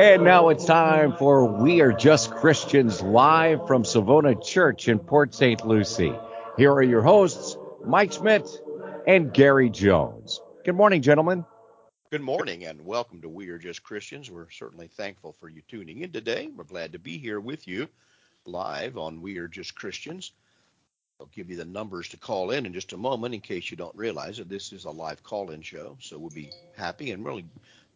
And 0.00 0.24
now 0.24 0.48
it's 0.48 0.64
time 0.64 1.16
for 1.16 1.44
We 1.46 1.80
Are 1.82 1.92
Just 1.92 2.32
Christians 2.32 3.00
live 3.00 3.64
from 3.68 3.84
Savona 3.84 4.34
Church 4.34 4.88
in 4.88 4.98
Port 4.98 5.36
St. 5.36 5.64
Lucie. 5.64 6.12
Here 6.56 6.72
are 6.72 6.82
your 6.82 7.02
hosts, 7.02 7.56
Mike 7.84 8.12
Schmidt 8.12 8.48
and 9.06 9.32
Gary 9.32 9.70
Jones. 9.70 10.40
Good 10.64 10.74
morning, 10.74 11.00
gentlemen. 11.00 11.44
Good 12.10 12.22
morning 12.22 12.64
and 12.64 12.84
welcome 12.84 13.22
to 13.22 13.28
We 13.28 13.50
Are 13.50 13.58
Just 13.58 13.84
Christians. 13.84 14.28
We're 14.28 14.50
certainly 14.50 14.88
thankful 14.88 15.32
for 15.38 15.48
you 15.48 15.62
tuning 15.68 16.00
in 16.00 16.10
today. 16.10 16.50
We're 16.56 16.64
glad 16.64 16.90
to 16.94 16.98
be 16.98 17.18
here 17.18 17.38
with 17.38 17.68
you 17.68 17.88
live 18.46 18.98
on 18.98 19.22
We 19.22 19.38
Are 19.38 19.46
Just 19.46 19.76
Christians. 19.76 20.32
I'll 21.20 21.26
give 21.26 21.48
you 21.48 21.56
the 21.56 21.64
numbers 21.64 22.08
to 22.08 22.16
call 22.16 22.50
in 22.50 22.66
in 22.66 22.72
just 22.72 22.92
a 22.92 22.96
moment 22.96 23.34
in 23.34 23.40
case 23.40 23.70
you 23.70 23.76
don't 23.76 23.94
realize 23.94 24.38
that 24.38 24.48
this 24.48 24.72
is 24.72 24.84
a 24.84 24.90
live 24.90 25.22
call 25.22 25.50
in 25.50 25.62
show. 25.62 25.96
So 26.00 26.18
we'll 26.18 26.30
be 26.30 26.50
happy 26.76 27.12
and 27.12 27.24
really 27.24 27.44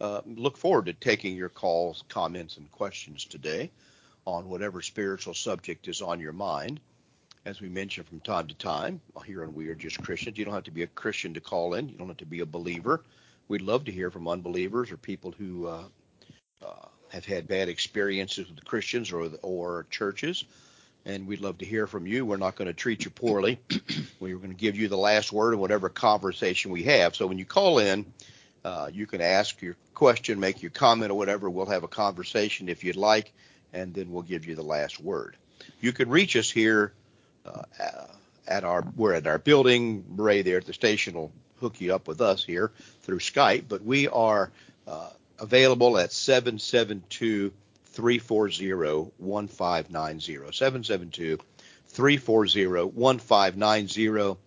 uh, 0.01 0.21
look 0.25 0.57
forward 0.57 0.87
to 0.87 0.93
taking 0.93 1.35
your 1.35 1.49
calls, 1.49 2.05
comments, 2.09 2.59
and 2.59 2.71
questions 2.71 3.25
today 3.25 3.71
on 4.25 4.49
whatever 4.49 4.83
spiritual 4.83 5.35
subject 5.35 5.89
is 5.89 6.01
on 6.01 6.21
your 6.21 6.33
mind. 6.33 6.79
As 7.45 7.61
we 7.61 7.69
mention 7.69 8.05
from 8.05 8.21
time 8.21 8.47
to 8.47 8.55
time 8.55 9.01
here 9.27 9.43
on 9.43 9.53
We 9.53 9.69
Are 9.69 9.75
Just 9.75 10.01
Christians, 10.03 10.39
you 10.39 10.45
don't 10.45 10.55
have 10.55 10.65
to 10.65 10.71
be 10.71 10.83
a 10.83 10.87
Christian 10.89 11.35
to 11.35 11.41
call 11.41 11.75
in. 11.75 11.89
You 11.89 11.97
don't 11.97 12.09
have 12.09 12.19
to 12.19 12.27
be 12.27 12.41
a 12.41 12.47
believer. 12.47 13.03
We'd 13.49 13.63
love 13.63 13.85
to 13.87 13.93
hear 13.93 14.11
from 14.11 14.29
unbelievers 14.29 14.93
or 14.93 14.97
people 14.97 15.35
who 15.37 15.67
uh, 15.67 15.85
uh, 16.65 16.87
have 17.09 17.25
had 17.25 17.49
bad 17.49 17.69
experiences 17.69 18.49
with 18.49 18.65
Christians 18.65 19.11
or 19.11 19.31
or 19.43 19.87
churches 19.91 20.45
and 21.09 21.27
we'd 21.27 21.41
love 21.41 21.59
to 21.59 21.65
hear 21.65 21.87
from 21.87 22.07
you. 22.07 22.27
We're 22.27 22.37
not 22.37 22.55
going 22.55 22.69
to 22.69 22.75
treat 22.75 23.07
you 23.07 23.11
poorly. 23.11 23.59
We're 24.21 24.37
going 24.37 24.51
to 24.51 24.57
give 24.57 24.77
you 24.77 24.89
the 24.89 24.99
last 24.99 25.33
word 25.33 25.55
in 25.55 25.59
whatever 25.59 25.89
conversation 25.89 26.71
we 26.71 26.83
have. 26.83 27.17
So 27.17 27.27
when 27.27 27.39
you 27.39 27.47
call 27.47 27.79
in, 27.79 28.05
uh, 28.63 28.91
you 28.93 29.07
can 29.07 29.23
ask 29.23 29.61
your 29.63 29.75
question, 29.95 30.39
make 30.39 30.61
your 30.63 30.71
comment, 30.71 31.11
or 31.11 31.15
whatever. 31.15 31.49
We'll 31.49 31.67
have 31.67 31.83
a 31.83 31.89
conversation 31.89 32.69
if 32.69 32.85
you'd 32.85 32.97
like, 32.97 33.33
and 33.73 33.95
then 33.95 34.13
we'll 34.13 34.23
give 34.23 34.45
you 34.45 34.55
the 34.55 34.63
last 34.63 35.01
word. 35.01 35.37
You 35.81 35.93
can 35.93 36.11
reach 36.11 36.37
us 36.37 36.51
here 36.51 36.93
uh, 37.47 37.63
at 38.47 38.65
our 38.65 38.85
we're 38.95 39.15
at 39.15 39.27
our 39.27 39.39
building. 39.39 40.05
Ray 40.15 40.43
there 40.43 40.59
at 40.59 40.67
the 40.67 40.75
station 40.75 41.15
will 41.15 41.33
hook 41.61 41.81
you 41.81 41.95
up 41.95 42.07
with 42.07 42.21
us 42.21 42.45
here 42.45 42.71
through 43.03 43.21
Skype, 43.21 43.65
but 43.67 43.83
we 43.83 44.09
are 44.09 44.51
uh, 44.87 45.09
available 45.39 45.97
at 45.97 46.11
772- 46.11 47.53
340 47.99 49.11
1590. 49.19 50.53
772 50.53 51.39
340 51.89 52.67
1590 52.67 54.39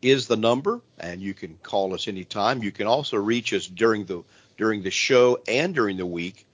is 0.00 0.26
the 0.26 0.36
number, 0.38 0.80
and 0.98 1.20
you 1.20 1.34
can 1.34 1.58
call 1.62 1.92
us 1.92 2.08
anytime. 2.08 2.62
You 2.62 2.72
can 2.72 2.86
also 2.86 3.18
reach 3.18 3.52
us 3.52 3.66
during 3.66 4.06
the 4.06 4.24
during 4.56 4.82
the 4.82 4.90
show 4.90 5.38
and 5.46 5.74
during 5.74 5.98
the 5.98 6.06
week 6.06 6.46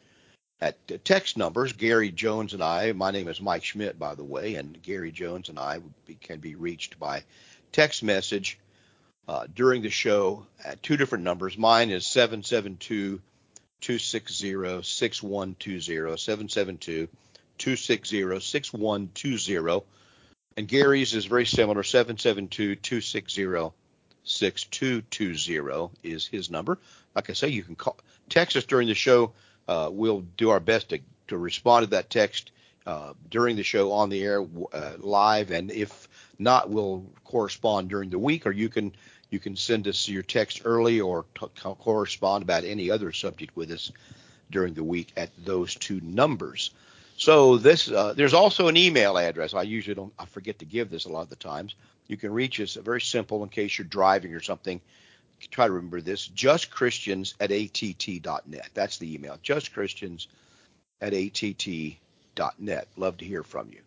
at 0.61 1.05
text 1.05 1.37
numbers. 1.37 1.73
Gary 1.73 2.11
Jones 2.11 2.53
and 2.53 2.65
I, 2.65 2.91
my 2.91 3.12
name 3.12 3.29
is 3.29 3.41
Mike 3.41 3.62
Schmidt, 3.62 3.97
by 3.97 4.17
the 4.17 4.25
way, 4.25 4.57
and 4.57 4.83
Gary 4.83 5.12
Jones 5.12 5.51
and 5.51 5.59
I 5.61 5.79
can 6.21 6.41
be 6.41 6.57
reached 6.57 6.99
by 6.99 7.23
text 7.71 8.03
message 8.03 8.59
uh, 9.29 9.47
during 9.55 9.83
the 9.83 9.91
show 9.91 10.47
at 10.65 10.83
two 10.83 10.97
different 10.97 11.23
numbers. 11.23 11.57
Mine 11.57 11.91
is 11.91 12.09
772 12.09 13.23
260 13.80 14.83
6120, 14.83 16.17
772 16.17 17.08
260 17.58 18.41
6120. 18.41 19.84
And 20.56 20.69
Gary's 20.69 21.14
is 21.14 21.25
very 21.25 21.47
similar, 21.47 21.83
772 21.83 22.77
260 22.77 23.75
6220 24.25 25.91
is 26.03 26.27
his 26.27 26.50
number. 26.50 26.78
Like 27.14 27.31
I 27.31 27.33
say, 27.34 27.48
you 27.48 27.62
can 27.62 27.77
call, 27.77 27.98
text 28.28 28.56
us 28.56 28.64
during 28.64 28.89
the 28.89 28.94
show. 28.94 29.33
Uh, 29.69 29.88
we'll 29.92 30.20
do 30.36 30.50
our 30.50 30.61
best 30.61 30.91
to, 30.91 31.00
to 31.28 31.38
respond 31.38 31.84
to 31.84 31.91
that 31.91 32.11
text 32.11 32.50
uh, 32.86 33.14
during 33.31 33.56
the 33.56 33.62
show 33.62 33.92
on 33.92 34.11
the 34.11 34.22
air 34.22 34.47
uh, 34.72 34.92
live. 34.99 35.50
And 35.50 35.70
if 35.70 36.09
not, 36.38 36.70
we'll 36.70 37.04
correspond 37.25 37.88
during 37.88 38.10
the 38.10 38.19
week, 38.19 38.47
or 38.47 38.53
you 38.53 38.69
can 38.69 38.93
you 39.34 39.41
can 39.41 39.56
send 39.56 39.89
us 39.89 40.09
your 40.09 40.22
text 40.22 40.62
early 40.65 41.00
or 41.00 41.25
t- 41.34 41.47
correspond 41.81 42.45
about 42.45 42.62
any 42.62 42.89
other 42.89 43.11
subject 43.11 43.56
with 43.56 43.72
us 43.72 43.91
during 44.49 44.75
the 44.75 44.84
week 44.84 45.12
at 45.17 45.31
those 45.45 45.75
two 45.75 46.00
numbers. 46.03 46.71
So 47.17 47.56
this 47.56 47.91
uh, 47.91 48.15
there's 48.15 48.33
also 48.33 48.69
an 48.69 48.77
email 48.77 49.19
address. 49.19 49.53
I 49.53 49.62
usually 49.62 49.97
don't 49.97 50.12
I 50.21 50.27
forget 50.27 50.61
to 50.61 50.65
give 50.65 50.89
this 50.89 51.05
a 51.05 51.09
lot 51.09 51.23
of 51.23 51.31
the 51.31 51.37
times. 51.37 51.75
You 52.06 52.17
can 52.17 52.33
reach 52.33 52.61
us 52.61 52.75
very 52.75 53.00
simple 53.00 53.43
in 53.43 53.49
case 53.49 53.77
you're 53.77 53.87
driving 53.89 54.33
or 54.34 54.41
something. 54.41 54.81
Try 55.50 55.67
to 55.67 55.73
remember 55.73 56.00
this: 56.00 56.28
justchristians 56.28 57.34
at 57.41 57.50
att.net. 57.50 58.69
That's 58.73 58.99
the 58.99 59.15
email. 59.15 59.37
Justchristians 59.43 60.28
at 61.00 61.12
att.net. 61.12 62.89
Love 62.97 63.17
to 63.17 63.25
hear 63.25 63.43
from 63.43 63.69
you. 63.73 63.81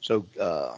So, 0.00 0.24
uh, 0.40 0.76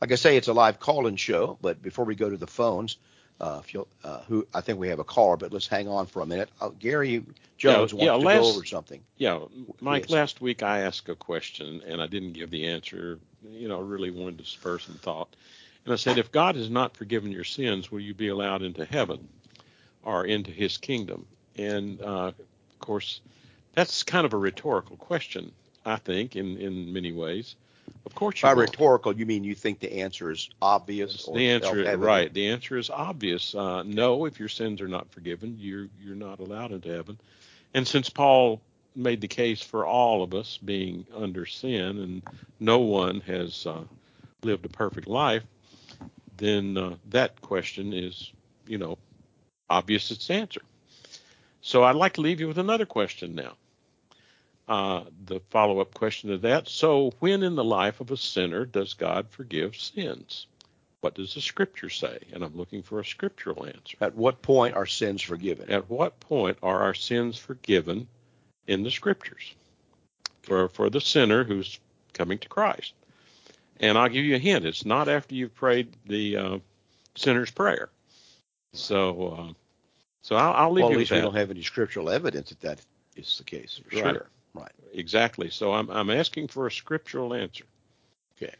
like 0.00 0.12
I 0.12 0.16
say, 0.16 0.36
it's 0.36 0.48
a 0.48 0.52
live 0.52 0.78
call-in 0.78 1.16
show. 1.16 1.58
But 1.60 1.82
before 1.82 2.04
we 2.04 2.14
go 2.14 2.30
to 2.30 2.36
the 2.36 2.46
phones, 2.46 2.96
uh, 3.42 3.60
if 3.62 3.74
you 3.74 3.86
uh, 4.04 4.20
who 4.28 4.46
I 4.54 4.60
think 4.60 4.78
we 4.78 4.88
have 4.88 5.00
a 5.00 5.04
caller, 5.04 5.36
but 5.36 5.52
let's 5.52 5.66
hang 5.66 5.88
on 5.88 6.06
for 6.06 6.22
a 6.22 6.26
minute. 6.26 6.48
Uh, 6.60 6.70
Gary 6.78 7.24
Jones 7.58 7.92
yeah, 7.92 8.12
wants 8.12 8.24
yeah, 8.24 8.32
to 8.32 8.40
go 8.40 8.48
over 8.48 8.64
something. 8.64 9.02
Yeah, 9.18 9.40
Mike. 9.80 10.04
Yes. 10.04 10.10
Last 10.10 10.40
week 10.40 10.62
I 10.62 10.80
asked 10.80 11.08
a 11.08 11.16
question 11.16 11.82
and 11.86 12.00
I 12.00 12.06
didn't 12.06 12.32
give 12.32 12.50
the 12.50 12.68
answer. 12.68 13.18
You 13.50 13.68
know, 13.68 13.78
I 13.78 13.82
really 13.82 14.10
wanted 14.10 14.38
to 14.38 14.44
spur 14.44 14.78
some 14.78 14.94
thought. 14.94 15.34
And 15.84 15.92
I 15.92 15.96
said, 15.96 16.18
if 16.18 16.30
God 16.30 16.54
has 16.54 16.70
not 16.70 16.96
forgiven 16.96 17.32
your 17.32 17.42
sins, 17.42 17.90
will 17.90 17.98
you 17.98 18.14
be 18.14 18.28
allowed 18.28 18.62
into 18.62 18.84
heaven 18.84 19.28
or 20.04 20.24
into 20.24 20.52
His 20.52 20.78
kingdom? 20.78 21.26
And 21.56 22.00
uh, 22.00 22.28
of 22.28 22.78
course, 22.78 23.20
that's 23.74 24.04
kind 24.04 24.24
of 24.24 24.32
a 24.32 24.38
rhetorical 24.38 24.96
question, 24.96 25.50
I 25.84 25.96
think, 25.96 26.36
in 26.36 26.58
in 26.58 26.92
many 26.92 27.10
ways. 27.10 27.56
Of 28.04 28.14
course 28.14 28.42
you 28.42 28.48
By 28.48 28.54
won't. 28.54 28.70
rhetorical, 28.70 29.16
you 29.16 29.26
mean 29.26 29.44
you 29.44 29.54
think 29.54 29.80
the 29.80 30.00
answer 30.00 30.30
is 30.30 30.50
obvious? 30.60 31.28
the 31.32 31.50
answer, 31.50 31.96
right? 31.96 32.32
The 32.32 32.48
answer 32.48 32.76
is 32.76 32.90
obvious. 32.90 33.54
Uh, 33.54 33.82
no, 33.84 34.24
if 34.26 34.40
your 34.40 34.48
sins 34.48 34.80
are 34.80 34.88
not 34.88 35.10
forgiven, 35.10 35.56
you're 35.58 35.88
you're 36.02 36.16
not 36.16 36.40
allowed 36.40 36.72
into 36.72 36.88
heaven. 36.92 37.18
And 37.74 37.86
since 37.86 38.10
Paul 38.10 38.60
made 38.94 39.20
the 39.20 39.28
case 39.28 39.62
for 39.62 39.86
all 39.86 40.22
of 40.22 40.34
us 40.34 40.58
being 40.58 41.06
under 41.16 41.46
sin, 41.46 41.98
and 41.98 42.22
no 42.60 42.80
one 42.80 43.20
has 43.20 43.66
uh, 43.66 43.84
lived 44.42 44.66
a 44.66 44.68
perfect 44.68 45.06
life, 45.06 45.44
then 46.36 46.76
uh, 46.76 46.96
that 47.10 47.40
question 47.40 47.92
is, 47.92 48.32
you 48.66 48.78
know, 48.78 48.98
obvious 49.70 50.10
its 50.10 50.28
answer. 50.28 50.60
So 51.60 51.84
I'd 51.84 51.94
like 51.96 52.14
to 52.14 52.20
leave 52.20 52.40
you 52.40 52.48
with 52.48 52.58
another 52.58 52.86
question 52.86 53.34
now. 53.34 53.52
Uh, 54.68 55.04
the 55.26 55.40
follow 55.50 55.80
up 55.80 55.92
question 55.92 56.30
to 56.30 56.38
that 56.38 56.68
so, 56.68 57.12
when 57.18 57.42
in 57.42 57.56
the 57.56 57.64
life 57.64 58.00
of 58.00 58.10
a 58.10 58.16
sinner 58.16 58.64
does 58.64 58.94
God 58.94 59.26
forgive 59.28 59.76
sins? 59.76 60.46
What 61.00 61.14
does 61.14 61.34
the 61.34 61.40
scripture 61.40 61.90
say? 61.90 62.20
And 62.32 62.44
I'm 62.44 62.56
looking 62.56 62.82
for 62.82 63.00
a 63.00 63.04
scriptural 63.04 63.66
answer. 63.66 63.96
At 64.00 64.14
what 64.14 64.40
point 64.40 64.76
are 64.76 64.86
sins 64.86 65.20
forgiven? 65.20 65.68
At 65.68 65.90
what 65.90 66.20
point 66.20 66.58
are 66.62 66.80
our 66.82 66.94
sins 66.94 67.36
forgiven 67.36 68.06
in 68.68 68.84
the 68.84 68.90
scriptures 68.90 69.52
for, 70.42 70.68
for 70.68 70.90
the 70.90 71.00
sinner 71.00 71.42
who's 71.42 71.80
coming 72.12 72.38
to 72.38 72.48
Christ? 72.48 72.94
And 73.80 73.98
I'll 73.98 74.08
give 74.08 74.24
you 74.24 74.36
a 74.36 74.38
hint 74.38 74.64
it's 74.64 74.86
not 74.86 75.08
after 75.08 75.34
you've 75.34 75.56
prayed 75.56 75.88
the 76.06 76.36
uh, 76.36 76.58
sinner's 77.16 77.50
prayer. 77.50 77.90
So, 78.74 79.28
uh, 79.28 79.52
so 80.22 80.36
I'll, 80.36 80.52
I'll 80.52 80.72
leave 80.72 80.84
well, 80.84 80.92
you 80.92 80.96
at 80.96 80.98
least 81.00 81.10
we 81.10 81.20
don't 81.20 81.34
have 81.34 81.50
any 81.50 81.62
scriptural 81.62 82.10
evidence 82.10 82.50
that 82.50 82.60
that 82.60 82.80
is 83.16 83.38
the 83.38 83.44
case. 83.44 83.80
For. 83.84 83.96
Sure. 83.96 84.04
Right. 84.04 84.22
Exactly. 84.92 85.50
So 85.50 85.72
I'm 85.72 85.90
I'm 85.90 86.10
asking 86.10 86.48
for 86.48 86.66
a 86.66 86.70
scriptural 86.70 87.34
answer. 87.34 87.64
Okay. 88.36 88.54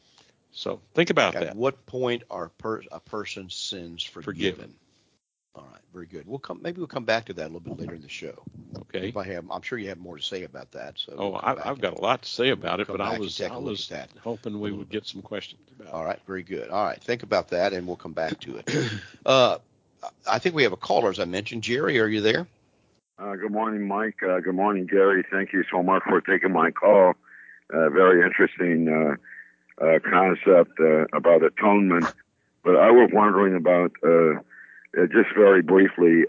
So 0.52 0.80
think 0.94 1.10
about 1.10 1.34
At 1.34 1.40
that. 1.40 1.48
At 1.50 1.56
what 1.56 1.84
point 1.86 2.22
are 2.30 2.48
per, 2.58 2.82
a 2.90 3.00
person's 3.00 3.54
sins 3.54 4.02
forgiven? 4.02 4.52
forgiven? 4.52 4.74
All 5.54 5.68
right. 5.70 5.80
Very 5.92 6.06
good. 6.06 6.26
We'll 6.26 6.38
come. 6.38 6.60
Maybe 6.62 6.78
we'll 6.78 6.86
come 6.86 7.04
back 7.04 7.26
to 7.26 7.34
that 7.34 7.42
a 7.42 7.52
little 7.52 7.60
bit 7.60 7.78
later 7.78 7.94
in 7.94 8.00
the 8.00 8.08
show. 8.08 8.42
Okay. 8.78 9.08
If 9.08 9.16
I 9.18 9.24
have, 9.24 9.44
I'm 9.50 9.60
sure 9.60 9.78
you 9.78 9.88
have 9.88 9.98
more 9.98 10.16
to 10.16 10.22
say 10.22 10.44
about 10.44 10.72
that. 10.72 10.98
So. 10.98 11.14
Oh, 11.16 11.30
we'll 11.30 11.40
I, 11.42 11.68
have 11.68 11.80
got 11.80 11.92
a 11.92 12.00
lot 12.00 12.22
to 12.22 12.28
say 12.28 12.48
about 12.48 12.80
it, 12.80 12.88
we'll 12.88 12.96
but 12.96 13.04
I 13.04 13.18
was 13.18 13.40
I 13.40 13.56
was 13.58 13.92
hoping 14.22 14.58
we 14.60 14.72
would 14.72 14.88
get 14.88 15.06
some 15.06 15.20
questions 15.20 15.60
about. 15.78 15.92
All 15.92 16.04
right. 16.04 16.18
Very 16.26 16.42
good. 16.42 16.70
All 16.70 16.84
right. 16.84 17.02
Think 17.02 17.22
about 17.22 17.48
that, 17.48 17.74
and 17.74 17.86
we'll 17.86 17.96
come 17.96 18.14
back 18.14 18.40
to 18.40 18.56
it. 18.56 18.92
uh, 19.26 19.58
I 20.26 20.38
think 20.38 20.54
we 20.54 20.62
have 20.62 20.72
a 20.72 20.78
caller, 20.78 21.10
as 21.10 21.20
I 21.20 21.26
mentioned. 21.26 21.62
Jerry, 21.62 22.00
are 22.00 22.08
you 22.08 22.22
there? 22.22 22.46
Uh, 23.22 23.36
good 23.36 23.52
morning, 23.52 23.86
Mike. 23.86 24.16
Uh, 24.20 24.40
good 24.40 24.56
morning, 24.56 24.84
Gary. 24.84 25.24
Thank 25.30 25.52
you 25.52 25.62
so 25.70 25.80
much 25.80 26.02
for 26.08 26.20
taking 26.20 26.52
my 26.52 26.72
call. 26.72 27.12
Uh, 27.72 27.88
very 27.90 28.20
interesting 28.26 28.88
uh, 28.88 29.84
uh, 29.84 30.00
concept 30.00 30.72
uh, 30.80 31.04
about 31.16 31.44
atonement. 31.44 32.06
But 32.64 32.74
I 32.74 32.90
was 32.90 33.10
wondering 33.12 33.54
about, 33.54 33.92
just 34.94 35.28
very 35.36 35.62
briefly, 35.62 36.24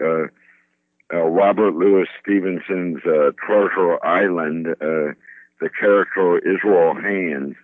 Robert 1.10 1.74
Louis 1.74 2.06
Stevenson's 2.22 3.00
Treasure 3.02 4.04
Island, 4.04 4.66
the 4.78 5.70
character 5.80 6.38
Israel 6.38 6.94
Hands. 6.94 7.56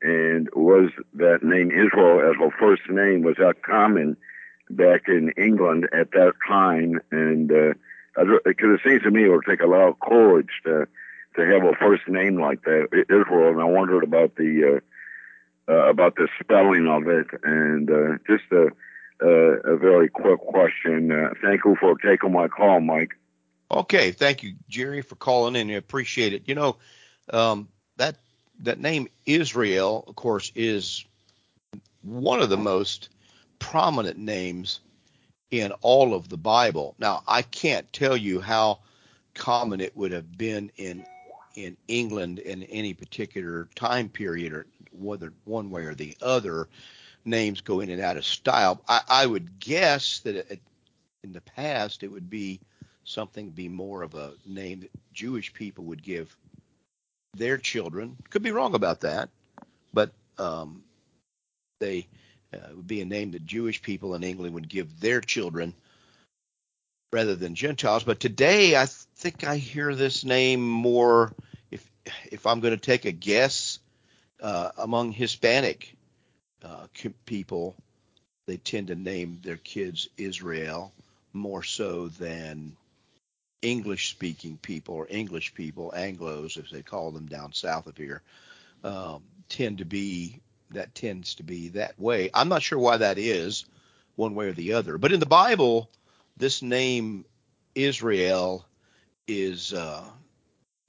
And 0.00 0.48
was 0.54 0.90
that 1.14 1.42
name 1.42 1.72
Israel 1.72 2.20
as 2.20 2.36
a 2.40 2.56
first 2.56 2.82
name, 2.88 3.22
was 3.22 3.36
that 3.38 3.64
common 3.64 4.16
back 4.70 5.08
in 5.08 5.32
England 5.36 5.88
at 5.92 6.12
that 6.12 6.34
time? 6.46 7.00
And 7.10 7.74
because 8.16 8.44
it 8.44 8.80
seems 8.84 9.02
to 9.02 9.10
me 9.10 9.24
it 9.24 9.28
would 9.28 9.44
take 9.48 9.60
a 9.60 9.66
lot 9.66 9.88
of 9.88 10.00
courage 10.00 10.50
to 10.64 10.86
to 11.36 11.46
have 11.46 11.62
a 11.64 11.74
first 11.74 12.08
name 12.08 12.40
like 12.40 12.62
that, 12.62 12.88
Israel. 13.08 13.50
And 13.50 13.60
I 13.60 13.64
wondered 13.64 14.02
about 14.02 14.36
the 14.36 14.80
uh, 15.68 15.72
uh, 15.72 15.88
about 15.88 16.16
the 16.16 16.28
spelling 16.40 16.88
of 16.88 17.06
it, 17.06 17.26
and 17.44 17.90
uh, 17.90 18.18
just 18.26 18.44
a, 18.50 18.68
a, 19.24 19.74
a 19.74 19.76
very 19.76 20.08
quick 20.08 20.40
question. 20.40 21.12
Uh, 21.12 21.30
thank 21.42 21.64
you 21.64 21.76
for 21.78 21.96
taking 21.98 22.32
my 22.32 22.48
call, 22.48 22.80
Mike. 22.80 23.12
Okay, 23.70 24.10
thank 24.10 24.42
you, 24.42 24.54
Jerry, 24.68 25.02
for 25.02 25.14
calling 25.14 25.54
in. 25.54 25.70
I 25.70 25.74
appreciate 25.74 26.32
it. 26.32 26.48
You 26.48 26.56
know, 26.56 26.76
um, 27.32 27.68
that 27.98 28.16
that 28.60 28.80
name 28.80 29.08
Israel, 29.26 30.04
of 30.08 30.16
course, 30.16 30.50
is 30.56 31.04
one 32.02 32.40
of 32.40 32.50
the 32.50 32.56
most 32.56 33.10
prominent 33.60 34.18
names 34.18 34.80
in 35.50 35.72
all 35.80 36.14
of 36.14 36.28
the 36.28 36.36
Bible. 36.36 36.94
Now, 36.98 37.22
I 37.26 37.42
can't 37.42 37.90
tell 37.92 38.16
you 38.16 38.40
how 38.40 38.80
common 39.34 39.80
it 39.80 39.96
would 39.96 40.12
have 40.12 40.36
been 40.36 40.70
in 40.76 41.04
in 41.56 41.76
England 41.88 42.38
in 42.38 42.62
any 42.64 42.94
particular 42.94 43.68
time 43.74 44.08
period, 44.08 44.52
or 44.52 44.66
whether 44.92 45.32
one 45.44 45.70
way 45.70 45.82
or 45.82 45.94
the 45.94 46.16
other, 46.22 46.68
names 47.24 47.60
go 47.60 47.80
in 47.80 47.90
and 47.90 48.00
out 48.00 48.16
of 48.16 48.24
style. 48.24 48.80
I, 48.88 49.00
I 49.08 49.26
would 49.26 49.58
guess 49.58 50.20
that 50.20 50.36
it, 50.36 50.60
in 51.24 51.32
the 51.32 51.40
past 51.40 52.02
it 52.02 52.08
would 52.08 52.30
be 52.30 52.60
something 53.04 53.50
be 53.50 53.68
more 53.68 54.02
of 54.02 54.14
a 54.14 54.32
name 54.46 54.80
that 54.80 54.90
Jewish 55.12 55.52
people 55.52 55.84
would 55.84 56.02
give 56.02 56.34
their 57.34 57.58
children. 57.58 58.16
Could 58.30 58.42
be 58.42 58.52
wrong 58.52 58.74
about 58.74 59.00
that, 59.00 59.28
but 59.92 60.12
um, 60.38 60.82
they 61.80 62.06
uh, 62.54 62.58
would 62.74 62.86
be 62.86 63.00
a 63.00 63.06
name 63.06 63.32
that 63.32 63.46
Jewish 63.46 63.82
people 63.82 64.14
in 64.14 64.22
England 64.22 64.54
would 64.54 64.68
give 64.68 65.00
their 65.00 65.20
children 65.20 65.74
rather 67.12 67.34
than 67.34 67.54
Gentiles. 67.54 68.04
But 68.04 68.20
today, 68.20 68.76
I 68.76 68.86
think 68.86 69.44
I 69.44 69.56
hear 69.56 69.94
this 69.94 70.24
name 70.24 70.60
more. 70.60 71.32
If 71.70 71.88
if 72.30 72.46
I'm 72.46 72.60
going 72.60 72.74
to 72.74 72.80
take 72.80 73.04
a 73.04 73.12
guess, 73.12 73.78
uh, 74.40 74.70
among 74.78 75.12
Hispanic 75.12 75.94
uh, 76.64 76.86
people, 77.26 77.76
they 78.46 78.56
tend 78.56 78.88
to 78.88 78.94
name 78.94 79.40
their 79.42 79.56
kids 79.56 80.08
Israel 80.16 80.92
more 81.32 81.62
so 81.62 82.08
than 82.08 82.76
English-speaking 83.62 84.58
people 84.62 84.94
or 84.94 85.06
English 85.10 85.54
people, 85.54 85.92
Anglo's, 85.94 86.56
as 86.56 86.70
they 86.70 86.82
call 86.82 87.10
them 87.10 87.26
down 87.26 87.52
south 87.52 87.86
of 87.86 87.96
here, 87.96 88.22
um, 88.82 89.22
tend 89.48 89.78
to 89.78 89.84
be 89.84 90.40
that 90.70 90.94
tends 90.94 91.36
to 91.36 91.42
be 91.42 91.68
that 91.70 91.98
way. 91.98 92.30
I'm 92.32 92.48
not 92.48 92.62
sure 92.62 92.78
why 92.78 92.98
that 92.98 93.18
is, 93.18 93.64
one 94.16 94.34
way 94.34 94.48
or 94.48 94.52
the 94.52 94.74
other. 94.74 94.98
But 94.98 95.12
in 95.12 95.20
the 95.20 95.26
Bible, 95.26 95.90
this 96.36 96.62
name 96.62 97.24
Israel 97.74 98.64
is 99.26 99.72
uh, 99.72 100.04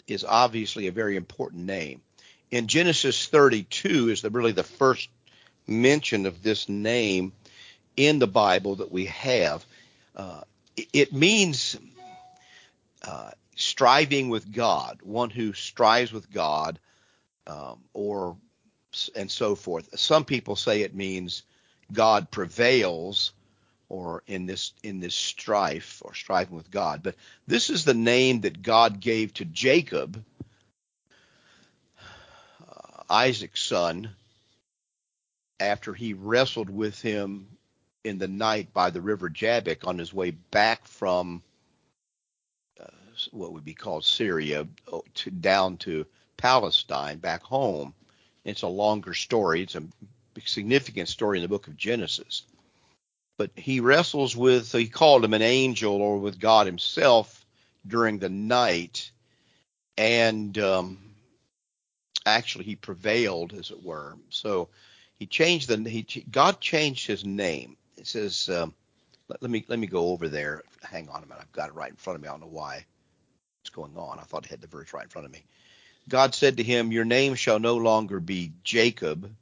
is 0.07 0.23
obviously 0.23 0.87
a 0.87 0.91
very 0.91 1.15
important 1.15 1.65
name. 1.65 2.01
In 2.49 2.67
Genesis 2.67 3.27
32 3.27 4.09
is 4.09 4.21
the, 4.21 4.29
really 4.29 4.51
the 4.51 4.63
first 4.63 5.09
mention 5.67 6.25
of 6.25 6.43
this 6.43 6.67
name 6.67 7.31
in 7.95 8.19
the 8.19 8.27
Bible 8.27 8.75
that 8.77 8.91
we 8.91 9.05
have. 9.05 9.65
Uh, 10.15 10.41
it 10.75 11.13
means 11.13 11.77
uh, 13.03 13.31
striving 13.55 14.29
with 14.29 14.51
God, 14.51 14.99
one 15.03 15.29
who 15.29 15.53
strives 15.53 16.11
with 16.11 16.31
God, 16.31 16.79
um, 17.47 17.79
or 17.93 18.37
and 19.15 19.29
so 19.29 19.55
forth. 19.55 19.97
Some 19.99 20.25
people 20.25 20.55
say 20.55 20.81
it 20.81 20.95
means 20.95 21.43
God 21.91 22.31
prevails, 22.31 23.33
or 23.89 24.23
in 24.25 24.45
this 24.45 24.71
in 24.83 25.01
this 25.01 25.13
strife 25.13 26.01
or 26.05 26.13
striving 26.13 26.55
with 26.55 26.71
God. 26.71 27.03
But 27.03 27.15
this 27.45 27.69
is 27.69 27.83
the 27.83 27.93
name 27.93 28.41
that 28.41 28.61
God 28.61 29.01
gave 29.01 29.33
to 29.33 29.45
Jacob, 29.45 30.23
uh, 31.99 33.03
Isaac's 33.09 33.61
son, 33.61 34.11
after 35.59 35.93
he 35.93 36.13
wrestled 36.13 36.69
with 36.69 37.01
him 37.01 37.47
in 38.03 38.17
the 38.17 38.29
night 38.29 38.73
by 38.73 38.89
the 38.89 39.01
river 39.01 39.29
Jabbok 39.29 39.85
on 39.85 39.97
his 39.97 40.13
way 40.13 40.31
back 40.31 40.87
from 40.87 41.43
uh, 42.79 42.85
what 43.31 43.51
would 43.51 43.65
be 43.65 43.73
called 43.73 44.05
Syria 44.05 44.67
oh, 44.91 45.03
to, 45.15 45.31
down 45.31 45.77
to 45.77 46.05
Palestine 46.37 47.17
back 47.17 47.43
home. 47.43 47.93
It's 48.43 48.63
a 48.63 48.67
longer 48.67 49.13
story. 49.13 49.61
It's 49.61 49.75
a 49.75 49.83
significant 50.45 51.07
story 51.09 51.37
in 51.37 51.43
the 51.43 51.49
book 51.49 51.67
of 51.67 51.77
Genesis. 51.77 52.43
But 53.37 53.51
he 53.55 53.79
wrestles 53.79 54.35
with, 54.35 54.71
he 54.71 54.87
called 54.87 55.23
him 55.23 55.33
an 55.33 55.41
angel 55.41 56.01
or 56.01 56.19
with 56.19 56.39
God 56.39 56.67
himself 56.67 57.45
during 57.87 58.19
the 58.19 58.29
night. 58.29 59.11
And 59.97 60.57
um, 60.59 60.99
actually, 62.25 62.65
he 62.65 62.75
prevailed, 62.75 63.53
as 63.53 63.71
it 63.71 63.83
were. 63.83 64.15
So 64.29 64.69
he 65.17 65.25
changed 65.25 65.67
the, 65.69 65.89
he, 65.89 66.25
God 66.31 66.59
changed 66.59 67.07
his 67.07 67.25
name. 67.25 67.77
It 67.97 68.07
says, 68.07 68.49
um, 68.49 68.73
let, 69.27 69.41
let 69.41 69.51
me 69.51 69.65
let 69.67 69.79
me 69.79 69.87
go 69.87 70.09
over 70.09 70.27
there. 70.27 70.63
Hang 70.81 71.09
on 71.09 71.23
a 71.23 71.25
minute. 71.25 71.41
I've 71.41 71.51
got 71.51 71.69
it 71.69 71.75
right 71.75 71.89
in 71.89 71.95
front 71.95 72.15
of 72.15 72.21
me. 72.21 72.27
I 72.27 72.31
don't 72.31 72.41
know 72.41 72.47
why 72.47 72.85
it's 73.63 73.69
going 73.69 73.95
on. 73.95 74.19
I 74.19 74.23
thought 74.23 74.45
I 74.45 74.49
had 74.49 74.61
the 74.61 74.67
verse 74.67 74.93
right 74.93 75.03
in 75.03 75.09
front 75.09 75.25
of 75.25 75.31
me. 75.31 75.43
God 76.11 76.35
said 76.35 76.57
to 76.57 76.63
him, 76.63 76.91
Your 76.91 77.05
name 77.05 77.35
shall 77.35 77.57
no 77.57 77.77
longer 77.77 78.19
be 78.19 78.51
Jacob, 78.65 79.33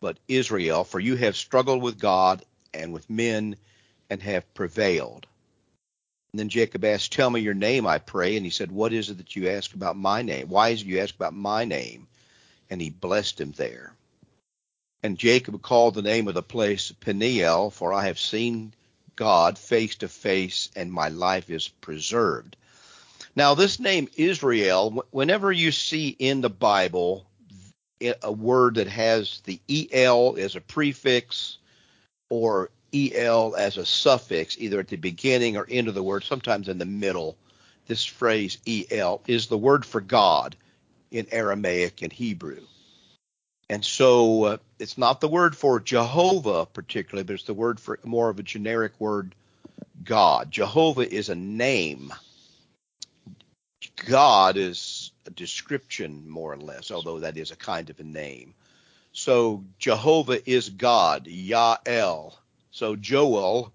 but 0.00 0.18
Israel, 0.26 0.82
for 0.82 0.98
you 0.98 1.14
have 1.14 1.36
struggled 1.36 1.80
with 1.80 2.00
God 2.00 2.44
and 2.74 2.92
with 2.92 3.08
men 3.08 3.54
and 4.10 4.20
have 4.20 4.52
prevailed. 4.52 5.28
And 6.32 6.40
then 6.40 6.48
Jacob 6.48 6.84
asked, 6.84 7.12
Tell 7.12 7.30
me 7.30 7.40
your 7.40 7.54
name, 7.54 7.86
I 7.86 7.98
pray. 7.98 8.36
And 8.36 8.44
he 8.44 8.50
said, 8.50 8.72
What 8.72 8.92
is 8.92 9.10
it 9.10 9.18
that 9.18 9.36
you 9.36 9.48
ask 9.48 9.74
about 9.74 9.96
my 9.96 10.22
name? 10.22 10.48
Why 10.48 10.70
is 10.70 10.82
it 10.82 10.88
you 10.88 10.98
ask 10.98 11.14
about 11.14 11.34
my 11.34 11.64
name? 11.64 12.08
And 12.68 12.80
he 12.80 12.90
blessed 12.90 13.40
him 13.40 13.52
there. 13.52 13.94
And 15.04 15.16
Jacob 15.16 15.62
called 15.62 15.94
the 15.94 16.02
name 16.02 16.26
of 16.26 16.34
the 16.34 16.42
place 16.42 16.90
Peniel, 16.90 17.70
for 17.70 17.92
I 17.92 18.06
have 18.06 18.18
seen 18.18 18.74
God 19.14 19.56
face 19.56 19.94
to 19.96 20.08
face, 20.08 20.68
and 20.74 20.92
my 20.92 21.10
life 21.10 21.48
is 21.48 21.68
preserved. 21.68 22.56
Now, 23.34 23.54
this 23.54 23.80
name 23.80 24.08
Israel, 24.16 25.04
whenever 25.10 25.50
you 25.50 25.72
see 25.72 26.08
in 26.08 26.42
the 26.42 26.50
Bible 26.50 27.26
a 28.22 28.32
word 28.32 28.74
that 28.74 28.88
has 28.88 29.40
the 29.44 29.60
el 29.92 30.36
as 30.36 30.56
a 30.56 30.60
prefix 30.60 31.58
or 32.28 32.70
el 32.94 33.54
as 33.54 33.76
a 33.78 33.86
suffix, 33.86 34.56
either 34.58 34.80
at 34.80 34.88
the 34.88 34.96
beginning 34.96 35.56
or 35.56 35.66
end 35.70 35.88
of 35.88 35.94
the 35.94 36.02
word, 36.02 36.24
sometimes 36.24 36.68
in 36.68 36.78
the 36.78 36.84
middle, 36.84 37.36
this 37.86 38.04
phrase 38.04 38.58
el 38.90 39.22
is 39.26 39.46
the 39.46 39.58
word 39.58 39.86
for 39.86 40.00
God 40.00 40.56
in 41.10 41.26
Aramaic 41.30 42.02
and 42.02 42.12
Hebrew. 42.12 42.60
And 43.70 43.82
so 43.82 44.44
uh, 44.44 44.56
it's 44.78 44.98
not 44.98 45.20
the 45.20 45.28
word 45.28 45.56
for 45.56 45.80
Jehovah 45.80 46.66
particularly, 46.66 47.24
but 47.24 47.34
it's 47.34 47.44
the 47.44 47.54
word 47.54 47.80
for 47.80 47.98
more 48.04 48.28
of 48.28 48.38
a 48.38 48.42
generic 48.42 48.92
word, 48.98 49.34
God. 50.04 50.50
Jehovah 50.50 51.10
is 51.10 51.30
a 51.30 51.34
name 51.34 52.12
God 54.06 54.56
is 54.56 55.12
a 55.26 55.30
description, 55.30 56.28
more 56.28 56.52
or 56.52 56.56
less, 56.56 56.90
although 56.90 57.20
that 57.20 57.36
is 57.36 57.50
a 57.50 57.56
kind 57.56 57.90
of 57.90 58.00
a 58.00 58.04
name. 58.04 58.54
So 59.12 59.64
Jehovah 59.78 60.48
is 60.48 60.70
God, 60.70 61.26
Yahel. 61.26 62.38
So 62.70 62.96
Joel, 62.96 63.72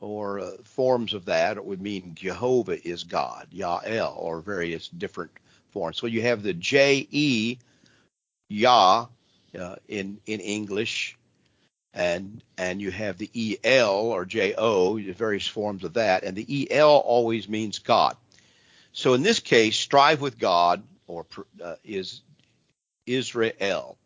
or 0.00 0.40
uh, 0.40 0.50
forms 0.64 1.14
of 1.14 1.26
that, 1.26 1.64
would 1.64 1.80
mean 1.80 2.14
Jehovah 2.14 2.86
is 2.86 3.04
God, 3.04 3.46
Yahel, 3.50 4.16
or 4.18 4.40
various 4.40 4.88
different 4.88 5.30
forms. 5.70 5.96
So 5.98 6.06
you 6.06 6.22
have 6.22 6.42
the 6.42 6.54
J 6.54 7.06
E, 7.10 7.58
Yah, 8.48 9.06
uh, 9.58 9.76
in 9.88 10.20
in 10.26 10.40
English, 10.40 11.16
and 11.94 12.42
and 12.56 12.80
you 12.80 12.90
have 12.90 13.18
the 13.18 13.30
E 13.32 13.56
L 13.64 13.94
or 13.94 14.24
J 14.24 14.54
O, 14.58 14.98
various 15.12 15.46
forms 15.46 15.84
of 15.84 15.94
that, 15.94 16.24
and 16.24 16.36
the 16.36 16.62
E 16.62 16.70
L 16.70 16.96
always 16.96 17.48
means 17.48 17.78
God. 17.78 18.16
So 18.92 19.14
in 19.14 19.22
this 19.22 19.40
case, 19.40 19.76
strive 19.76 20.20
with 20.20 20.38
God 20.38 20.82
or 21.06 21.26
uh, 21.62 21.76
is 21.84 22.22
Israel. 23.06 23.96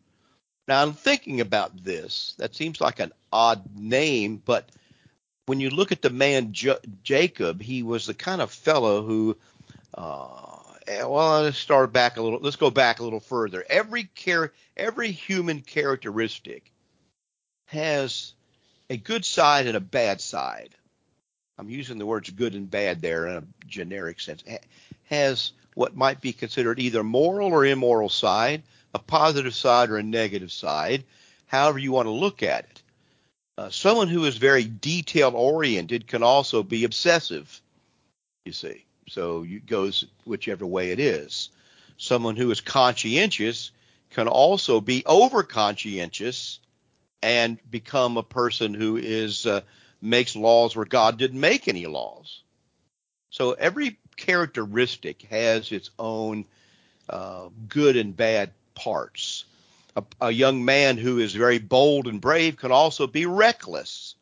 Now 0.69 0.83
I'm 0.83 0.93
thinking 0.93 1.41
about 1.41 1.85
this. 1.85 2.35
That 2.39 2.55
seems 2.55 2.81
like 2.81 3.01
an 3.01 3.13
odd 3.33 3.77
name, 3.77 4.41
but 4.45 4.69
when 5.47 5.61
you 5.61 5.71
look 5.71 5.93
at 5.93 6.03
the 6.03 6.11
man 6.11 6.53
J- 6.53 6.79
Jacob, 7.03 7.61
he 7.61 7.83
was 7.83 8.07
the 8.07 8.15
kind 8.15 8.41
of 8.41 8.51
fellow 8.51 9.03
who, 9.03 9.37
uh, 9.95 10.59
well, 10.87 11.43
let's 11.43 11.59
start 11.59 11.93
back 11.93 12.17
a 12.17 12.23
little. 12.23 12.39
Let's 12.41 12.57
go 12.57 12.71
back 12.71 13.01
a 13.01 13.05
little 13.05 13.21
further. 13.21 13.65
Every 13.69 14.09
char- 14.15 14.53
every 14.77 15.11
human 15.11 15.61
characteristic 15.61 16.73
has 17.67 18.35
a 18.89 18.97
good 18.97 19.25
side 19.25 19.67
and 19.67 19.77
a 19.77 19.81
bad 19.81 20.21
side. 20.21 20.75
I'm 21.59 21.71
using 21.71 21.99
the 21.99 22.07
words 22.07 22.31
good 22.31 22.55
and 22.55 22.71
bad 22.71 23.03
there 23.03 23.27
in 23.27 23.37
a 23.37 23.45
generic 23.67 24.21
sense, 24.21 24.43
has 25.05 25.53
what 25.75 25.97
might 25.97 26.21
be 26.21 26.33
considered 26.33 26.79
either 26.81 27.03
moral 27.03 27.53
or 27.53 27.65
immoral 27.65 28.09
side, 28.09 28.63
a 28.95 28.99
positive 28.99 29.55
side 29.55 29.91
or 29.91 29.99
a 29.99 30.03
negative 30.03 30.53
side, 30.53 31.05
however 31.47 31.79
you 31.79 31.93
want 31.93 32.07
to 32.07 32.13
look 32.13 32.43
at 32.43 32.65
it. 32.65 32.83
Uh, 33.59 33.71
someone 33.71 34.09
who 34.09 34.25
is 34.25 34.37
very 34.39 34.65
detail 34.65 35.33
oriented 35.35 36.07
can 36.07 36.23
also 36.23 36.63
be 36.63 36.85
obsessive. 36.85 37.61
You 38.45 38.53
see, 38.53 38.85
so 39.09 39.45
it 39.45 39.67
goes 39.67 40.07
whichever 40.25 40.67
way 40.67 40.91
it 40.91 40.99
is. 40.99 41.51
Someone 41.99 42.37
who 42.37 42.51
is 42.51 42.61
conscientious 42.61 43.71
can 44.11 44.27
also 44.27 44.81
be 44.81 45.05
over 45.07 45.43
conscientious 45.43 46.61
and 47.23 47.59
become 47.71 48.17
a 48.17 48.23
person 48.23 48.75
who 48.75 48.97
is 48.97 49.47
uh, 49.47 49.61
makes 50.03 50.37
laws 50.37 50.75
where 50.75 50.85
God 50.85 51.17
didn't 51.17 51.41
make 51.41 51.69
any 51.69 51.87
laws. 51.87 52.43
So 53.31 53.53
every 53.53 53.99
characteristic 54.17 55.23
has 55.31 55.73
its 55.73 55.91
own 55.99 56.45
uh, 57.09 57.49
good 57.69 57.97
and 57.97 58.17
bad 58.17 58.51
parts. 58.75 59.45
A, 59.97 60.05
a, 60.21 60.31
young 60.31 60.65
man 60.65 60.97
who 60.97 61.19
is 61.19 61.35
very 61.35 61.59
bold 61.59 62.07
and 62.07 62.21
brave 62.21 62.57
can 62.57 62.73
also 62.73 63.07
be 63.07 63.27
reckless 63.27 64.15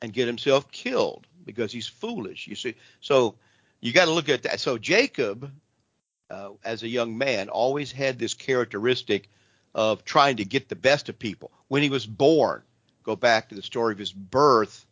and 0.00 0.12
get 0.12 0.26
himself 0.26 0.70
killed 0.70 1.26
because 1.44 1.72
he's 1.72 1.86
foolish. 1.86 2.46
You 2.46 2.54
see, 2.54 2.74
so 3.00 3.34
you 3.80 3.92
got 3.92 4.06
to 4.06 4.12
look 4.12 4.28
at 4.28 4.44
that. 4.44 4.60
So 4.60 4.78
Jacob, 4.78 5.50
uh, 6.30 6.50
as 6.64 6.82
a 6.82 6.88
young 6.88 7.18
man, 7.18 7.48
always 7.48 7.90
had 7.90 8.18
this 8.18 8.34
characteristic 8.34 9.28
of 9.74 10.04
trying 10.04 10.36
to 10.36 10.44
get 10.44 10.68
the 10.68 10.76
best 10.76 11.08
of 11.08 11.18
people. 11.18 11.50
When 11.68 11.82
he 11.82 11.90
was 11.90 12.06
born, 12.06 12.62
go 13.08 13.16
back 13.16 13.48
to 13.48 13.54
the 13.54 13.62
story 13.62 13.92
of 13.92 13.98
his 13.98 14.12
birth. 14.12 14.84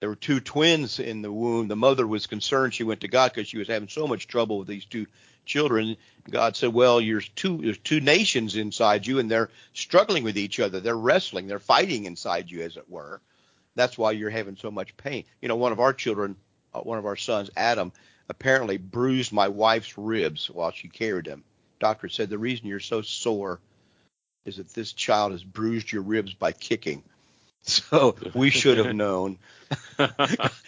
There 0.00 0.08
were 0.08 0.16
two 0.16 0.40
twins 0.40 0.98
in 0.98 1.22
the 1.22 1.30
womb. 1.30 1.68
The 1.68 1.76
mother 1.76 2.04
was 2.04 2.26
concerned. 2.26 2.74
She 2.74 2.82
went 2.82 3.02
to 3.02 3.08
God 3.08 3.32
because 3.32 3.46
she 3.46 3.58
was 3.58 3.68
having 3.68 3.88
so 3.88 4.08
much 4.08 4.26
trouble 4.26 4.58
with 4.58 4.66
these 4.66 4.84
two 4.84 5.06
children. 5.46 5.96
God 6.28 6.56
said, 6.56 6.74
"Well, 6.74 6.98
there's 6.98 7.28
two 7.28 7.58
there's 7.58 7.78
two 7.78 8.00
nations 8.00 8.56
inside 8.56 9.06
you, 9.06 9.20
and 9.20 9.30
they're 9.30 9.50
struggling 9.72 10.24
with 10.24 10.36
each 10.36 10.58
other. 10.58 10.80
They're 10.80 10.96
wrestling. 10.96 11.46
They're 11.46 11.60
fighting 11.60 12.06
inside 12.06 12.50
you, 12.50 12.62
as 12.62 12.76
it 12.76 12.90
were. 12.90 13.20
That's 13.76 13.96
why 13.96 14.12
you're 14.12 14.30
having 14.30 14.56
so 14.56 14.72
much 14.72 14.96
pain." 14.96 15.24
You 15.40 15.46
know, 15.46 15.56
one 15.56 15.70
of 15.70 15.78
our 15.78 15.92
children, 15.92 16.34
uh, 16.74 16.80
one 16.80 16.98
of 16.98 17.06
our 17.06 17.16
sons, 17.16 17.50
Adam, 17.56 17.92
apparently 18.28 18.78
bruised 18.78 19.32
my 19.32 19.46
wife's 19.46 19.96
ribs 19.96 20.50
while 20.50 20.72
she 20.72 20.88
carried 20.88 21.26
him. 21.26 21.44
Doctor 21.78 22.08
said 22.08 22.30
the 22.30 22.38
reason 22.38 22.66
you're 22.66 22.80
so 22.80 23.00
sore 23.02 23.60
is 24.44 24.56
that 24.56 24.70
this 24.70 24.92
child 24.92 25.30
has 25.30 25.44
bruised 25.44 25.92
your 25.92 26.02
ribs 26.02 26.34
by 26.34 26.50
kicking. 26.50 27.04
So 27.68 28.16
we 28.34 28.50
should 28.50 28.78
have 28.78 28.94
known. 29.04 29.38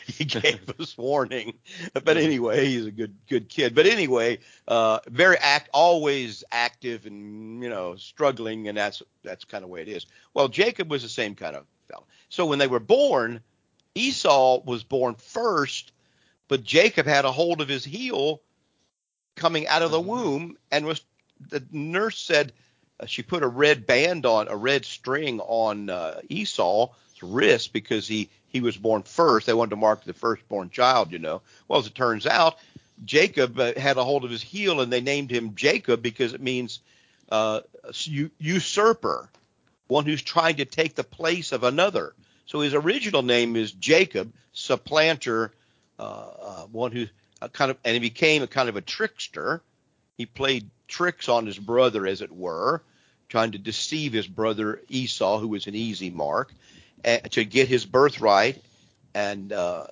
he 0.06 0.24
gave 0.24 0.60
us 0.78 0.96
warning. 0.98 1.54
But 1.92 2.16
anyway, 2.16 2.66
he's 2.66 2.86
a 2.86 2.90
good 2.90 3.14
good 3.28 3.48
kid. 3.48 3.74
But 3.74 3.86
anyway, 3.86 4.40
uh, 4.68 4.98
very 5.06 5.36
act 5.38 5.70
always 5.72 6.44
active 6.52 7.06
and 7.06 7.62
you 7.62 7.70
know 7.70 7.96
struggling, 7.96 8.68
and 8.68 8.76
that's 8.76 9.02
that's 9.22 9.44
kind 9.44 9.64
of 9.64 9.68
the 9.68 9.72
way 9.72 9.82
it 9.82 9.88
is. 9.88 10.06
Well, 10.34 10.48
Jacob 10.48 10.90
was 10.90 11.02
the 11.02 11.08
same 11.08 11.34
kind 11.34 11.56
of 11.56 11.64
fellow. 11.88 12.04
So 12.28 12.46
when 12.46 12.58
they 12.58 12.66
were 12.66 12.80
born, 12.80 13.40
Esau 13.94 14.62
was 14.64 14.84
born 14.84 15.14
first, 15.14 15.92
but 16.48 16.64
Jacob 16.64 17.06
had 17.06 17.24
a 17.24 17.32
hold 17.32 17.60
of 17.60 17.68
his 17.68 17.84
heel 17.84 18.42
coming 19.36 19.66
out 19.66 19.82
of 19.82 19.90
the 19.90 19.98
mm-hmm. 19.98 20.08
womb, 20.08 20.56
and 20.70 20.84
was 20.84 21.02
the 21.48 21.64
nurse 21.70 22.18
said 22.18 22.52
she 23.06 23.22
put 23.22 23.42
a 23.42 23.48
red 23.48 23.86
band 23.86 24.26
on, 24.26 24.48
a 24.48 24.56
red 24.56 24.84
string 24.84 25.40
on 25.40 25.90
uh, 25.90 26.20
Esau's 26.28 26.90
wrist 27.22 27.72
because 27.72 28.06
he 28.06 28.28
he 28.48 28.60
was 28.60 28.76
born 28.76 29.02
first. 29.02 29.46
They 29.46 29.54
wanted 29.54 29.70
to 29.70 29.76
mark 29.76 30.04
the 30.04 30.12
firstborn 30.12 30.70
child, 30.70 31.12
you 31.12 31.18
know. 31.18 31.42
Well, 31.68 31.80
as 31.80 31.86
it 31.86 31.94
turns 31.94 32.26
out, 32.26 32.58
Jacob 33.04 33.58
uh, 33.58 33.72
had 33.78 33.96
a 33.96 34.04
hold 34.04 34.24
of 34.24 34.30
his 34.30 34.42
heel, 34.42 34.80
and 34.80 34.92
they 34.92 35.00
named 35.00 35.30
him 35.30 35.54
Jacob 35.54 36.02
because 36.02 36.34
it 36.34 36.40
means 36.40 36.80
uh, 37.30 37.60
usurper, 38.38 39.28
one 39.86 40.04
who's 40.04 40.22
trying 40.22 40.56
to 40.56 40.64
take 40.64 40.94
the 40.94 41.04
place 41.04 41.52
of 41.52 41.62
another. 41.62 42.14
So 42.46 42.60
his 42.60 42.74
original 42.74 43.22
name 43.22 43.54
is 43.54 43.70
Jacob, 43.72 44.32
supplanter, 44.52 45.52
uh, 45.98 46.02
uh, 46.02 46.62
one 46.72 46.90
who 46.90 47.06
kind 47.52 47.70
of, 47.70 47.78
and 47.84 47.94
he 47.94 48.00
became 48.00 48.42
a 48.42 48.48
kind 48.48 48.68
of 48.68 48.76
a 48.76 48.80
trickster. 48.80 49.62
He 50.16 50.26
played 50.26 50.68
tricks 50.88 51.28
on 51.28 51.46
his 51.46 51.58
brother, 51.58 52.06
as 52.06 52.20
it 52.20 52.32
were, 52.32 52.82
trying 53.30 53.52
to 53.52 53.58
deceive 53.58 54.12
his 54.12 54.26
brother 54.26 54.82
Esau, 54.88 55.38
who 55.38 55.48
was 55.48 55.66
an 55.66 55.74
easy 55.74 56.10
mark, 56.10 56.52
uh, 57.04 57.18
to 57.30 57.44
get 57.44 57.68
his 57.68 57.86
birthright, 57.86 58.62
and 59.14 59.52
uh, 59.52 59.86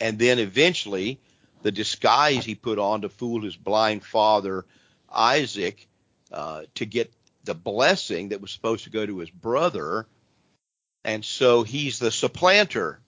and 0.00 0.18
then 0.18 0.38
eventually 0.38 1.18
the 1.62 1.72
disguise 1.72 2.44
he 2.44 2.54
put 2.54 2.78
on 2.78 3.02
to 3.02 3.08
fool 3.08 3.42
his 3.42 3.56
blind 3.56 4.04
father 4.04 4.64
Isaac 5.12 5.86
uh, 6.32 6.62
to 6.76 6.86
get 6.86 7.12
the 7.44 7.54
blessing 7.54 8.30
that 8.30 8.40
was 8.40 8.52
supposed 8.52 8.84
to 8.84 8.90
go 8.90 9.04
to 9.04 9.18
his 9.18 9.30
brother, 9.30 10.06
and 11.04 11.24
so 11.24 11.64
he's 11.64 11.98
the 11.98 12.10
supplanter, 12.10 13.00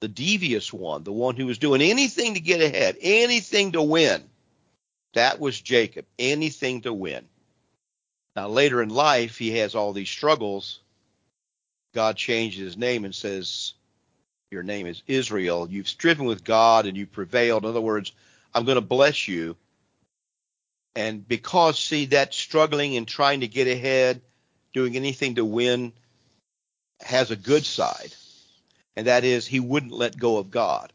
the 0.00 0.08
devious 0.08 0.72
one, 0.72 1.04
the 1.04 1.12
one 1.12 1.36
who 1.36 1.46
was 1.46 1.58
doing 1.58 1.80
anything 1.80 2.34
to 2.34 2.40
get 2.40 2.60
ahead, 2.60 2.96
anything 3.00 3.72
to 3.72 3.82
win. 3.82 4.22
That 5.14 5.38
was 5.38 5.60
Jacob, 5.60 6.06
anything 6.18 6.82
to 6.82 6.92
win. 6.92 7.24
Now, 8.34 8.48
later 8.48 8.82
in 8.82 8.88
life, 8.88 9.36
he 9.38 9.58
has 9.58 9.74
all 9.74 9.92
these 9.92 10.08
struggles. 10.08 10.80
God 11.94 12.16
changes 12.16 12.60
his 12.60 12.76
name 12.76 13.04
and 13.04 13.14
says, 13.14 13.74
Your 14.50 14.62
name 14.62 14.86
is 14.86 15.02
Israel. 15.06 15.68
You've 15.70 15.88
striven 15.88 16.24
with 16.24 16.44
God 16.44 16.86
and 16.86 16.96
you 16.96 17.06
prevailed. 17.06 17.64
In 17.64 17.70
other 17.70 17.80
words, 17.80 18.12
I'm 18.54 18.64
going 18.64 18.76
to 18.76 18.80
bless 18.80 19.28
you. 19.28 19.56
And 20.94 21.26
because, 21.26 21.78
see, 21.78 22.06
that 22.06 22.34
struggling 22.34 22.96
and 22.96 23.06
trying 23.06 23.40
to 23.40 23.48
get 23.48 23.66
ahead, 23.66 24.20
doing 24.72 24.96
anything 24.96 25.36
to 25.36 25.44
win, 25.44 25.92
has 27.00 27.30
a 27.30 27.36
good 27.36 27.64
side. 27.64 28.14
And 28.96 29.06
that 29.06 29.24
is, 29.24 29.46
he 29.46 29.60
wouldn't 29.60 29.92
let 29.92 30.18
go 30.18 30.38
of 30.38 30.50
God. 30.50 30.92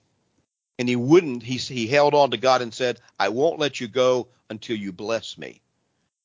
And 0.79 0.87
he 0.87 0.95
wouldn't, 0.95 1.41
he, 1.41 1.57
he 1.57 1.87
held 1.87 2.13
on 2.13 2.31
to 2.31 2.37
God 2.37 2.61
and 2.61 2.73
said, 2.73 2.99
I 3.19 3.29
won't 3.29 3.59
let 3.59 3.79
you 3.79 3.87
go 3.87 4.27
until 4.49 4.77
you 4.77 4.91
bless 4.91 5.37
me. 5.37 5.61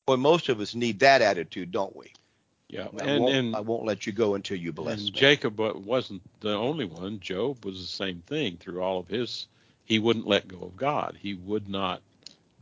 Boy, 0.07 0.17
most 0.17 0.49
of 0.49 0.61
us 0.61 0.75
need 0.75 1.01
that 1.01 1.23
attitude, 1.23 1.71
don't 1.71 1.95
we? 1.95 2.13
Yeah, 2.69 2.89
I 3.01 3.05
and, 3.05 3.23
won't, 3.23 3.35
and 3.35 3.57
I 3.57 3.61
won't 3.61 3.85
let 3.85 4.07
you 4.07 4.13
go 4.13 4.35
until 4.35 4.57
you 4.57 4.73
bless 4.73 4.99
and 4.99 5.05
me. 5.05 5.11
Jacob 5.11 5.59
wasn't 5.59 6.23
the 6.41 6.55
only 6.55 6.87
one. 6.87 7.21
Job 7.21 7.65
was 7.65 7.79
the 7.79 7.87
same 7.87 8.23
thing 8.27 8.57
through 8.57 8.83
all 8.83 8.99
of 8.99 9.09
his. 9.09 9.47
He 9.85 9.99
wouldn't 9.99 10.27
let 10.27 10.49
go 10.49 10.59
of 10.63 10.77
God. 10.77 11.19
He 11.21 11.35
would 11.35 11.69
not 11.69 12.01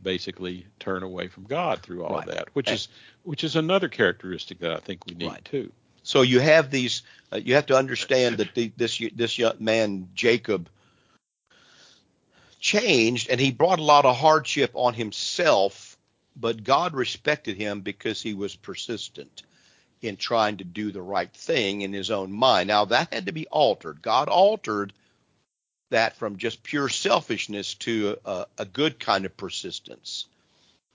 basically 0.03 0.65
turn 0.79 1.03
away 1.03 1.27
from 1.29 1.45
God 1.45 1.81
through 1.81 2.03
all 2.03 2.15
right. 2.15 2.27
of 2.27 2.33
that, 2.33 2.49
which 2.53 2.69
is 2.69 2.89
which 3.23 3.43
is 3.43 3.55
another 3.55 3.87
characteristic 3.87 4.59
that 4.59 4.71
I 4.71 4.79
think 4.79 5.05
we 5.05 5.15
need 5.15 5.27
right. 5.27 5.45
too. 5.45 5.71
So 6.03 6.23
you 6.23 6.39
have 6.39 6.71
these. 6.71 7.03
Uh, 7.31 7.37
you 7.37 7.55
have 7.55 7.67
to 7.67 7.77
understand 7.77 8.37
that 8.37 8.53
the, 8.53 8.71
this 8.75 9.01
this 9.15 9.37
young 9.37 9.55
man 9.59 10.09
Jacob 10.13 10.69
changed, 12.59 13.29
and 13.29 13.39
he 13.39 13.51
brought 13.51 13.79
a 13.79 13.83
lot 13.83 14.05
of 14.05 14.17
hardship 14.17 14.71
on 14.73 14.93
himself 14.93 15.90
but 16.35 16.63
God 16.63 16.93
respected 16.93 17.57
him 17.57 17.81
because 17.81 18.21
he 18.21 18.33
was 18.33 18.55
persistent 18.55 19.43
in 20.01 20.17
trying 20.17 20.57
to 20.57 20.63
do 20.63 20.91
the 20.91 21.01
right 21.01 21.31
thing 21.31 21.81
in 21.81 21.93
his 21.93 22.09
own 22.09 22.31
mind. 22.31 22.67
Now, 22.67 22.85
that 22.85 23.13
had 23.13 23.27
to 23.27 23.31
be 23.31 23.47
altered. 23.47 24.01
God 24.01 24.29
altered 24.29 24.93
that 25.91 26.15
from 26.15 26.37
just 26.37 26.63
pure 26.63 26.89
selfishness 26.89 27.75
to 27.75 28.17
a, 28.25 28.45
a 28.57 28.65
good 28.65 28.99
kind 28.99 29.25
of 29.25 29.37
persistence 29.37 30.25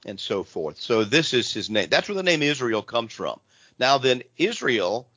and 0.04 0.18
so 0.18 0.42
forth. 0.42 0.80
So, 0.80 1.04
this 1.04 1.34
is 1.34 1.52
his 1.52 1.70
name. 1.70 1.88
That's 1.90 2.08
where 2.08 2.16
the 2.16 2.22
name 2.22 2.42
Israel 2.42 2.82
comes 2.82 3.12
from. 3.12 3.38
Now, 3.78 3.98
then, 3.98 4.22
Israel, 4.36 5.08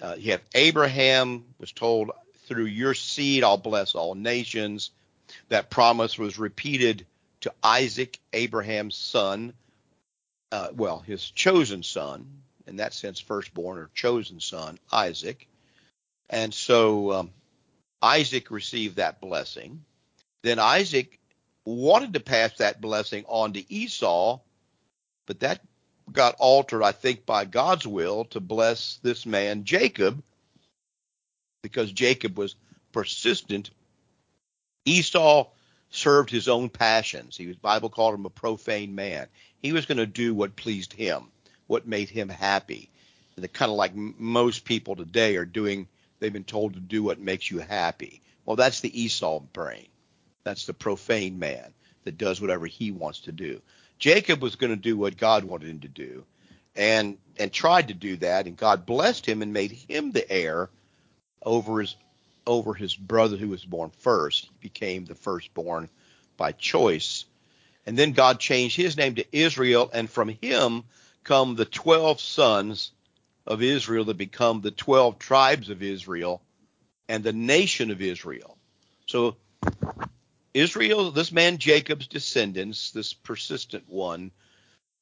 uh, 0.00 0.16
you 0.18 0.32
have 0.32 0.42
Abraham 0.54 1.44
was 1.58 1.72
told, 1.72 2.10
through 2.46 2.66
your 2.66 2.94
seed, 2.94 3.44
I'll 3.44 3.56
bless 3.56 3.94
all 3.94 4.14
nations. 4.14 4.90
That 5.48 5.70
promise 5.70 6.18
was 6.18 6.38
repeated 6.38 7.06
to 7.40 7.52
Isaac, 7.62 8.18
Abraham's 8.32 8.96
son, 8.96 9.52
uh, 10.52 10.68
well, 10.74 11.00
his 11.00 11.30
chosen 11.30 11.82
son, 11.82 12.26
in 12.66 12.76
that 12.76 12.94
sense, 12.94 13.20
firstborn 13.20 13.78
or 13.78 13.90
chosen 13.94 14.40
son, 14.40 14.78
Isaac. 14.92 15.46
And 16.30 16.52
so 16.52 17.12
um, 17.12 17.30
Isaac 18.02 18.50
received 18.50 18.96
that 18.96 19.20
blessing. 19.20 19.84
Then 20.42 20.58
Isaac 20.58 21.18
wanted 21.64 22.14
to 22.14 22.20
pass 22.20 22.56
that 22.58 22.80
blessing 22.80 23.24
on 23.28 23.52
to 23.54 23.72
Esau, 23.72 24.40
but 25.26 25.40
that 25.40 25.60
got 26.12 26.36
altered, 26.38 26.82
I 26.82 26.92
think, 26.92 27.26
by 27.26 27.44
God's 27.44 27.86
will 27.86 28.24
to 28.26 28.40
bless 28.40 28.98
this 29.02 29.26
man, 29.26 29.64
Jacob, 29.64 30.22
because 31.62 31.90
Jacob 31.90 32.38
was 32.38 32.54
persistent. 32.92 33.70
Esau 34.84 35.48
served 35.96 36.30
his 36.30 36.48
own 36.48 36.68
passions. 36.68 37.36
He 37.36 37.46
was 37.46 37.56
Bible 37.56 37.88
called 37.88 38.14
him 38.14 38.26
a 38.26 38.30
profane 38.30 38.94
man. 38.94 39.26
He 39.62 39.72
was 39.72 39.86
going 39.86 39.98
to 39.98 40.06
do 40.06 40.34
what 40.34 40.56
pleased 40.56 40.92
him, 40.92 41.24
what 41.66 41.88
made 41.88 42.08
him 42.08 42.28
happy. 42.28 42.90
And 43.34 43.42
the 43.44 43.48
kind 43.48 43.70
of 43.70 43.76
like 43.76 43.94
most 43.94 44.64
people 44.64 44.96
today 44.96 45.36
are 45.36 45.44
doing. 45.44 45.88
They've 46.18 46.32
been 46.32 46.44
told 46.44 46.74
to 46.74 46.80
do 46.80 47.02
what 47.02 47.18
makes 47.18 47.50
you 47.50 47.58
happy. 47.58 48.22
Well, 48.44 48.56
that's 48.56 48.80
the 48.80 49.02
Esau 49.02 49.40
brain. 49.40 49.88
That's 50.44 50.66
the 50.66 50.74
profane 50.74 51.38
man 51.38 51.74
that 52.04 52.18
does 52.18 52.40
whatever 52.40 52.66
he 52.66 52.92
wants 52.92 53.20
to 53.20 53.32
do. 53.32 53.60
Jacob 53.98 54.42
was 54.42 54.56
going 54.56 54.70
to 54.70 54.76
do 54.76 54.96
what 54.96 55.16
God 55.16 55.44
wanted 55.44 55.68
him 55.68 55.80
to 55.80 55.88
do, 55.88 56.24
and 56.74 57.18
and 57.38 57.52
tried 57.52 57.88
to 57.88 57.94
do 57.94 58.16
that, 58.18 58.46
and 58.46 58.56
God 58.56 58.86
blessed 58.86 59.26
him 59.26 59.42
and 59.42 59.52
made 59.52 59.72
him 59.72 60.12
the 60.12 60.30
heir 60.30 60.70
over 61.42 61.80
his 61.80 61.96
over 62.46 62.74
his 62.74 62.94
brother 62.94 63.36
who 63.36 63.48
was 63.48 63.64
born 63.64 63.90
first. 63.98 64.44
He 64.44 64.68
became 64.68 65.04
the 65.04 65.14
firstborn 65.14 65.88
by 66.36 66.52
choice. 66.52 67.24
And 67.86 67.98
then 67.98 68.12
God 68.12 68.40
changed 68.40 68.76
his 68.76 68.96
name 68.96 69.14
to 69.16 69.24
Israel, 69.32 69.90
and 69.92 70.10
from 70.10 70.28
him 70.28 70.84
come 71.24 71.54
the 71.54 71.64
12 71.64 72.20
sons 72.20 72.92
of 73.46 73.62
Israel 73.62 74.04
that 74.06 74.16
become 74.16 74.60
the 74.60 74.70
12 74.70 75.18
tribes 75.18 75.70
of 75.70 75.82
Israel 75.82 76.42
and 77.08 77.22
the 77.22 77.32
nation 77.32 77.90
of 77.90 78.02
Israel. 78.02 78.58
So, 79.06 79.36
Israel, 80.52 81.10
this 81.10 81.30
man 81.30 81.58
Jacob's 81.58 82.06
descendants, 82.06 82.90
this 82.90 83.12
persistent 83.12 83.84
one, 83.88 84.32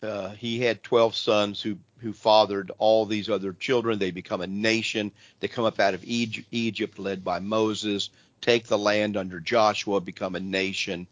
uh, 0.03 0.31
he 0.31 0.61
had 0.61 0.83
12 0.83 1.15
sons 1.15 1.63
who, 1.63 1.79
who 1.99 2.13
fathered 2.13 2.71
all 2.79 3.07
these 3.07 3.31
other 3.31 3.53
children. 3.53 3.99
They 3.99 4.11
become 4.11 4.41
a 4.41 4.47
nation. 4.47 5.13
They 5.41 5.49
come 5.49 5.65
up 5.65 5.81
out 5.81 5.95
of 5.95 6.05
Egypt, 6.05 6.47
Egypt 6.51 6.99
led 6.99 7.25
by 7.25 7.39
Moses, 7.39 8.11
take 8.41 8.67
the 8.67 8.79
land 8.79 9.17
under 9.17 9.41
Joshua, 9.41 10.01
become 10.01 10.35
a 10.35 10.41
nation. 10.41 11.07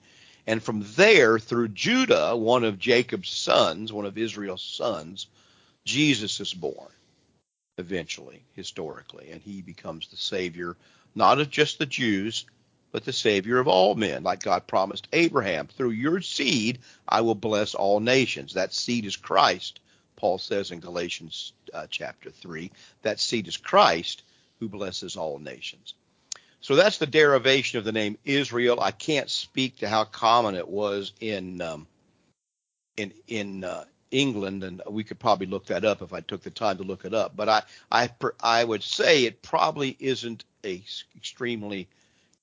And 0.46 0.62
from 0.62 0.84
there, 0.96 1.38
through 1.38 1.68
Judah, 1.68 2.36
one 2.36 2.64
of 2.64 2.78
Jacob's 2.78 3.30
sons, 3.30 3.92
one 3.92 4.06
of 4.06 4.18
Israel's 4.18 4.62
sons, 4.62 5.26
Jesus 5.84 6.40
is 6.40 6.52
born 6.52 6.90
eventually, 7.78 8.44
historically, 8.54 9.30
and 9.30 9.40
he 9.40 9.62
becomes 9.62 10.08
the 10.08 10.16
Savior, 10.16 10.76
not 11.14 11.40
of 11.40 11.50
just 11.50 11.78
the 11.78 11.86
Jews, 11.86 12.44
but 12.92 13.04
the 13.04 13.12
Savior 13.12 13.58
of 13.58 13.66
all 13.66 13.94
men, 13.94 14.22
like 14.22 14.42
God 14.42 14.66
promised 14.66 15.08
Abraham. 15.12 15.66
Through 15.66 15.90
your 15.90 16.20
seed, 16.20 16.78
I 17.08 17.22
will 17.22 17.34
bless 17.34 17.74
all 17.74 18.00
nations. 18.00 18.52
That 18.52 18.74
seed 18.74 19.06
is 19.06 19.16
Christ, 19.16 19.80
Paul 20.16 20.38
says 20.38 20.70
in 20.70 20.80
Galatians 20.80 21.54
uh, 21.72 21.86
chapter 21.90 22.30
3. 22.30 22.70
That 23.00 23.18
seed 23.18 23.48
is 23.48 23.56
Christ 23.56 24.22
who 24.60 24.68
blesses 24.68 25.16
all 25.16 25.38
nations. 25.38 25.94
So 26.60 26.76
that's 26.76 26.98
the 26.98 27.06
derivation 27.06 27.78
of 27.78 27.84
the 27.84 27.90
name 27.90 28.18
Israel. 28.24 28.78
I 28.78 28.92
can't 28.92 29.28
speak 29.28 29.78
to 29.78 29.88
how 29.88 30.04
common 30.04 30.54
it 30.54 30.68
was 30.68 31.12
in 31.18 31.60
um, 31.60 31.88
in 32.96 33.12
in 33.26 33.64
uh, 33.64 33.84
England, 34.12 34.62
and 34.62 34.80
we 34.88 35.02
could 35.02 35.18
probably 35.18 35.46
look 35.46 35.66
that 35.66 35.84
up 35.84 36.02
if 36.02 36.12
I 36.12 36.20
took 36.20 36.42
the 36.42 36.50
time 36.50 36.76
to 36.76 36.84
look 36.84 37.04
it 37.04 37.14
up. 37.14 37.34
But 37.34 37.48
I 37.48 37.62
I 37.90 38.10
I 38.40 38.62
would 38.62 38.84
say 38.84 39.24
it 39.24 39.42
probably 39.42 39.96
isn't 39.98 40.44
a 40.64 40.80
extremely 41.16 41.88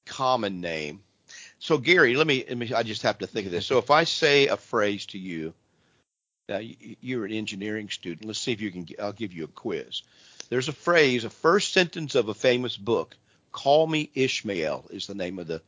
common 0.10 0.60
name. 0.60 1.02
So 1.60 1.78
Gary, 1.78 2.16
let 2.16 2.28
me, 2.28 2.44
let 2.48 2.58
me 2.58 2.74
I 2.74 2.84
just 2.84 3.04
have 3.04 3.20
to 3.20 3.28
think 3.28 3.46
of 3.46 3.52
this. 3.52 3.66
So 3.66 3.78
if 3.78 3.92
I 3.92 4.04
say 4.04 4.48
a 4.48 4.58
phrase 4.58 5.06
to 5.08 5.18
you, 5.18 5.54
now 6.50 6.60
you're 7.02 7.26
an 7.26 7.32
engineering 7.32 7.90
student. 7.90 8.26
Let's 8.26 8.40
see 8.40 8.52
if 8.52 8.60
you 8.60 8.72
can. 8.72 8.88
I'll 9.00 9.14
give 9.14 9.34
you 9.34 9.44
a 9.44 9.48
quiz. 9.48 10.02
There's 10.50 10.68
a 10.68 10.74
phrase, 10.74 11.24
a 11.24 11.30
first 11.30 11.74
sentence 11.74 12.16
of 12.16 12.28
a 12.28 12.34
famous 12.34 12.76
book. 12.76 13.16
Call 13.52 13.86
me 13.88 14.10
Ishmael 14.16 14.86
is 14.90 15.06
the 15.06 15.16
name 15.16 15.38
of 15.38 15.48
the 15.48 15.62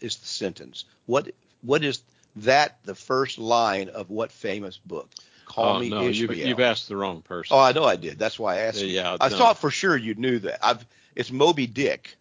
is 0.00 0.16
the 0.16 0.26
sentence. 0.26 0.84
What 1.06 1.30
what 1.62 1.82
is 1.82 2.02
that? 2.36 2.78
The 2.84 2.94
first 2.94 3.38
line 3.38 3.88
of 3.88 4.10
what 4.10 4.30
famous 4.30 4.76
book? 4.76 5.08
Call 5.46 5.76
oh, 5.76 5.80
me 5.80 5.88
no, 5.88 6.02
Ishmael. 6.02 6.36
You've, 6.36 6.48
you've, 6.48 6.60
asked 6.60 6.88
the 6.88 6.96
wrong 6.96 7.22
person. 7.22 7.56
Oh, 7.56 7.60
I 7.60 7.72
know 7.72 7.84
I 7.84 7.96
did. 7.96 8.18
That's 8.18 8.38
why 8.38 8.56
I 8.56 8.58
asked. 8.60 8.82
Yeah, 8.82 9.16
I 9.20 9.28
no. 9.28 9.36
thought 9.36 9.58
for 9.58 9.70
sure 9.70 9.96
you 9.96 10.14
knew 10.14 10.38
that. 10.40 10.64
I've 10.64 10.84
it's 11.14 11.30
Moby 11.30 11.66
Dick. 11.66 12.16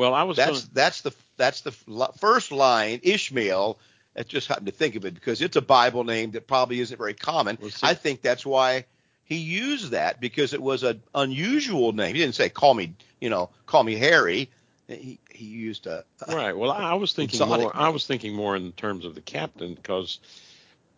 Well, 0.00 0.14
I 0.14 0.22
was 0.22 0.38
that's 0.38 0.62
gonna, 0.62 0.72
that's 0.72 1.02
the 1.02 1.12
that's 1.36 1.60
the 1.60 1.72
first 1.72 2.52
line 2.52 3.00
Ishmael. 3.02 3.78
I 4.16 4.22
just 4.22 4.48
happened 4.48 4.68
to 4.68 4.72
think 4.72 4.96
of 4.96 5.04
it 5.04 5.12
because 5.12 5.42
it's 5.42 5.56
a 5.56 5.60
Bible 5.60 6.04
name 6.04 6.30
that 6.30 6.46
probably 6.46 6.80
isn't 6.80 6.96
very 6.96 7.12
common. 7.12 7.58
Well, 7.60 7.70
I 7.82 7.92
think 7.92 8.22
that's 8.22 8.46
why 8.46 8.86
he 9.24 9.36
used 9.36 9.90
that 9.90 10.18
because 10.18 10.54
it 10.54 10.62
was 10.62 10.84
an 10.84 11.02
unusual 11.14 11.92
name. 11.92 12.14
He 12.14 12.20
didn't 12.22 12.34
say 12.34 12.48
call 12.48 12.72
me, 12.72 12.94
you 13.20 13.28
know, 13.28 13.50
call 13.66 13.84
me 13.84 13.94
Harry. 13.94 14.48
He 14.88 15.18
he 15.30 15.44
used 15.44 15.86
a 15.86 16.06
right. 16.26 16.56
Well, 16.56 16.70
I, 16.70 16.94
was 16.94 17.12
thinking 17.12 17.46
more. 17.46 17.70
I 17.76 17.90
was 17.90 18.06
thinking 18.06 18.32
more 18.32 18.56
in 18.56 18.72
terms 18.72 19.04
of 19.04 19.14
the 19.14 19.20
captain 19.20 19.74
because 19.74 20.18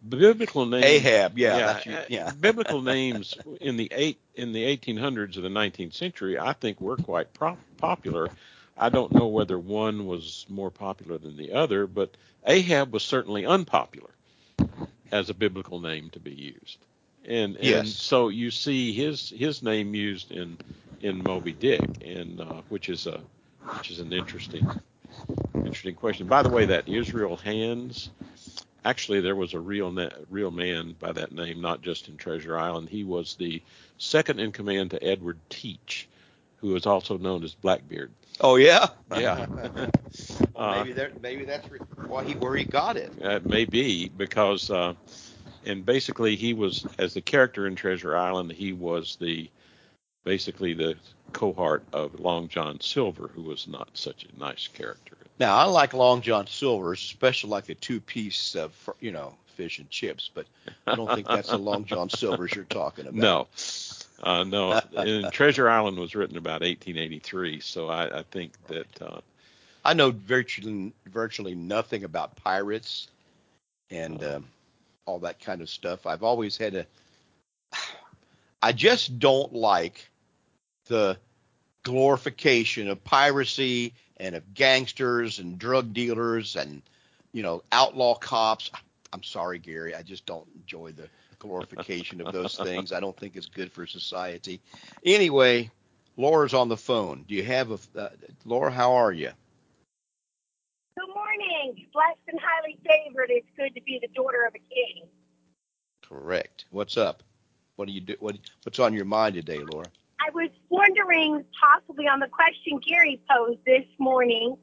biblical 0.09 0.65
names. 0.65 0.85
Ahab. 0.85 1.37
Yeah, 1.37 1.81
yeah, 1.85 1.99
uh, 1.99 2.05
yeah. 2.09 2.31
biblical 2.41 2.83
names 2.83 3.35
in 3.61 3.77
the 3.77 3.91
eight 3.93 4.21
in 4.37 4.53
the 4.53 4.63
1800s 4.77 5.37
of 5.37 5.43
the 5.43 5.49
19th 5.49 5.95
century, 5.95 6.39
I 6.39 6.53
think 6.53 6.81
were 6.81 6.97
quite 6.97 7.35
pro- 7.35 7.59
popular. 7.79 8.31
I 8.77 8.89
don't 8.89 9.13
know 9.13 9.29
whether 9.29 9.59
one 9.59 10.07
was 10.07 10.47
more 10.49 10.71
popular 10.71 11.19
than 11.19 11.37
the 11.37 11.53
other, 11.53 11.87
but 11.87 12.17
Ahab 12.47 12.93
was 12.93 13.03
certainly 13.03 13.47
unpopular 13.47 14.11
as 15.13 15.31
a 15.31 15.35
biblical 15.35 15.81
name 15.81 16.11
to 16.11 16.21
be 16.21 16.33
used. 16.33 16.79
And, 17.25 17.57
and 17.57 17.67
Yes. 17.67 17.91
so 17.91 18.29
you 18.29 18.51
see 18.51 18.93
his 18.93 19.31
his 19.31 19.63
name 19.63 19.95
used 19.95 20.33
in 20.33 20.57
in 21.01 21.23
Moby 21.23 21.53
Dick, 21.53 21.81
and 22.05 22.41
uh, 22.41 22.63
which 22.69 22.89
is 22.89 23.07
a 23.07 23.21
which 23.77 23.91
is 23.91 24.01
an 24.01 24.13
interesting 24.13 24.67
interesting 25.55 25.95
question. 25.95 26.27
By 26.27 26.43
the 26.43 26.49
way, 26.49 26.67
that 26.67 26.89
Israel 26.89 27.37
Hands, 27.37 28.11
actually 28.85 29.21
there 29.21 29.37
was 29.37 29.55
a 29.55 29.61
real 29.61 29.93
na- 29.93 30.11
real 30.31 30.51
man 30.51 30.97
by 30.99 31.13
that 31.13 31.33
name, 31.33 31.61
not 31.61 31.83
just 31.83 32.09
in 32.09 32.17
Treasure 32.17 32.59
Island. 32.59 32.89
He 32.89 33.05
was 33.05 33.35
the 33.37 33.63
second 33.99 34.41
in 34.41 34.51
command 34.53 34.91
to 34.93 35.03
Edward 35.05 35.39
Teach, 35.49 36.09
who 36.63 36.69
was 36.69 36.87
also 36.87 37.19
known 37.19 37.45
as 37.45 37.55
Blackbeard. 37.55 38.11
Oh 38.41 38.57
yeah. 38.57 38.87
Yeah. 39.15 39.47
Well, 39.47 39.91
Uh, 40.55 40.79
maybe 40.79 40.93
there, 40.93 41.11
maybe 41.23 41.45
that's 41.45 41.67
why 42.07 42.23
he 42.23 42.35
where 42.35 42.55
he 42.55 42.65
got 42.65 42.97
it. 42.97 43.11
It 43.19 43.47
may 43.47 43.65
be 43.65 44.09
because, 44.11 44.71
uh, 44.71 44.93
and 45.65 45.85
basically 45.85 46.37
he 46.37 46.53
was 46.53 46.87
as 46.99 47.15
the 47.15 47.23
character 47.23 47.67
in 47.67 47.75
Treasure 47.75 48.15
Island, 48.17 48.53
he 48.53 48.73
was 48.73 49.17
the 49.17 49.51
basically 50.25 50.75
the 50.75 50.95
cohort 51.33 51.83
of 51.93 52.21
Long 52.21 52.49
John 52.49 52.79
Silver, 52.81 53.29
who 53.35 53.43
was 53.43 53.67
not 53.67 53.89
such 53.95 54.25
a 54.27 54.39
nice 54.39 54.69
character. 54.69 55.17
Now 55.41 55.57
I 55.57 55.65
like 55.65 55.95
Long 55.95 56.21
John 56.21 56.47
Silver's, 56.47 57.01
especially 57.01 57.51
like 57.51 57.71
a 57.71 57.75
two-piece, 57.75 58.55
of 58.55 58.73
you 59.01 59.11
know, 59.13 59.35
fish 59.57 59.79
and 59.79 59.89
chips. 59.91 60.31
But 60.33 60.47
I 60.87 60.95
don't 60.95 61.13
think 61.15 61.27
that's 61.27 61.49
the 61.51 61.59
Long 61.59 61.85
John 61.87 62.11
Silver's 62.11 62.55
you're 62.55 62.65
talking 62.65 63.07
about. 63.07 63.15
No, 63.23 63.49
uh, 64.23 64.45
no. 64.45 64.73
and 64.97 65.33
Treasure 65.33 65.69
Island 65.69 65.99
was 65.99 66.15
written 66.15 66.37
about 66.37 66.61
1883, 66.61 67.61
so 67.61 67.89
I, 67.89 68.21
I 68.21 68.23
think 68.23 68.53
that 68.69 69.03
uh, 69.03 69.21
I 69.85 69.95
know 69.95 70.11
virtually 70.11 70.93
virtually 71.07 71.55
nothing 71.55 72.05
about 72.05 72.37
pirates 72.37 73.09
and 73.91 74.23
um, 74.23 74.49
all 75.07 75.21
that 75.21 75.41
kind 75.41 75.61
of 75.61 75.69
stuff. 75.69 76.07
I've 76.07 76.23
always 76.23 76.57
had 76.57 76.75
a. 76.75 76.87
I 78.65 78.73
just 78.73 79.19
don't 79.19 79.53
like 79.53 80.09
the 80.87 81.19
glorification 81.83 82.89
of 82.89 83.03
piracy 83.03 83.93
and 84.19 84.37
of 84.37 84.55
gangsters 84.55 85.41
and 85.41 85.59
drug 85.59 85.93
dealers 85.93 86.55
and 86.55 86.83
you 87.33 87.43
know 87.43 87.63
outlaw 87.73 88.15
cops. 88.15 88.71
I'm 89.13 89.25
sorry, 89.25 89.59
Gary. 89.59 89.95
I 89.95 90.03
just 90.03 90.25
don't 90.27 90.47
enjoy 90.55 90.93
the 90.93 91.09
glorification 91.43 92.21
of 92.21 92.33
those 92.33 92.57
things. 92.57 92.93
I 92.93 93.01
don't 93.01 93.17
think 93.17 93.35
it's 93.37 93.49
good 93.49 93.73
for 93.73 93.85
society. 93.87 94.61
Anyway, 95.05 95.71
Laura's 96.17 96.55
on 96.55 96.69
the 96.69 96.77
phone. 96.77 97.25
Do 97.27 97.35
you 97.35 97.43
have 97.43 97.73
a 97.73 98.01
uh, 98.01 98.09
Laura? 98.45 98.71
How 98.71 98.93
are 98.93 99.13
you? 99.13 99.31
Good 100.97 101.09
morning. 101.13 101.87
Blessed 101.93 102.21
and 102.29 102.39
highly 102.41 102.79
favored. 102.87 103.31
It's 103.31 103.49
good 103.57 103.75
to 103.75 103.83
be 103.83 103.99
the 104.01 104.09
daughter 104.15 104.45
of 104.47 104.55
a 104.55 104.59
king. 104.59 105.09
Correct. 106.03 106.67
What's 106.71 106.97
up? 106.97 107.25
What 107.77 107.89
do 107.89 107.93
you 107.93 108.01
do? 108.01 108.15
What, 108.21 108.37
what's 108.63 108.79
on 108.79 108.95
your 108.95 109.05
mind 109.05 109.35
today, 109.35 109.59
Laura? 109.59 109.87
I 110.21 110.31
was 110.33 110.51
wondering, 110.69 111.45
possibly 111.61 112.07
on 112.07 112.21
the 112.21 112.29
question 112.29 112.79
Gary 112.87 113.21
posed 113.29 113.65
this 113.67 113.87
morning, 113.99 114.57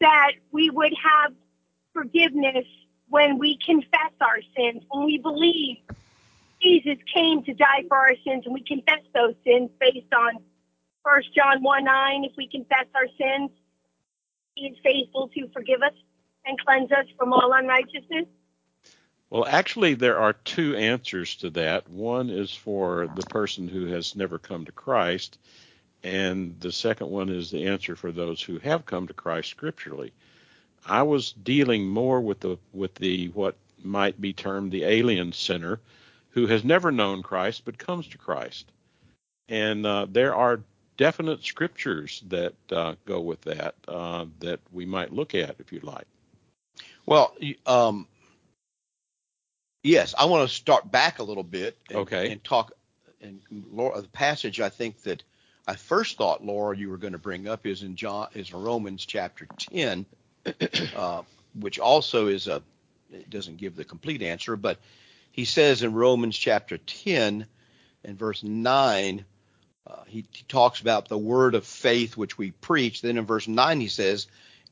that 0.00 0.32
we 0.52 0.70
would 0.70 0.92
have 1.02 1.32
forgiveness 1.92 2.66
when 3.12 3.36
we 3.36 3.58
confess 3.58 4.12
our 4.22 4.40
sins, 4.56 4.82
when 4.90 5.04
we 5.04 5.18
believe 5.18 5.76
Jesus 6.62 6.96
came 7.12 7.44
to 7.44 7.52
die 7.52 7.84
for 7.86 7.98
our 7.98 8.14
sins, 8.24 8.44
and 8.46 8.54
we 8.54 8.62
confess 8.62 9.00
those 9.14 9.34
sins 9.44 9.68
based 9.78 10.14
on 10.16 10.38
1 11.02 11.22
John 11.36 11.62
1 11.62 11.84
9. 11.84 12.24
If 12.24 12.32
we 12.38 12.48
confess 12.48 12.86
our 12.94 13.08
sins, 13.18 13.50
he 14.54 14.68
is 14.68 14.78
faithful 14.82 15.28
to 15.28 15.46
forgive 15.52 15.82
us 15.82 15.92
and 16.46 16.58
cleanse 16.60 16.90
us 16.90 17.04
from 17.18 17.34
all 17.34 17.52
unrighteousness. 17.52 18.28
Well, 19.28 19.44
actually, 19.46 19.92
there 19.92 20.18
are 20.18 20.32
two 20.32 20.74
answers 20.76 21.36
to 21.36 21.50
that. 21.50 21.90
One 21.90 22.30
is 22.30 22.54
for 22.54 23.08
the 23.14 23.26
person 23.26 23.68
who 23.68 23.86
has 23.86 24.16
never 24.16 24.38
come 24.38 24.64
to 24.64 24.72
Christ, 24.72 25.38
and 26.02 26.58
the 26.60 26.72
second 26.72 27.10
one 27.10 27.28
is 27.28 27.50
the 27.50 27.66
answer 27.66 27.94
for 27.94 28.10
those 28.10 28.40
who 28.40 28.58
have 28.60 28.86
come 28.86 29.06
to 29.08 29.14
Christ 29.14 29.50
scripturally. 29.50 30.14
I 30.86 31.02
was 31.02 31.32
dealing 31.32 31.86
more 31.86 32.20
with 32.20 32.40
the 32.40 32.58
with 32.72 32.94
the 32.96 33.28
what 33.28 33.56
might 33.82 34.20
be 34.20 34.32
termed 34.32 34.72
the 34.72 34.84
alien 34.84 35.32
sinner, 35.32 35.80
who 36.30 36.46
has 36.46 36.64
never 36.64 36.90
known 36.90 37.22
Christ 37.22 37.64
but 37.64 37.78
comes 37.78 38.06
to 38.08 38.18
Christ, 38.18 38.70
and 39.48 39.86
uh, 39.86 40.06
there 40.10 40.34
are 40.34 40.60
definite 40.96 41.44
scriptures 41.44 42.22
that 42.28 42.54
uh, 42.70 42.94
go 43.06 43.20
with 43.20 43.40
that 43.42 43.74
uh, 43.88 44.26
that 44.40 44.60
we 44.72 44.86
might 44.86 45.12
look 45.12 45.34
at 45.34 45.56
if 45.58 45.72
you 45.72 45.80
like. 45.82 46.06
Well, 47.06 47.34
um, 47.66 48.06
yes, 49.82 50.14
I 50.18 50.24
want 50.26 50.48
to 50.48 50.54
start 50.54 50.90
back 50.90 51.18
a 51.18 51.24
little 51.24 51.42
bit. 51.42 51.76
And, 51.88 51.98
Okay. 51.98 52.30
And 52.30 52.42
talk. 52.44 52.72
And 53.20 53.40
Laura, 53.72 54.00
the 54.00 54.08
passage 54.08 54.60
I 54.60 54.68
think 54.68 55.02
that 55.02 55.22
I 55.68 55.76
first 55.76 56.16
thought, 56.16 56.44
Laura, 56.44 56.76
you 56.76 56.90
were 56.90 56.96
going 56.96 57.12
to 57.12 57.18
bring 57.18 57.46
up 57.46 57.66
is 57.66 57.82
in 57.82 57.94
John 57.94 58.28
is 58.34 58.52
Romans 58.52 59.06
chapter 59.06 59.46
ten. 59.58 60.06
Uh, 60.96 61.22
which 61.54 61.78
also 61.78 62.28
is 62.28 62.48
a 62.48 62.62
it 63.12 63.28
doesn't 63.30 63.58
give 63.58 63.76
the 63.76 63.84
complete 63.84 64.22
answer, 64.22 64.56
but 64.56 64.78
he 65.30 65.44
says 65.44 65.82
in 65.82 65.92
Romans 65.92 66.36
chapter 66.36 66.78
10 66.78 67.46
and 68.04 68.18
verse 68.18 68.42
9, 68.42 69.24
uh, 69.86 70.02
he, 70.06 70.24
he 70.32 70.44
talks 70.48 70.80
about 70.80 71.08
the 71.08 71.18
word 71.18 71.54
of 71.54 71.66
faith 71.66 72.16
which 72.16 72.38
we 72.38 72.50
preach. 72.50 73.02
Then 73.02 73.18
in 73.18 73.26
verse 73.26 73.48
9 73.48 73.80
he 73.80 73.88
says, 73.88 74.26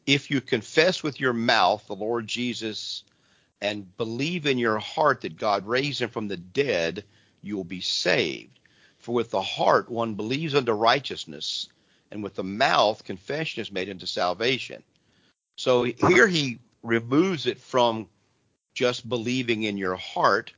if 0.07 0.31
you 0.31 0.41
confess 0.41 1.03
with 1.03 1.21
your 1.21 1.33
mouth 1.33 1.87
the 1.87 1.95
Lord 1.95 2.27
Jesus 2.27 3.05
and 3.61 3.97
believe 3.97 4.47
in 4.47 4.59
your 4.59 4.79
heart 4.79 5.21
that 5.23 5.37
God 5.37 5.67
raised 5.67 6.01
him 6.01 6.11
from 6.11 6.29
the 6.29 6.37
dead, 6.37 7.05
you 7.43 7.57
will 7.57 7.65
be 7.65 7.81
saved. 7.81 8.59
For 8.99 9.15
with 9.15 9.31
the 9.31 9.43
heart 9.43 9.91
one 9.91 10.15
believes 10.15 10.55
unto 10.55 10.73
righteousness, 10.73 11.69
and 12.11 12.23
with 12.23 12.35
the 12.35 12.45
mouth 12.45 13.05
confession 13.05 13.63
is 13.63 13.73
made 13.73 13.89
unto 13.89 14.07
salvation. 14.07 14.83
So 15.61 15.83
here 15.83 16.27
he 16.27 16.59
removes 16.83 17.45
it 17.45 17.61
from 17.61 18.09
just 18.73 19.07
believing 19.07 19.65
in 19.65 19.77
your 19.77 19.95
heart, 19.95 20.55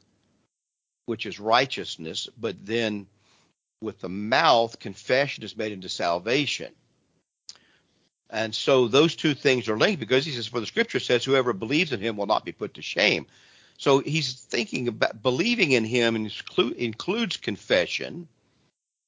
which 1.07 1.27
is 1.27 1.41
righteousness, 1.41 2.29
but 2.39 2.65
then 2.65 3.09
with 3.81 3.99
the 3.99 4.09
mouth 4.09 4.79
confession 4.79 5.43
is 5.43 5.57
made 5.57 5.73
into 5.73 5.89
salvation. 5.89 6.73
And 8.31 8.55
so 8.55 8.87
those 8.87 9.17
two 9.17 9.35
things 9.35 9.69
are 9.69 9.77
linked 9.77 9.99
because 9.99 10.25
he 10.25 10.31
says, 10.31 10.47
For 10.47 10.61
the 10.61 10.67
scripture 10.67 11.01
says, 11.01 11.25
whoever 11.25 11.53
believes 11.53 11.93
in 11.93 11.99
him 11.99 12.17
will 12.17 12.27
not 12.27 12.45
be 12.45 12.53
put 12.53 12.75
to 12.75 12.83
shame. 12.83 13.27
So 13.79 13.99
he's 13.99 14.35
thinking 14.35 14.87
about 14.87 15.21
believing 15.21 15.73
in 15.73 15.85
him 15.85 16.15
includes 16.77 17.37
confession 17.39 18.29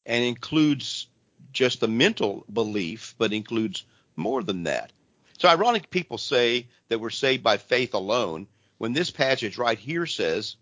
and 0.07 0.25
includes 0.25 1.07
just 1.53 1.79
the 1.79 1.87
mental 1.87 2.45
belief, 2.53 3.15
but 3.17 3.33
includes 3.33 3.85
more 4.17 4.43
than 4.43 4.65
that. 4.65 4.91
So 5.39 5.49
ironic 5.49 5.91
people 5.91 6.19
say 6.19 6.69
that 6.89 7.01
we're 7.01 7.11
saved 7.11 7.43
by 7.43 7.57
faith 7.57 7.95
alone 7.95 8.47
when 8.79 8.93
this 8.93 9.11
passage 9.11 9.59
right 9.59 9.79
here 9.79 10.07
says 10.07 10.57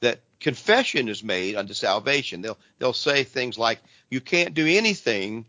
that 0.00 0.20
confession 0.40 1.08
is 1.08 1.22
made 1.22 1.56
unto 1.56 1.74
salvation. 1.74 2.42
They'll 2.42 2.58
they'll 2.78 2.92
say 2.92 3.24
things 3.24 3.58
like 3.58 3.80
you 4.10 4.20
can't 4.20 4.54
do 4.54 4.66
anything 4.66 5.46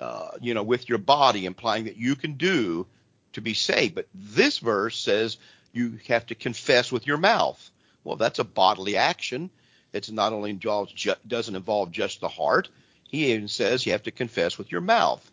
uh, 0.00 0.30
you 0.40 0.54
know, 0.54 0.62
with 0.62 0.88
your 0.88 0.98
body, 0.98 1.44
implying 1.44 1.84
that 1.84 1.98
you 1.98 2.16
can 2.16 2.32
do 2.34 2.86
to 3.34 3.42
be 3.42 3.52
saved. 3.52 3.94
But 3.94 4.08
this 4.14 4.58
verse 4.58 4.98
says 4.98 5.36
you 5.72 5.98
have 6.08 6.26
to 6.26 6.34
confess 6.34 6.90
with 6.90 7.06
your 7.06 7.18
mouth. 7.18 7.70
Well, 8.02 8.16
that's 8.16 8.38
a 8.38 8.44
bodily 8.44 8.96
action. 8.96 9.50
It's 9.92 10.10
not 10.10 10.32
only 10.32 10.50
involves 10.50 10.92
ju- 10.92 11.14
doesn't 11.26 11.54
involve 11.54 11.92
just 11.92 12.20
the 12.20 12.28
heart. 12.28 12.70
He 13.08 13.32
even 13.32 13.48
says 13.48 13.84
you 13.84 13.92
have 13.92 14.04
to 14.04 14.10
confess 14.10 14.56
with 14.56 14.72
your 14.72 14.80
mouth. 14.80 15.30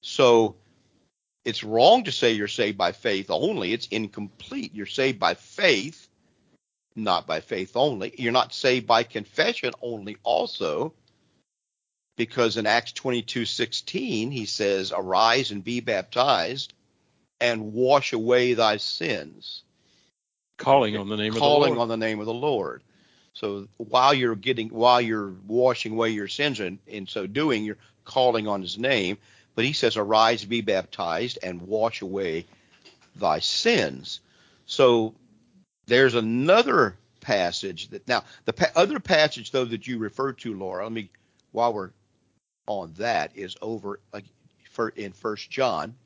So 0.00 0.56
it's 1.48 1.64
wrong 1.64 2.04
to 2.04 2.12
say 2.12 2.32
you're 2.32 2.46
saved 2.46 2.76
by 2.76 2.92
faith 2.92 3.30
only. 3.30 3.72
It's 3.72 3.86
incomplete. 3.86 4.74
You're 4.74 4.84
saved 4.84 5.18
by 5.18 5.32
faith, 5.32 6.06
not 6.94 7.26
by 7.26 7.40
faith 7.40 7.74
only. 7.74 8.14
You're 8.18 8.32
not 8.32 8.52
saved 8.52 8.86
by 8.86 9.02
confession 9.02 9.72
only 9.80 10.18
also 10.24 10.92
because 12.18 12.58
in 12.58 12.66
Acts 12.66 12.92
22:16 12.92 14.30
he 14.30 14.44
says, 14.44 14.92
"Arise 14.94 15.50
and 15.50 15.64
be 15.64 15.80
baptized 15.80 16.74
and 17.40 17.72
wash 17.72 18.12
away 18.12 18.52
thy 18.52 18.76
sins." 18.76 19.62
Calling 20.58 20.98
on 20.98 21.08
the 21.08 21.16
name 21.16 21.32
of 21.32 21.38
the 21.38 21.40
Lord. 21.40 21.62
Calling 21.62 21.78
on 21.78 21.88
the 21.88 21.96
name 21.96 22.20
of 22.20 22.26
the 22.26 22.34
Lord. 22.34 22.82
So 23.32 23.68
while 23.78 24.12
you're 24.12 24.36
getting 24.36 24.68
while 24.68 25.00
you're 25.00 25.32
washing 25.46 25.92
away 25.92 26.10
your 26.10 26.28
sins 26.28 26.60
and 26.60 26.78
in 26.86 27.06
so 27.06 27.26
doing, 27.26 27.64
you're 27.64 27.78
calling 28.04 28.46
on 28.46 28.60
his 28.60 28.76
name. 28.76 29.16
But 29.58 29.64
he 29.64 29.72
says, 29.72 29.96
Arise, 29.96 30.44
be 30.44 30.60
baptized, 30.60 31.40
and 31.42 31.62
wash 31.62 32.00
away 32.00 32.46
thy 33.16 33.40
sins. 33.40 34.20
So 34.66 35.16
there's 35.88 36.14
another 36.14 36.96
passage 37.20 37.88
that 37.88 38.06
now 38.06 38.22
the 38.44 38.52
pa- 38.52 38.70
other 38.76 39.00
passage 39.00 39.50
though 39.50 39.64
that 39.64 39.84
you 39.84 39.98
referred 39.98 40.38
to, 40.38 40.54
Laura. 40.54 40.84
Let 40.84 40.92
me 40.92 41.10
while 41.50 41.72
we're 41.72 41.90
on 42.68 42.92
that 42.98 43.32
is 43.34 43.56
over 43.60 43.98
uh, 44.12 44.20
for 44.70 44.90
in 44.90 45.10
First 45.10 45.50
John. 45.50 45.96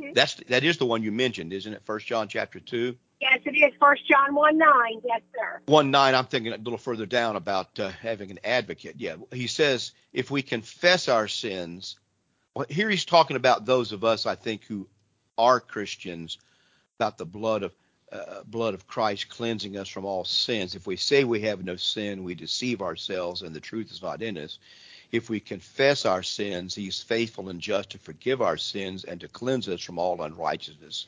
Mm-hmm. 0.00 0.14
That's 0.14 0.34
that 0.48 0.64
is 0.64 0.78
the 0.78 0.86
one 0.86 1.04
you 1.04 1.12
mentioned, 1.12 1.52
isn't 1.52 1.72
it? 1.72 1.82
First 1.84 2.08
John 2.08 2.26
chapter 2.26 2.58
two. 2.58 2.96
Yes, 3.20 3.40
it 3.44 3.56
is. 3.56 3.72
First 3.80 4.06
John 4.06 4.34
one 4.34 4.58
nine. 4.58 5.00
Yes, 5.04 5.22
sir. 5.34 5.60
One 5.66 5.90
nine. 5.90 6.14
I'm 6.14 6.26
thinking 6.26 6.52
a 6.52 6.56
little 6.56 6.78
further 6.78 7.06
down 7.06 7.36
about 7.36 7.78
uh, 7.78 7.88
having 7.88 8.30
an 8.30 8.40
advocate. 8.44 8.96
Yeah, 8.98 9.16
he 9.32 9.46
says 9.46 9.92
if 10.12 10.30
we 10.30 10.42
confess 10.42 11.08
our 11.08 11.28
sins. 11.28 11.96
Well, 12.54 12.66
here 12.68 12.88
he's 12.88 13.04
talking 13.04 13.36
about 13.36 13.64
those 13.66 13.92
of 13.92 14.04
us, 14.04 14.26
I 14.26 14.36
think, 14.36 14.64
who 14.64 14.86
are 15.36 15.58
Christians, 15.58 16.38
about 16.98 17.18
the 17.18 17.26
blood 17.26 17.64
of 17.64 17.72
uh, 18.12 18.42
blood 18.46 18.74
of 18.74 18.86
Christ 18.86 19.28
cleansing 19.28 19.76
us 19.76 19.88
from 19.88 20.04
all 20.04 20.24
sins. 20.24 20.74
If 20.74 20.86
we 20.86 20.96
say 20.96 21.24
we 21.24 21.40
have 21.40 21.64
no 21.64 21.74
sin, 21.76 22.22
we 22.22 22.34
deceive 22.34 22.80
ourselves, 22.80 23.42
and 23.42 23.54
the 23.54 23.60
truth 23.60 23.90
is 23.90 24.02
not 24.02 24.22
in 24.22 24.38
us. 24.38 24.58
If 25.10 25.28
we 25.30 25.40
confess 25.40 26.06
our 26.06 26.22
sins, 26.22 26.74
he 26.74 26.86
is 26.86 27.00
faithful 27.00 27.48
and 27.48 27.60
just 27.60 27.90
to 27.90 27.98
forgive 27.98 28.40
our 28.42 28.56
sins 28.56 29.04
and 29.04 29.20
to 29.20 29.28
cleanse 29.28 29.68
us 29.68 29.80
from 29.80 29.98
all 29.98 30.22
unrighteousness. 30.22 31.06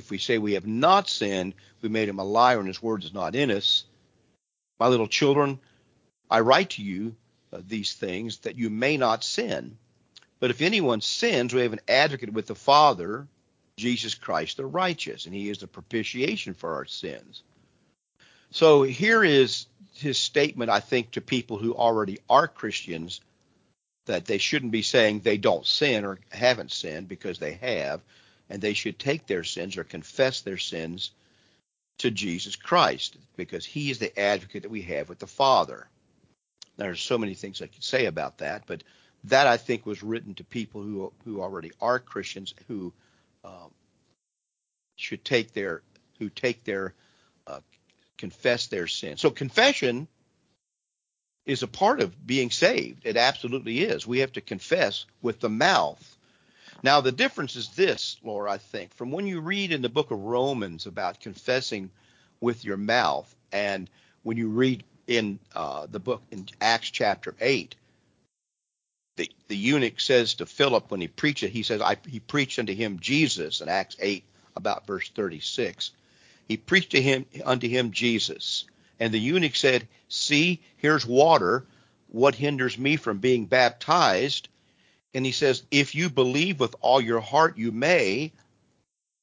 If 0.00 0.10
we 0.10 0.16
say 0.16 0.38
we 0.38 0.54
have 0.54 0.66
not 0.66 1.10
sinned, 1.10 1.52
we 1.82 1.90
made 1.90 2.08
him 2.08 2.18
a 2.18 2.24
liar 2.24 2.58
and 2.58 2.66
his 2.66 2.82
word 2.82 3.04
is 3.04 3.12
not 3.12 3.36
in 3.36 3.50
us. 3.50 3.84
My 4.78 4.88
little 4.88 5.06
children, 5.06 5.60
I 6.30 6.40
write 6.40 6.70
to 6.70 6.82
you 6.82 7.14
uh, 7.52 7.60
these 7.68 7.92
things 7.92 8.38
that 8.38 8.56
you 8.56 8.70
may 8.70 8.96
not 8.96 9.22
sin. 9.22 9.76
But 10.38 10.50
if 10.50 10.62
anyone 10.62 11.02
sins, 11.02 11.52
we 11.52 11.60
have 11.60 11.74
an 11.74 11.82
advocate 11.86 12.32
with 12.32 12.46
the 12.46 12.54
Father, 12.54 13.28
Jesus 13.76 14.14
Christ 14.14 14.56
the 14.56 14.64
righteous, 14.64 15.26
and 15.26 15.34
he 15.34 15.50
is 15.50 15.58
the 15.58 15.66
propitiation 15.66 16.54
for 16.54 16.76
our 16.76 16.86
sins. 16.86 17.42
So 18.50 18.82
here 18.84 19.22
is 19.22 19.66
his 19.92 20.16
statement, 20.16 20.70
I 20.70 20.80
think, 20.80 21.10
to 21.10 21.20
people 21.20 21.58
who 21.58 21.74
already 21.74 22.20
are 22.30 22.48
Christians 22.48 23.20
that 24.06 24.24
they 24.24 24.38
shouldn't 24.38 24.72
be 24.72 24.80
saying 24.80 25.20
they 25.20 25.36
don't 25.36 25.66
sin 25.66 26.06
or 26.06 26.18
haven't 26.30 26.72
sinned 26.72 27.06
because 27.06 27.38
they 27.38 27.52
have, 27.60 28.00
and 28.50 28.60
they 28.60 28.74
should 28.74 28.98
take 28.98 29.26
their 29.26 29.44
sins 29.44 29.76
or 29.76 29.84
confess 29.84 30.42
their 30.42 30.58
sins 30.58 31.12
to 31.98 32.10
Jesus 32.10 32.56
Christ 32.56 33.16
because 33.36 33.64
he 33.64 33.90
is 33.90 33.98
the 33.98 34.18
advocate 34.18 34.62
that 34.62 34.70
we 34.70 34.82
have 34.82 35.08
with 35.08 35.20
the 35.20 35.26
Father. 35.26 35.88
There 36.76 36.90
are 36.90 36.96
so 36.96 37.16
many 37.16 37.34
things 37.34 37.62
I 37.62 37.68
could 37.68 37.84
say 37.84 38.06
about 38.06 38.38
that, 38.38 38.64
but 38.66 38.82
that 39.24 39.46
I 39.46 39.56
think 39.56 39.86
was 39.86 40.02
written 40.02 40.34
to 40.34 40.44
people 40.44 40.82
who 40.82 41.12
who 41.24 41.40
already 41.40 41.70
are 41.80 41.98
Christians 41.98 42.54
who 42.68 42.92
um, 43.44 43.70
should 44.96 45.24
take 45.24 45.52
their 45.52 45.82
who 46.18 46.28
take 46.28 46.64
their 46.64 46.94
uh, 47.46 47.60
confess 48.18 48.66
their 48.66 48.86
sins. 48.86 49.20
So 49.20 49.30
confession 49.30 50.08
is 51.46 51.62
a 51.62 51.68
part 51.68 52.00
of 52.00 52.26
being 52.26 52.50
saved. 52.50 53.04
It 53.04 53.16
absolutely 53.16 53.80
is. 53.80 54.06
We 54.06 54.20
have 54.20 54.32
to 54.32 54.40
confess 54.40 55.06
with 55.22 55.40
the 55.40 55.48
mouth. 55.48 56.09
Now, 56.82 57.00
the 57.00 57.12
difference 57.12 57.56
is 57.56 57.68
this, 57.70 58.16
Laura, 58.22 58.50
I 58.50 58.58
think, 58.58 58.94
from 58.94 59.10
when 59.10 59.26
you 59.26 59.40
read 59.40 59.72
in 59.72 59.82
the 59.82 59.88
book 59.88 60.10
of 60.10 60.18
Romans 60.18 60.86
about 60.86 61.20
confessing 61.20 61.90
with 62.40 62.64
your 62.64 62.78
mouth, 62.78 63.34
and 63.52 63.90
when 64.22 64.38
you 64.38 64.48
read 64.48 64.84
in 65.06 65.38
uh, 65.54 65.86
the 65.90 66.00
book 66.00 66.22
in 66.30 66.46
Acts 66.60 66.90
chapter 66.90 67.34
8, 67.40 67.74
the, 69.16 69.30
the 69.48 69.56
eunuch 69.56 70.00
says 70.00 70.34
to 70.34 70.46
Philip 70.46 70.90
when 70.90 71.02
he 71.02 71.08
preached 71.08 71.42
it, 71.42 71.50
he 71.50 71.62
says, 71.62 71.82
I, 71.82 71.96
he 72.08 72.20
preached 72.20 72.58
unto 72.58 72.74
him 72.74 72.98
Jesus 73.00 73.60
in 73.60 73.68
Acts 73.68 73.96
8, 74.00 74.24
about 74.56 74.86
verse 74.86 75.10
36. 75.10 75.90
He 76.48 76.56
preached 76.56 76.92
to 76.92 77.02
him 77.02 77.26
unto 77.44 77.68
him 77.68 77.92
Jesus. 77.92 78.64
And 78.98 79.12
the 79.12 79.20
eunuch 79.20 79.56
said, 79.56 79.86
See, 80.08 80.60
here's 80.78 81.06
water. 81.06 81.66
What 82.08 82.34
hinders 82.34 82.76
me 82.78 82.96
from 82.96 83.18
being 83.18 83.46
baptized? 83.46 84.48
And 85.14 85.26
he 85.26 85.32
says, 85.32 85.62
If 85.70 85.94
you 85.94 86.10
believe 86.10 86.60
with 86.60 86.74
all 86.80 87.00
your 87.00 87.20
heart, 87.20 87.58
you 87.58 87.72
may. 87.72 88.32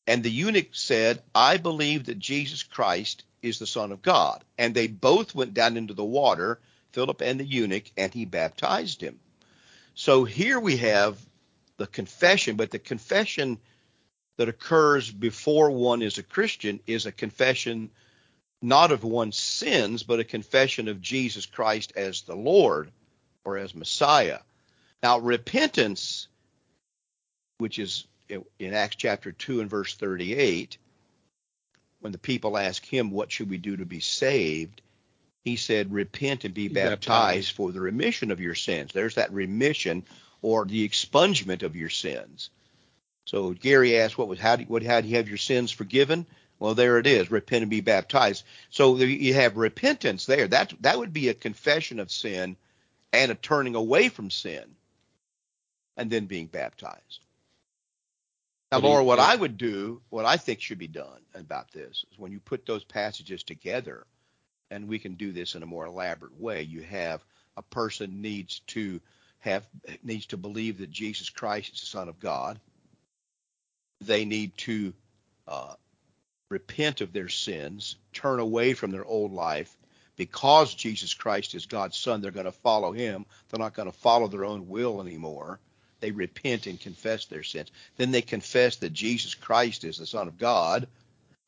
And 0.06 0.23
the 0.23 0.32
eunuch 0.32 0.69
said, 0.71 1.21
I 1.36 1.58
believe 1.58 2.06
that 2.06 2.19
Jesus 2.19 2.63
Christ 2.63 3.23
is 3.41 3.60
the 3.60 3.67
Son 3.67 3.91
of 3.91 4.02
God. 4.02 4.43
And 4.58 4.73
they 4.73 4.88
both 4.88 5.36
went 5.36 5.54
down 5.54 5.78
into 5.78 5.93
the 5.93 6.04
water, 6.04 6.60
Philip 6.93 7.21
and 7.21 7.39
the 7.39 7.45
eunuch, 7.45 7.91
and 7.97 8.13
he 8.13 8.26
baptized 8.26 9.02
him. 9.02 9.19
So 9.95 10.23
here 10.23 10.60
we 10.60 10.78
have 10.78 11.17
the 11.78 11.88
confession, 11.88 12.56
but 12.56 12.71
the 12.71 12.80
confession 12.80 13.58
that 14.38 14.50
occurs 14.50 15.12
before 15.12 15.71
one 15.71 16.02
is 16.02 16.17
a 16.17 16.23
Christian 16.23 16.80
is 16.88 17.06
a 17.06 17.12
confession 17.12 17.89
not 18.62 18.91
of 18.91 19.04
one's 19.04 19.38
sins, 19.38 20.04
but 20.04 20.19
a 20.19 20.23
confession 20.23 20.88
of 20.88 21.02
Jesus 21.02 21.45
Christ 21.45 21.93
as 21.95 22.21
the 22.21 22.36
Lord 22.36 22.91
or 23.43 23.58
as 23.58 23.76
Messiah. 23.76 24.39
Now, 25.04 25.20
repentance, 25.20 26.28
which 27.60 27.80
is 27.80 28.06
in 28.30 28.74
Acts 28.74 28.96
chapter 28.96 29.32
2 29.32 29.62
and 29.62 29.70
verse 29.70 29.96
38, 29.96 30.78
when 32.00 32.12
the 32.12 32.18
people 32.18 32.58
ask 32.58 32.86
him, 32.86 33.12
What 33.12 33.32
should 33.32 33.50
we 33.50 33.58
do 33.58 33.78
to 33.78 33.86
be 33.86 34.00
saved? 34.00 34.82
He 35.46 35.56
said, 35.56 35.94
Repent 35.94 36.46
and 36.46 36.54
be, 36.54 36.68
be 36.68 36.74
baptized, 36.74 37.08
baptized 37.08 37.52
for 37.52 37.72
the 37.72 37.80
remission 37.80 38.32
of 38.32 38.40
your 38.40 38.56
sins. 38.56 38.92
There's 38.94 39.16
that 39.16 39.32
remission 39.32 40.04
or 40.42 40.66
the 40.66 40.88
expungement 40.88 41.64
of 41.64 41.76
your 41.76 41.90
sins. 41.90 42.50
So 43.26 43.52
Gary 43.52 43.98
asked, 43.98 44.18
"What 44.18 44.30
was 44.30 44.40
how 44.40 44.56
do 44.56 44.64
what 44.66 44.84
how 44.84 45.02
do 45.02 45.08
you 45.08 45.18
have 45.18 45.28
your 45.28 45.38
sins 45.38 45.72
forgiven?" 45.72 46.26
Well, 46.60 46.76
there 46.76 46.98
it 46.98 47.06
is. 47.06 47.30
Repent 47.30 47.64
and 47.64 47.70
be 47.70 47.82
baptized. 47.82 48.46
So 48.70 48.98
you 48.98 49.34
have 49.34 49.58
repentance 49.58 50.26
there. 50.26 50.48
That 50.48 50.74
that 50.82 50.98
would 50.98 51.12
be 51.12 51.28
a 51.28 51.34
confession 51.34 52.00
of 52.00 52.10
sin 52.10 52.56
and 53.12 53.32
a 53.32 53.36
turning 53.36 53.76
away 53.76 54.08
from 54.08 54.32
sin, 54.32 54.77
and 55.98 56.10
then 56.10 56.26
being 56.26 56.48
baptized. 56.48 57.20
Now, 58.72 58.80
Laura, 58.80 59.04
what 59.04 59.20
I 59.20 59.36
would 59.36 59.58
do, 59.58 60.02
what 60.10 60.26
I 60.26 60.38
think 60.38 60.62
should 60.62 60.78
be 60.78 60.88
done 60.88 61.22
about 61.34 61.72
this 61.72 62.06
is 62.12 62.20
when 62.20 62.32
you 62.34 62.40
put 62.40 62.66
those 62.66 62.84
passages 62.84 63.44
together, 63.44 64.06
and 64.70 64.88
we 64.90 65.00
can 65.00 65.16
do 65.16 65.32
this 65.32 65.56
in 65.56 65.64
a 65.64 65.68
more 65.68 65.86
elaborate 65.86 66.38
way. 66.40 66.64
You 66.64 66.82
have 66.82 67.24
a 67.56 67.62
person 67.62 68.22
needs 68.22 68.60
to 68.68 69.00
have 69.40 69.66
needs 70.04 70.26
to 70.28 70.38
believe 70.38 70.80
that 70.80 70.92
Jesus 70.92 71.30
Christ 71.30 71.74
is 71.74 71.80
the 71.80 71.86
Son 71.86 72.10
of 72.10 72.20
God. 72.20 72.60
They 74.02 74.26
need 74.26 74.58
to 74.58 74.94
uh, 75.48 75.76
repent 76.50 77.00
of 77.00 77.14
their 77.14 77.30
sins, 77.30 77.96
turn 78.12 78.40
away 78.40 78.74
from 78.74 78.92
their 78.92 79.06
old 79.06 79.32
life. 79.32 79.76
Because 80.18 80.74
Jesus 80.74 81.14
Christ 81.14 81.54
is 81.54 81.68
God's 81.68 81.96
Son, 81.96 82.22
they're 82.22 82.32
going 82.32 82.48
to 82.48 82.52
follow 82.52 82.92
Him. 82.92 83.26
They're 83.50 83.60
not 83.60 83.76
going 83.76 83.90
to 83.90 83.98
follow 83.98 84.28
their 84.28 84.46
own 84.46 84.68
will 84.68 85.00
anymore. 85.00 85.60
They 86.00 86.12
repent 86.12 86.68
and 86.68 86.80
confess 86.80 87.26
their 87.26 87.44
sins. 87.44 87.72
Then 87.98 88.12
they 88.12 88.22
confess 88.22 88.78
that 88.78 88.94
Jesus 88.94 89.34
Christ 89.34 89.84
is 89.84 89.98
the 89.98 90.06
Son 90.06 90.28
of 90.28 90.38
God, 90.38 90.88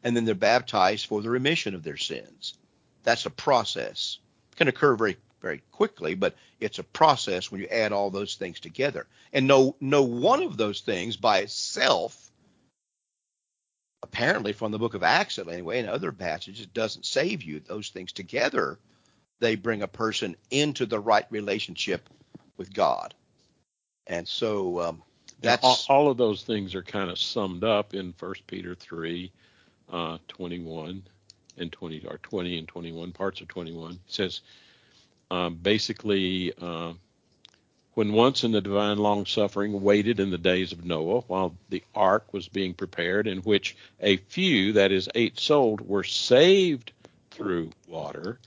and 0.04 0.16
then 0.16 0.26
they're 0.26 0.36
baptized 0.36 1.06
for 1.06 1.22
the 1.22 1.30
remission 1.30 1.76
of 1.76 1.84
their 1.84 1.98
sins. 1.98 2.56
That's 3.04 3.26
a 3.26 3.32
process. 3.32 4.18
It 4.52 4.56
can 4.58 4.68
occur 4.68 4.96
very 4.96 5.18
very 5.42 5.62
quickly, 5.72 6.16
but 6.16 6.36
it's 6.60 6.80
a 6.80 6.84
process 6.84 7.52
when 7.52 7.62
you 7.62 7.68
add 7.68 7.92
all 7.92 8.10
those 8.10 8.36
things 8.36 8.60
together. 8.60 9.08
And 9.32 9.48
no 9.48 9.76
no 9.80 10.04
one 10.04 10.44
of 10.44 10.58
those 10.58 10.82
things 10.82 11.16
by 11.16 11.40
itself, 11.40 12.32
apparently 14.04 14.54
from 14.54 14.72
the 14.72 14.80
book 14.80 14.94
of 14.94 15.04
Acts 15.04 15.40
anyway, 15.40 15.80
and 15.80 15.90
other 15.90 16.12
passages, 16.12 16.66
doesn't 16.68 17.06
save 17.06 17.44
you. 17.44 17.60
Those 17.60 17.90
things 17.90 18.12
together, 18.12 18.80
they 19.40 19.56
bring 19.56 19.82
a 19.82 19.88
person 19.88 20.36
into 20.52 20.86
the 20.86 21.00
right 21.00 21.26
relationship 21.30 22.10
with 22.58 22.74
God. 22.74 23.14
And 24.10 24.28
so 24.28 24.82
um, 24.82 25.04
that's 25.40 25.64
all, 25.64 25.78
all, 25.88 26.12
of 26.12 26.18
those 26.18 26.44
things 26.44 26.76
are 26.76 26.82
kind 26.82 27.10
of 27.10 27.20
summed 27.20 27.64
up 27.64 27.94
in 27.94 28.12
First 28.14 28.46
Peter 28.48 28.76
three, 28.76 29.32
uh, 29.92 30.18
21 30.28 31.04
and 31.58 31.72
20 31.72 32.06
or 32.08 32.18
20 32.18 32.58
and 32.58 32.68
21 32.68 33.12
parts 33.12 33.40
of 33.40 33.48
21. 33.48 33.94
It 33.94 34.00
says 34.08 34.42
um, 35.30 35.56
basically, 35.56 36.54
uh, 36.60 36.94
when 37.94 38.14
once 38.14 38.44
in 38.44 38.52
the 38.52 38.62
divine 38.62 38.98
long 38.98 39.26
suffering 39.26 39.82
waited 39.82 40.20
in 40.20 40.32
the 40.32 40.38
days 40.38 40.72
of 40.72 40.86
Noah 40.86 41.22
while 41.28 41.56
the 41.70 41.84
ark 41.94 42.34
was 42.34 42.48
being 42.48 42.74
prepared, 42.74 43.28
in 43.28 43.40
which 43.40 43.76
a 44.00 44.18
few, 44.18 44.74
that 44.74 44.92
is, 44.92 45.10
eight 45.14 45.40
souls, 45.40 45.82
were 45.82 46.04
saved 46.04 46.94
through 47.30 47.70
water, 47.88 48.40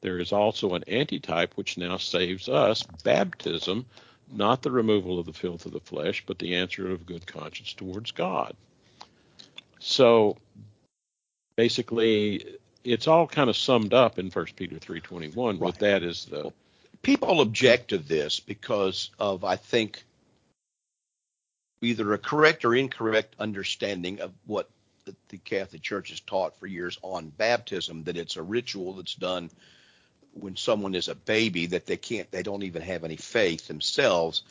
there 0.00 0.18
is 0.18 0.32
also 0.32 0.74
an 0.74 0.84
antitype 0.88 1.54
which 1.56 1.76
now 1.76 1.98
saves 1.98 2.48
us 2.48 2.82
baptism, 3.04 3.84
not 4.32 4.62
the 4.62 4.70
removal 4.70 5.18
of 5.18 5.26
the 5.26 5.32
filth 5.32 5.66
of 5.66 5.72
the 5.72 5.80
flesh, 5.80 6.24
but 6.26 6.38
the 6.38 6.56
answer 6.56 6.90
of 6.90 7.06
good 7.06 7.26
conscience 7.26 7.72
towards 7.72 8.12
God. 8.12 8.54
So 9.78 10.36
basically, 11.56 12.58
it's 12.84 13.08
all 13.08 13.26
kind 13.26 13.50
of 13.50 13.56
summed 13.56 13.94
up 13.94 14.18
in 14.18 14.30
First 14.30 14.56
Peter 14.56 14.78
three 14.78 15.00
twenty 15.00 15.28
one. 15.28 15.58
Right. 15.58 15.66
With 15.66 15.78
that 15.78 16.02
is 16.02 16.26
the 16.26 16.52
people 17.02 17.40
object 17.40 17.88
to 17.88 17.98
this 17.98 18.40
because 18.40 19.10
of 19.18 19.44
I 19.44 19.56
think 19.56 20.04
either 21.82 22.12
a 22.12 22.18
correct 22.18 22.64
or 22.64 22.74
incorrect 22.74 23.34
understanding 23.38 24.20
of 24.20 24.32
what 24.46 24.68
the 25.28 25.38
Catholic 25.38 25.82
Church 25.82 26.10
has 26.10 26.20
taught 26.20 26.56
for 26.58 26.66
years 26.66 26.98
on 27.02 27.30
baptism 27.30 28.04
that 28.04 28.16
it's 28.16 28.36
a 28.36 28.42
ritual 28.42 28.92
that's 28.94 29.14
done 29.14 29.50
when 30.32 30.56
someone 30.56 30.94
is 30.94 31.08
a 31.08 31.14
baby 31.14 31.66
that 31.66 31.86
they 31.86 31.96
can't 31.96 32.30
they 32.30 32.42
don't 32.42 32.62
even 32.62 32.82
have 32.82 33.04
any 33.04 33.16
faith 33.16 33.68
themselves 33.68 34.42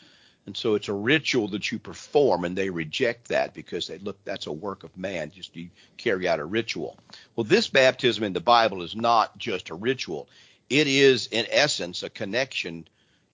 and 0.46 0.56
so 0.56 0.74
it's 0.74 0.88
a 0.88 0.92
ritual 0.92 1.48
that 1.48 1.70
you 1.70 1.78
perform, 1.78 2.44
and 2.44 2.56
they 2.56 2.70
reject 2.70 3.28
that 3.28 3.54
because 3.54 3.86
they 3.86 3.98
look 3.98 4.18
that's 4.24 4.46
a 4.46 4.52
work 4.52 4.84
of 4.84 4.96
man, 4.96 5.30
just 5.30 5.54
you 5.54 5.70
carry 5.96 6.26
out 6.26 6.40
a 6.40 6.44
ritual. 6.44 6.98
Well, 7.36 7.44
this 7.44 7.68
baptism 7.68 8.24
in 8.24 8.32
the 8.32 8.40
Bible 8.40 8.82
is 8.82 8.96
not 8.96 9.36
just 9.36 9.70
a 9.70 9.74
ritual. 9.74 10.28
It 10.68 10.86
is, 10.86 11.28
in 11.30 11.46
essence, 11.50 12.02
a 12.02 12.10
connection 12.10 12.88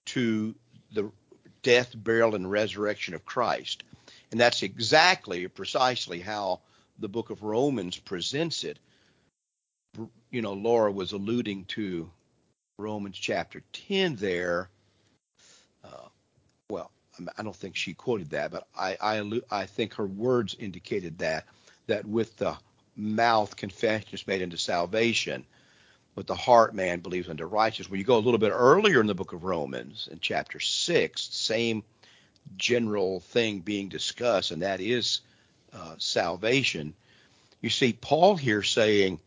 to 0.05 0.53
the 0.93 1.11
death, 1.63 1.91
burial, 1.95 2.35
and 2.35 2.49
resurrection 2.49 3.13
of 3.13 3.25
Christ. 3.25 3.83
And 4.31 4.39
that's 4.39 4.63
exactly, 4.63 5.47
precisely 5.47 6.19
how 6.19 6.59
the 6.99 7.07
book 7.09 7.29
of 7.29 7.41
Romans 7.41 7.97
presents 7.97 8.63
it. 8.63 8.79
You 10.29 10.41
know, 10.41 10.53
Laura 10.53 10.91
was 10.91 11.13
alluding 11.13 11.65
to 11.65 12.11
Romans 12.79 13.17
chapter 13.17 13.63
10 13.73 14.17
there. 14.17 14.69
Uh, 15.83 16.09
well, 16.69 16.91
I 17.35 17.41
don't 17.41 17.55
think 17.55 17.75
she 17.75 17.95
quoted 17.95 18.29
that, 18.31 18.51
but 18.51 18.67
I, 18.77 18.97
I, 19.01 19.41
I 19.49 19.65
think 19.65 19.95
her 19.95 20.05
words 20.05 20.55
indicated 20.59 21.17
that, 21.17 21.45
that 21.87 22.05
with 22.05 22.37
the 22.37 22.55
mouth 22.95 23.55
confession 23.55 24.09
is 24.13 24.27
made 24.27 24.43
into 24.43 24.59
salvation, 24.59 25.43
but 26.13 26.27
the 26.27 26.35
heart 26.35 26.75
man 26.75 26.99
believes 26.99 27.29
unto 27.29 27.45
righteousness. 27.45 27.89
When 27.89 27.99
you 27.99 28.05
go 28.05 28.17
a 28.17 28.19
little 28.19 28.37
bit 28.37 28.51
earlier 28.53 29.01
in 29.01 29.07
the 29.07 29.15
book 29.15 29.33
of 29.33 29.43
Romans, 29.43 30.07
in 30.11 30.19
chapter 30.19 30.59
6, 30.59 31.21
same 31.21 31.83
general 32.57 33.21
thing 33.21 33.59
being 33.59 33.89
discussed, 33.89 34.51
and 34.51 34.61
that 34.61 34.81
is 34.81 35.21
uh, 35.73 35.95
salvation. 35.97 36.93
You 37.59 37.71
see 37.71 37.93
Paul 37.93 38.35
here 38.35 38.61
saying, 38.61 39.19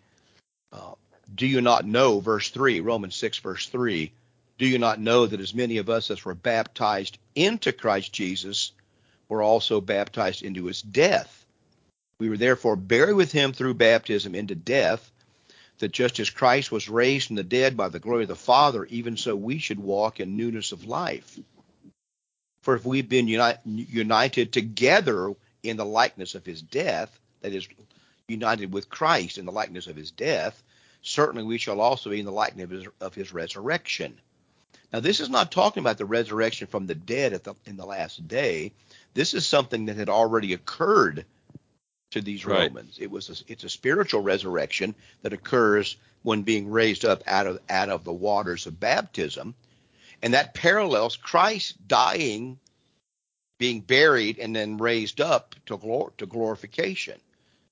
uh, 0.72 0.94
Do 1.34 1.46
you 1.46 1.60
not 1.60 1.86
know, 1.86 2.20
verse 2.20 2.50
3, 2.50 2.80
Romans 2.80 3.14
6, 3.16 3.38
verse 3.38 3.68
3, 3.68 4.12
do 4.58 4.66
you 4.66 4.78
not 4.78 5.00
know 5.00 5.26
that 5.26 5.40
as 5.40 5.54
many 5.54 5.78
of 5.78 5.88
us 5.88 6.10
as 6.10 6.24
were 6.24 6.34
baptized 6.34 7.18
into 7.34 7.72
Christ 7.72 8.12
Jesus 8.12 8.72
were 9.28 9.42
also 9.42 9.80
baptized 9.80 10.42
into 10.42 10.66
his 10.66 10.82
death? 10.82 11.46
We 12.18 12.28
were 12.28 12.36
therefore 12.36 12.76
buried 12.76 13.14
with 13.14 13.32
him 13.32 13.52
through 13.52 13.74
baptism 13.74 14.34
into 14.34 14.54
death, 14.54 15.10
that 15.78 15.92
just 15.92 16.20
as 16.20 16.28
Christ 16.28 16.70
was 16.70 16.90
raised 16.90 17.28
from 17.28 17.36
the 17.36 17.42
dead 17.42 17.76
by 17.76 17.88
the 17.88 17.98
glory 17.98 18.24
of 18.24 18.28
the 18.28 18.36
Father, 18.36 18.84
even 18.86 19.16
so 19.16 19.34
we 19.34 19.58
should 19.58 19.80
walk 19.80 20.20
in 20.20 20.36
newness 20.36 20.72
of 20.72 20.84
life. 20.84 21.38
For 22.62 22.74
if 22.74 22.84
we've 22.84 23.08
been 23.08 23.28
uni- 23.28 23.54
united 23.64 24.52
together 24.52 25.34
in 25.62 25.78
the 25.78 25.86
likeness 25.86 26.34
of 26.34 26.44
his 26.44 26.60
death, 26.60 27.18
that 27.40 27.54
is, 27.54 27.66
united 28.28 28.72
with 28.72 28.90
Christ 28.90 29.38
in 29.38 29.46
the 29.46 29.52
likeness 29.52 29.86
of 29.86 29.96
his 29.96 30.10
death, 30.10 30.62
certainly 31.02 31.44
we 31.44 31.58
shall 31.58 31.80
also 31.80 32.10
be 32.10 32.20
in 32.20 32.26
the 32.26 32.32
likeness 32.32 32.64
of 32.64 32.70
his, 32.70 32.86
of 33.00 33.14
his 33.14 33.32
resurrection. 33.32 34.18
Now, 34.92 35.00
this 35.00 35.20
is 35.20 35.30
not 35.30 35.52
talking 35.52 35.82
about 35.82 35.98
the 35.98 36.04
resurrection 36.04 36.66
from 36.66 36.86
the 36.86 36.94
dead 36.94 37.32
the, 37.32 37.54
in 37.64 37.76
the 37.76 37.86
last 37.86 38.26
day. 38.26 38.72
This 39.14 39.34
is 39.34 39.46
something 39.46 39.86
that 39.86 39.96
had 39.96 40.08
already 40.08 40.52
occurred 40.52 41.24
to 42.10 42.20
these 42.20 42.44
right. 42.44 42.68
Romans. 42.68 42.98
It 43.00 43.10
was 43.10 43.30
a, 43.30 43.52
it's 43.52 43.64
a 43.64 43.68
spiritual 43.68 44.20
resurrection 44.20 44.94
that 45.22 45.32
occurs 45.32 45.96
when 46.22 46.42
being 46.42 46.70
raised 46.70 47.04
up 47.04 47.22
out 47.26 47.46
of 47.46 47.60
out 47.68 47.88
of 47.88 48.04
the 48.04 48.12
waters 48.12 48.66
of 48.66 48.80
baptism, 48.80 49.54
and 50.22 50.34
that 50.34 50.54
parallels 50.54 51.16
Christ 51.16 51.76
dying, 51.86 52.58
being 53.58 53.80
buried, 53.80 54.38
and 54.38 54.54
then 54.54 54.76
raised 54.76 55.20
up 55.20 55.54
to 55.66 55.78
glor- 55.78 56.16
to 56.18 56.26
glorification. 56.26 57.20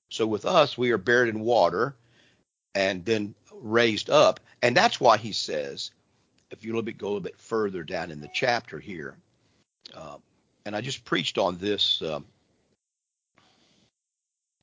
So 0.09 0.25
with 0.25 0.45
us, 0.45 0.77
we 0.77 0.91
are 0.91 0.97
buried 0.97 1.35
in 1.35 1.41
water 1.41 1.95
and 2.75 3.05
then 3.05 3.35
raised 3.51 4.09
up, 4.09 4.39
and 4.61 4.75
that's 4.75 4.99
why 4.99 5.17
he 5.17 5.31
says 5.31 5.91
if 6.51 6.63
you 6.63 6.71
a 6.71 6.73
little 6.73 6.83
bit, 6.83 6.97
go 6.97 7.07
a 7.07 7.09
little 7.09 7.19
bit 7.21 7.37
further 7.37 7.83
down 7.83 8.11
in 8.11 8.21
the 8.21 8.29
chapter 8.33 8.79
here, 8.79 9.15
uh, 9.95 10.17
and 10.65 10.75
I 10.75 10.81
just 10.81 11.05
preached 11.05 11.37
on 11.37 11.57
this. 11.57 12.01
Um, 12.01 12.25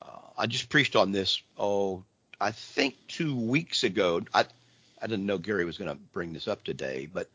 uh, 0.03 0.09
I 0.37 0.47
just 0.47 0.69
preached 0.69 0.97
on 0.97 1.13
this. 1.13 1.43
Oh, 1.59 2.05
I 2.41 2.51
think 2.51 2.97
two 3.09 3.37
weeks 3.37 3.85
ago. 3.85 4.23
I 4.35 4.45
I 5.01 5.07
didn't 5.07 5.27
know 5.27 5.39
Gary 5.39 5.65
was 5.65 5.79
going 5.79 5.91
to 5.91 5.97
bring 6.13 6.33
this 6.33 6.49
up 6.49 6.65
today, 6.65 7.09
but 7.13 7.29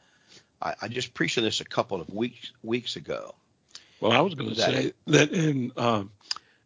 I, 0.61 0.75
I, 0.81 0.87
just 0.87 1.13
preached 1.13 1.37
on 1.37 1.43
this 1.43 1.61
a 1.61 1.65
couple 1.65 2.01
of 2.01 2.09
weeks 2.09 2.51
weeks 2.63 2.95
ago. 2.95 3.35
Well, 3.99 4.11
I 4.11 4.21
was 4.21 4.33
going 4.33 4.49
to 4.49 4.55
say 4.55 4.93
that 5.07 5.31
in 5.31 5.71
um, 5.77 6.11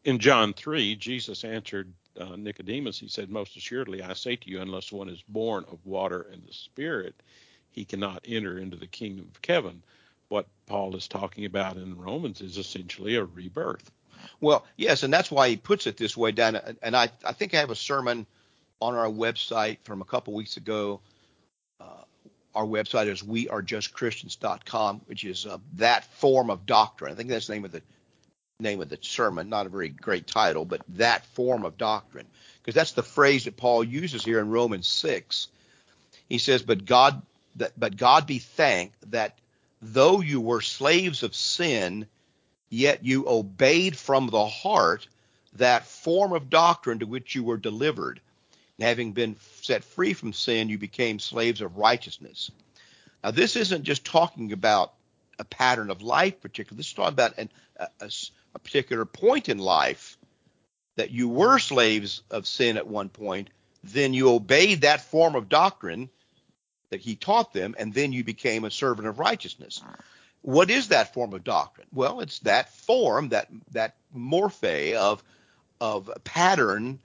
in 0.04 0.20
John 0.20 0.54
three, 0.54 0.96
Jesus 0.96 1.44
answered 1.44 1.92
uh, 2.20 2.36
Nicodemus. 2.36 3.00
He 3.00 3.08
said, 3.08 3.30
"Most 3.30 3.56
assuredly, 3.56 4.02
I 4.02 4.14
say 4.14 4.36
to 4.36 4.50
you, 4.50 4.62
unless 4.62 4.92
one 4.92 5.10
is 5.10 5.22
born 5.28 5.66
of 5.72 5.86
water 5.86 6.28
and 6.32 6.44
the 6.44 6.54
Spirit, 6.54 7.16
he 7.72 7.86
cannot 7.86 8.26
enter 8.28 8.58
into 8.58 8.78
the 8.78 8.88
kingdom 8.88 9.30
of 9.34 9.40
heaven. 9.46 9.84
What 10.30 10.48
Paul 10.66 10.96
is 10.96 11.08
talking 11.08 11.46
about 11.46 11.78
in 11.78 11.98
Romans 11.98 12.42
is 12.42 12.58
essentially 12.58 13.16
a 13.16 13.26
rebirth. 13.26 13.92
Well, 14.40 14.66
yes, 14.78 15.04
and 15.04 15.14
that's 15.14 15.30
why 15.30 15.50
he 15.50 15.58
puts 15.58 15.88
it 15.88 15.98
this 15.98 16.18
way 16.18 16.32
down. 16.32 16.60
And 16.82 16.96
I, 16.96 17.10
I 17.24 17.34
think 17.34 17.54
I 17.54 17.60
have 17.60 17.70
a 17.70 17.76
sermon 17.76 18.26
on 18.82 18.96
our 18.96 19.08
website 19.08 19.78
from 19.84 20.02
a 20.02 20.06
couple 20.06 20.34
weeks 20.34 20.58
ago. 20.58 21.02
Uh, 21.80 22.04
our 22.54 22.66
website 22.66 23.08
is 23.08 23.22
wearejustchristians.com, 23.22 25.02
which 25.06 25.24
is 25.24 25.46
uh, 25.46 25.58
that 25.74 26.06
form 26.06 26.50
of 26.50 26.66
doctrine. 26.66 27.12
I 27.12 27.16
think 27.16 27.30
that's 27.30 27.48
the 27.48 27.54
name 27.54 27.66
of 27.66 27.72
the 27.72 27.82
name 28.60 28.82
of 28.82 28.88
the 28.88 28.98
sermon, 29.02 29.50
not 29.50 29.66
a 29.66 29.70
very 29.70 29.90
great 29.90 30.28
title, 30.28 30.64
but 30.64 30.82
that 30.90 31.26
form 31.28 31.66
of 31.66 31.78
doctrine, 31.78 32.26
because 32.62 32.74
that's 32.74 32.94
the 32.94 33.04
phrase 33.04 33.44
that 33.44 33.58
Paul 33.58 33.84
uses 33.84 34.24
here 34.24 34.40
in 34.40 34.50
Romans 34.50 34.88
6. 34.88 35.50
He 36.30 36.38
says, 36.38 36.64
"But 36.64 36.86
God, 36.86 37.22
but 37.56 37.98
God 37.98 38.26
be 38.26 38.40
thanked 38.40 39.12
that 39.12 39.38
though 39.82 40.22
you 40.22 40.40
were 40.40 40.62
slaves 40.62 41.22
of 41.22 41.36
sin, 41.36 42.08
yet 42.70 43.04
you 43.04 43.28
obeyed 43.28 43.98
from 43.98 44.28
the 44.28 44.48
heart 44.48 45.08
that 45.54 45.86
form 45.86 46.32
of 46.32 46.50
doctrine 46.50 47.00
to 47.00 47.06
which 47.06 47.36
you 47.36 47.44
were 47.44 47.58
delivered. 47.58 48.22
And 48.78 48.88
having 48.88 49.12
been 49.12 49.36
set 49.62 49.84
free 49.84 50.14
from 50.14 50.34
sin, 50.34 50.70
you 50.70 50.78
became 50.78 51.20
slaves 51.20 51.60
of 51.60 51.76
righteousness." 51.76 52.52
Now, 53.22 53.32
this 53.32 53.58
isn't 53.58 53.84
just 53.84 54.06
talking 54.06 54.54
about 54.54 54.94
a 55.40 55.44
pattern 55.44 55.90
of 55.90 56.02
life, 56.02 56.40
particularly. 56.40 56.78
This 56.78 56.88
is 56.88 56.94
talking 56.94 57.14
about 57.14 57.38
an, 57.38 57.50
a, 57.78 57.88
a, 58.00 58.12
a 58.56 58.60
particular 58.60 59.06
point 59.06 59.50
in 59.50 59.60
life 59.60 60.18
that 60.96 61.12
you 61.12 61.28
were 61.28 61.60
slaves 61.60 62.24
of 62.32 62.48
sin 62.48 62.78
at 62.78 62.88
one 62.88 63.10
point, 63.10 63.50
then 63.84 64.14
you 64.14 64.32
obeyed 64.32 64.82
that 64.82 65.02
form 65.02 65.36
of 65.36 65.50
doctrine 65.50 66.10
that 66.90 67.02
he 67.02 67.16
taught 67.16 67.54
them, 67.54 67.76
and 67.78 67.94
then 67.94 68.14
you 68.14 68.24
became 68.24 68.64
a 68.64 68.72
servant 68.72 69.08
of 69.08 69.20
righteousness. 69.20 69.84
What 70.42 70.72
is 70.72 70.88
that 70.88 71.14
form 71.14 71.34
of 71.34 71.44
doctrine? 71.44 71.88
Well, 71.94 72.22
it's 72.22 72.40
that 72.40 72.74
form, 72.74 73.30
that 73.30 73.50
that 73.72 73.96
morphe 74.16 74.94
of 74.94 75.22
of 75.82 76.10
pattern 76.24 77.00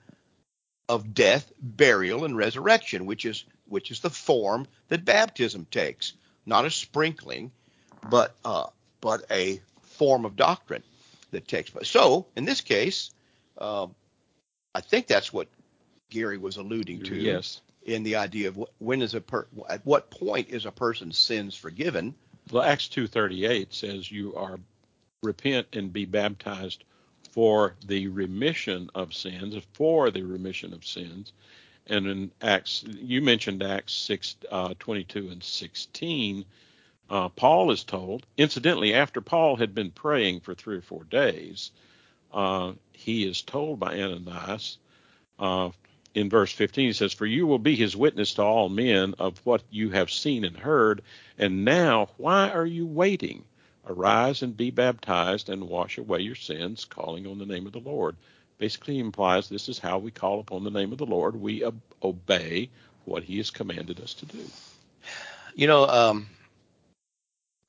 of 0.87 1.13
death, 1.13 1.51
burial, 1.59 2.23
and 2.23 2.37
resurrection, 2.37 3.05
which 3.05 3.25
is 3.25 3.43
which 3.67 3.91
is 3.91 3.99
the 3.99 4.09
form 4.09 4.67
that 4.87 5.03
baptism 5.03 5.65
takes, 5.69 6.13
not 6.45 6.65
a 6.65 6.71
sprinkling, 6.71 7.51
but 8.09 8.35
uh, 8.45 8.67
but 9.01 9.25
a 9.31 9.59
form 9.81 10.23
of 10.23 10.35
doctrine 10.35 10.83
that 11.31 11.47
takes 11.47 11.69
place. 11.69 11.89
So 11.89 12.27
in 12.35 12.45
this 12.45 12.61
case, 12.61 13.11
um, 13.57 13.95
I 14.75 14.81
think 14.81 15.07
that's 15.07 15.33
what 15.33 15.47
Gary 16.09 16.37
was 16.37 16.57
alluding 16.57 17.03
to. 17.03 17.15
Yes. 17.15 17.61
In 17.83 18.03
the 18.03 18.17
idea 18.17 18.49
of 18.49 18.63
when 18.77 19.01
is 19.01 19.15
a 19.15 19.21
per, 19.21 19.47
at 19.67 19.85
what 19.85 20.11
point 20.11 20.49
is 20.49 20.65
a 20.65 20.71
person's 20.71 21.17
sins 21.17 21.55
forgiven? 21.55 22.13
Well, 22.51 22.63
Acts 22.63 22.87
two 22.87 23.07
thirty 23.07 23.45
eight 23.45 23.73
says 23.73 24.11
you 24.11 24.35
are 24.35 24.59
repent 25.23 25.67
and 25.73 25.91
be 25.91 26.05
baptized 26.05 26.83
for 27.31 27.75
the 27.85 28.07
remission 28.07 28.89
of 28.93 29.13
sins, 29.13 29.55
for 29.73 30.11
the 30.11 30.23
remission 30.23 30.73
of 30.73 30.85
sins. 30.85 31.33
And 31.87 32.05
in 32.07 32.31
Acts, 32.41 32.83
you 32.87 33.21
mentioned 33.21 33.63
Acts 33.63 33.93
six 33.93 34.35
uh, 34.51 34.73
twenty 34.77 35.03
two 35.03 35.29
and 35.29 35.43
sixteen 35.43 36.45
uh, 37.11 37.29
Paul 37.29 37.71
is 37.71 37.83
told, 37.83 38.25
incidentally, 38.37 38.93
after 38.93 39.19
Paul 39.19 39.57
had 39.57 39.75
been 39.75 39.91
praying 39.91 40.39
for 40.39 40.55
three 40.55 40.77
or 40.77 40.81
four 40.81 41.03
days, 41.03 41.71
uh, 42.33 42.71
he 42.93 43.27
is 43.27 43.41
told 43.41 43.79
by 43.79 43.99
Ananias 43.99 44.77
uh, 45.37 45.71
in 46.13 46.29
verse 46.29 46.53
15, 46.53 46.87
he 46.87 46.93
says, 46.93 47.13
For 47.13 47.25
you 47.25 47.47
will 47.47 47.59
be 47.59 47.75
his 47.75 47.97
witness 47.97 48.35
to 48.35 48.43
all 48.43 48.69
men 48.69 49.15
of 49.19 49.39
what 49.45 49.63
you 49.69 49.89
have 49.89 50.09
seen 50.09 50.45
and 50.45 50.55
heard. 50.55 51.01
And 51.37 51.65
now, 51.65 52.09
why 52.17 52.49
are 52.49 52.65
you 52.65 52.85
waiting? 52.85 53.43
Arise 53.85 54.41
and 54.41 54.55
be 54.55 54.71
baptized 54.71 55.49
and 55.49 55.67
wash 55.67 55.97
away 55.97 56.19
your 56.19 56.35
sins, 56.35 56.85
calling 56.85 57.27
on 57.27 57.39
the 57.39 57.45
name 57.45 57.65
of 57.65 57.73
the 57.73 57.79
Lord. 57.79 58.15
Basically 58.57 58.99
implies 58.99 59.49
this 59.49 59.67
is 59.67 59.79
how 59.79 59.97
we 59.97 60.11
call 60.11 60.39
upon 60.39 60.63
the 60.63 60.69
name 60.69 60.91
of 60.93 60.97
the 60.97 61.05
Lord. 61.05 61.35
We 61.35 61.65
ob- 61.65 61.81
obey 62.01 62.69
what 63.03 63.23
he 63.23 63.37
has 63.37 63.49
commanded 63.49 63.99
us 63.99 64.13
to 64.15 64.25
do. 64.27 64.45
You 65.55 65.67
know, 65.67 65.87
um, 65.87 66.29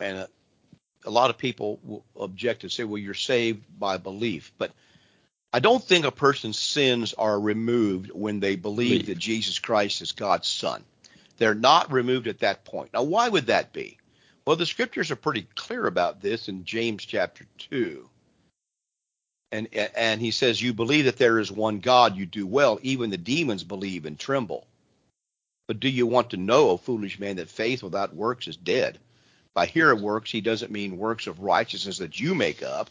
and 0.03 0.19
a, 0.19 0.29
a 1.05 1.11
lot 1.11 1.31
of 1.31 1.39
people 1.39 1.79
will 1.83 2.05
object 2.17 2.63
and 2.63 2.73
say, 2.73 2.85
well, 2.85 2.99
you're 2.99 3.15
saved 3.15 3.65
by 3.79 3.97
belief. 3.97 4.53
But 4.59 4.73
I 5.53 5.61
don't 5.61 5.83
think 5.83 6.05
a 6.05 6.11
person's 6.11 6.59
sins 6.59 7.15
are 7.15 7.39
removed 7.39 8.11
when 8.13 8.41
they 8.41 8.57
believe 8.57 9.07
that 9.07 9.19
Jesus 9.19 9.59
Christ 9.59 10.03
is 10.03 10.13
God's 10.13 10.49
son. 10.49 10.85
They're 11.37 11.55
not 11.55 11.93
removed 11.93 12.27
at 12.27 12.41
that 12.41 12.65
point. 12.65 12.93
Now, 12.93 13.03
why 13.03 13.29
would 13.29 13.47
that 13.47 13.73
be? 13.73 13.99
Well, 14.47 14.57
the 14.57 14.67
scriptures 14.67 15.11
are 15.11 15.17
pretty 15.17 15.47
clear 15.55 15.87
about 15.87 16.21
this 16.21 16.49
in 16.49 16.65
James 16.65 17.05
chapter 17.05 17.47
2. 17.59 18.09
And, 19.53 19.69
and 19.75 20.21
he 20.21 20.31
says, 20.31 20.61
You 20.61 20.73
believe 20.73 21.05
that 21.05 21.19
there 21.19 21.39
is 21.39 21.53
one 21.53 21.81
God, 21.81 22.17
you 22.17 22.27
do 22.27 22.47
well. 22.47 22.79
Even 22.83 23.11
the 23.11 23.19
demons 23.19 23.65
believe 23.65 24.07
and 24.07 24.19
tremble. 24.19 24.67
But 25.69 25.79
do 25.79 25.89
you 25.89 26.07
want 26.07 26.31
to 26.31 26.37
know, 26.37 26.71
O 26.71 26.77
foolish 26.77 27.19
man, 27.19 27.37
that 27.37 27.49
faith 27.49 27.83
without 27.83 28.15
works 28.15 28.49
is 28.49 28.57
dead? 28.57 28.99
By 29.55 29.67
here 29.67 29.95
works, 29.95 30.31
he 30.31 30.41
doesn't 30.41 30.73
mean 30.73 30.97
works 30.97 31.27
of 31.27 31.41
righteousness 31.41 31.99
that 31.99 32.19
you 32.19 32.35
make 32.35 32.63
up, 32.63 32.91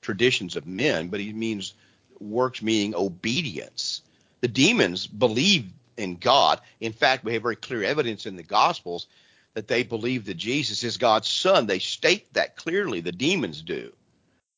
traditions 0.00 0.56
of 0.56 0.66
men, 0.66 1.08
but 1.08 1.20
he 1.20 1.32
means 1.32 1.74
works 2.18 2.62
meaning 2.62 2.94
obedience. 2.94 4.02
The 4.40 4.48
demons 4.48 5.06
believe 5.06 5.70
in 5.96 6.16
God. 6.16 6.60
In 6.80 6.92
fact, 6.92 7.24
we 7.24 7.34
have 7.34 7.42
very 7.42 7.56
clear 7.56 7.84
evidence 7.84 8.26
in 8.26 8.36
the 8.36 8.42
Gospels 8.42 9.06
that 9.54 9.68
they 9.68 9.82
believe 9.82 10.24
that 10.24 10.36
Jesus 10.36 10.82
is 10.82 10.96
God's 10.96 11.28
son. 11.28 11.66
They 11.66 11.78
state 11.78 12.32
that 12.34 12.56
clearly, 12.56 13.00
the 13.00 13.12
demons 13.12 13.62
do. 13.62 13.92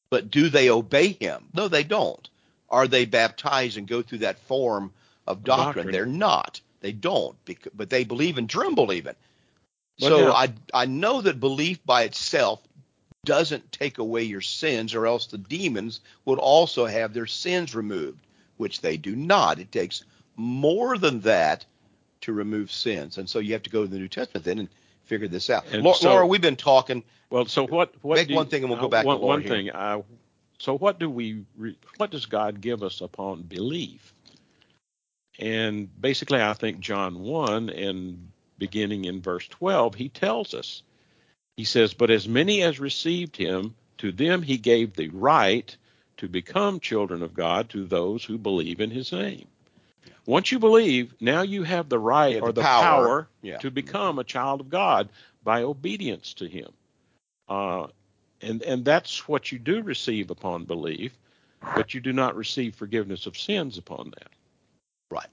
But 0.08 0.30
do 0.30 0.48
they 0.48 0.70
obey 0.70 1.08
him? 1.08 1.48
No, 1.52 1.68
they 1.68 1.82
don't. 1.82 2.28
Are 2.70 2.88
they 2.88 3.04
baptized 3.04 3.76
and 3.76 3.86
go 3.86 4.00
through 4.00 4.18
that 4.18 4.38
form 4.38 4.92
of 5.26 5.44
doctrine? 5.44 5.86
doctrine. 5.86 5.92
They're 5.92 6.06
not. 6.06 6.60
They 6.80 6.92
don't. 6.92 7.36
But 7.74 7.90
they 7.90 8.04
believe 8.04 8.38
and 8.38 8.48
tremble 8.48 8.92
even 8.92 9.14
so 9.98 10.32
I 10.32 10.52
I 10.72 10.86
know 10.86 11.20
that 11.20 11.40
belief 11.40 11.84
by 11.84 12.02
itself 12.02 12.60
doesn't 13.24 13.72
take 13.72 13.98
away 13.98 14.22
your 14.22 14.40
sins, 14.40 14.94
or 14.94 15.06
else 15.06 15.26
the 15.26 15.38
demons 15.38 16.00
would 16.24 16.38
also 16.38 16.86
have 16.86 17.14
their 17.14 17.26
sins 17.26 17.74
removed, 17.74 18.26
which 18.56 18.80
they 18.80 18.96
do 18.96 19.16
not. 19.16 19.58
It 19.58 19.72
takes 19.72 20.04
more 20.36 20.98
than 20.98 21.20
that 21.20 21.64
to 22.22 22.32
remove 22.32 22.70
sins, 22.70 23.18
and 23.18 23.28
so 23.28 23.38
you 23.38 23.52
have 23.52 23.62
to 23.62 23.70
go 23.70 23.82
to 23.82 23.90
the 23.90 23.98
New 23.98 24.08
Testament 24.08 24.44
then 24.44 24.58
and 24.58 24.68
figure 25.04 25.28
this 25.28 25.50
out. 25.50 25.70
Laura, 25.72 25.96
so, 25.96 26.10
Laura, 26.10 26.26
we've 26.26 26.40
been 26.40 26.56
talking. 26.56 27.02
Well, 27.30 27.46
so 27.46 27.66
what? 27.66 27.94
what 28.02 28.16
make 28.16 28.30
one 28.30 28.46
thing, 28.46 28.62
and 28.62 28.70
we'll 28.70 28.80
go 28.80 28.86
uh, 28.86 28.90
back. 28.90 29.06
One, 29.06 29.16
to 29.16 29.22
Laura 29.22 29.38
one 29.38 29.48
thing. 29.48 29.70
I, 29.74 30.02
so 30.58 30.76
what 30.76 30.98
do 30.98 31.10
we? 31.10 31.44
What 31.96 32.10
does 32.10 32.26
God 32.26 32.60
give 32.60 32.82
us 32.82 33.00
upon 33.00 33.42
belief? 33.42 34.14
And 35.38 35.88
basically, 36.00 36.40
I 36.40 36.52
think 36.52 36.80
John 36.80 37.20
one 37.20 37.68
and 37.68 38.30
beginning 38.64 39.04
in 39.04 39.20
verse 39.20 39.46
12, 39.48 39.94
he 39.94 40.08
tells 40.08 40.54
us. 40.54 40.82
He 41.54 41.64
says, 41.64 41.92
But 41.92 42.10
as 42.10 42.26
many 42.26 42.62
as 42.62 42.80
received 42.80 43.36
him, 43.36 43.74
to 43.98 44.10
them 44.10 44.40
he 44.40 44.56
gave 44.56 44.94
the 44.94 45.08
right 45.08 45.76
to 46.16 46.28
become 46.28 46.80
children 46.80 47.22
of 47.22 47.34
God 47.34 47.68
to 47.70 47.84
those 47.84 48.24
who 48.24 48.38
believe 48.38 48.80
in 48.80 48.90
his 48.90 49.12
name. 49.12 49.46
Once 50.24 50.50
you 50.50 50.58
believe, 50.58 51.14
now 51.20 51.42
you 51.42 51.62
have 51.62 51.90
the 51.90 51.98
right 51.98 52.36
yeah, 52.36 52.40
or 52.40 52.52
the, 52.52 52.62
the 52.62 52.62
power, 52.62 52.82
power 52.82 53.28
yeah. 53.42 53.58
to 53.58 53.70
become 53.70 54.18
a 54.18 54.24
child 54.24 54.62
of 54.62 54.70
God 54.70 55.10
by 55.42 55.62
obedience 55.62 56.32
to 56.34 56.48
him. 56.48 56.72
Uh, 57.46 57.88
and, 58.40 58.62
and 58.62 58.82
that's 58.82 59.28
what 59.28 59.52
you 59.52 59.58
do 59.58 59.82
receive 59.82 60.30
upon 60.30 60.64
belief, 60.64 61.12
but 61.60 61.92
you 61.92 62.00
do 62.00 62.14
not 62.14 62.34
receive 62.34 62.74
forgiveness 62.74 63.26
of 63.26 63.36
sins 63.36 63.76
upon 63.76 64.14
that. 64.16 64.30
Right 65.10 65.28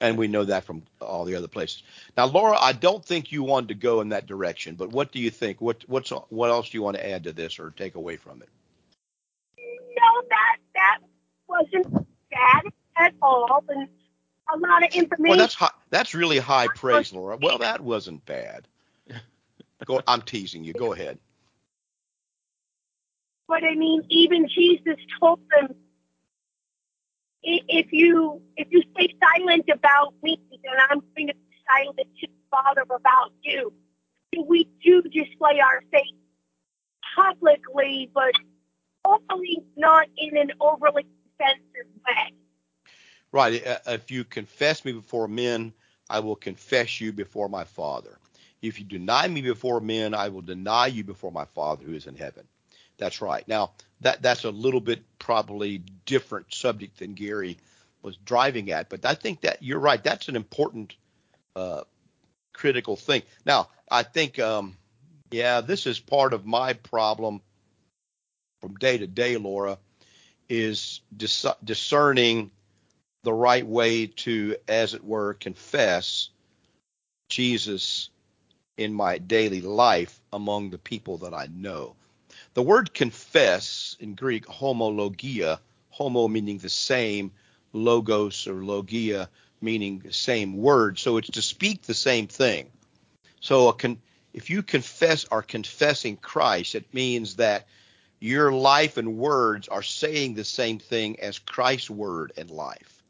and 0.00 0.16
we 0.16 0.28
know 0.28 0.44
that 0.44 0.64
from 0.64 0.82
all 1.00 1.24
the 1.24 1.34
other 1.34 1.48
places. 1.48 1.82
Now, 2.16 2.26
Laura, 2.26 2.56
I 2.58 2.72
don't 2.72 3.04
think 3.04 3.32
you 3.32 3.42
wanted 3.42 3.68
to 3.68 3.74
go 3.74 4.00
in 4.00 4.08
that 4.10 4.26
direction, 4.26 4.74
but 4.74 4.90
what 4.90 5.12
do 5.12 5.20
you 5.20 5.30
think? 5.30 5.60
What 5.60 5.84
what's 5.86 6.10
what 6.10 6.50
else 6.50 6.70
do 6.70 6.78
you 6.78 6.82
want 6.82 6.96
to 6.96 7.08
add 7.08 7.24
to 7.24 7.32
this 7.32 7.58
or 7.58 7.70
take 7.70 7.94
away 7.94 8.16
from 8.16 8.42
it? 8.42 8.48
No, 9.58 10.22
that 10.28 10.56
that 10.74 10.98
wasn't 11.48 11.92
bad 12.30 12.62
at 12.96 13.14
all, 13.20 13.62
and 13.68 13.88
a 14.52 14.58
lot 14.58 14.84
of 14.84 14.94
information. 14.94 15.30
Well, 15.30 15.38
that's 15.38 15.54
high, 15.54 15.70
that's 15.90 16.14
really 16.14 16.38
high 16.38 16.68
praise, 16.68 17.12
Laura. 17.12 17.38
Well, 17.40 17.58
that 17.58 17.80
wasn't 17.80 18.24
bad. 18.24 18.66
Go, 19.84 20.00
I'm 20.06 20.22
teasing 20.22 20.64
you. 20.64 20.72
Go 20.72 20.92
ahead. 20.92 21.18
But 23.48 23.64
I 23.64 23.74
mean, 23.74 24.04
even 24.08 24.48
Jesus 24.48 24.96
told 25.18 25.40
them 25.50 25.74
if 27.42 27.92
you 27.92 28.42
if 28.56 28.68
you 28.70 28.82
stay 28.94 29.08
silent 29.22 29.68
about 29.72 30.14
me, 30.22 30.38
then 30.50 30.74
I'm 30.90 31.00
going 31.16 31.28
to 31.28 31.34
be 31.34 31.56
silent 31.68 32.08
to 32.20 32.28
Father 32.50 32.82
about 32.82 33.32
you. 33.42 33.72
We 34.46 34.68
do 34.82 35.02
display 35.02 35.60
our 35.60 35.82
faith 35.92 36.14
publicly, 37.16 38.10
but 38.14 38.32
hopefully 39.04 39.58
not 39.76 40.06
in 40.16 40.36
an 40.36 40.52
overly 40.60 41.06
offensive 41.40 41.90
way. 42.06 42.34
Right. 43.32 43.66
Uh, 43.66 43.78
if 43.86 44.10
you 44.10 44.24
confess 44.24 44.84
me 44.84 44.92
before 44.92 45.28
men, 45.28 45.72
I 46.08 46.20
will 46.20 46.36
confess 46.36 47.00
you 47.00 47.12
before 47.12 47.48
my 47.48 47.64
Father. 47.64 48.18
If 48.62 48.78
you 48.78 48.84
deny 48.84 49.26
me 49.28 49.40
before 49.40 49.80
men, 49.80 50.14
I 50.14 50.28
will 50.28 50.42
deny 50.42 50.88
you 50.88 51.04
before 51.04 51.32
my 51.32 51.44
Father 51.44 51.84
who 51.84 51.94
is 51.94 52.06
in 52.06 52.16
heaven. 52.16 52.46
That's 52.98 53.22
right. 53.22 53.46
Now, 53.48 53.72
that 54.00 54.22
that's 54.22 54.44
a 54.44 54.50
little 54.50 54.80
bit 54.80 55.02
probably 55.18 55.82
different 56.06 56.52
subject 56.52 56.98
than 56.98 57.14
Gary 57.14 57.58
was 58.02 58.16
driving 58.16 58.70
at, 58.70 58.88
but 58.88 59.04
I 59.04 59.14
think 59.14 59.42
that 59.42 59.62
you're 59.62 59.78
right. 59.78 60.02
That's 60.02 60.28
an 60.28 60.36
important 60.36 60.94
uh, 61.54 61.82
critical 62.52 62.96
thing. 62.96 63.22
Now, 63.44 63.68
I 63.90 64.02
think, 64.02 64.38
um, 64.38 64.76
yeah, 65.30 65.60
this 65.60 65.86
is 65.86 66.00
part 66.00 66.32
of 66.32 66.46
my 66.46 66.72
problem 66.72 67.42
from 68.60 68.74
day 68.76 68.98
to 68.98 69.06
day, 69.06 69.36
Laura, 69.36 69.78
is 70.48 71.00
dis- 71.16 71.46
discerning 71.62 72.50
the 73.22 73.32
right 73.32 73.66
way 73.66 74.06
to, 74.06 74.56
as 74.68 74.94
it 74.94 75.04
were, 75.04 75.34
confess 75.34 76.30
Jesus 77.28 78.10
in 78.76 78.94
my 78.94 79.18
daily 79.18 79.60
life 79.60 80.20
among 80.32 80.70
the 80.70 80.78
people 80.78 81.18
that 81.18 81.34
I 81.34 81.48
know. 81.52 81.96
The 82.54 82.62
word 82.62 82.92
confess 82.92 83.96
in 84.00 84.14
Greek, 84.14 84.46
homologia, 84.46 85.60
homo 85.90 86.28
meaning 86.28 86.58
the 86.58 86.68
same, 86.68 87.32
logos 87.72 88.46
or 88.46 88.64
logia 88.64 89.28
meaning 89.60 90.00
the 90.00 90.12
same 90.12 90.56
word. 90.56 90.98
So 90.98 91.16
it's 91.18 91.30
to 91.30 91.42
speak 91.42 91.82
the 91.82 91.94
same 91.94 92.26
thing. 92.26 92.70
So 93.40 93.70
con- 93.72 94.00
if 94.32 94.50
you 94.50 94.62
confess 94.62 95.26
are 95.30 95.42
confessing 95.42 96.16
Christ, 96.16 96.74
it 96.74 96.92
means 96.94 97.36
that 97.36 97.66
your 98.20 98.52
life 98.52 98.96
and 98.96 99.16
words 99.18 99.68
are 99.68 99.82
saying 99.82 100.34
the 100.34 100.44
same 100.44 100.78
thing 100.78 101.20
as 101.20 101.38
Christ's 101.38 101.90
word 101.90 102.32
and 102.36 102.50
life. 102.50 103.02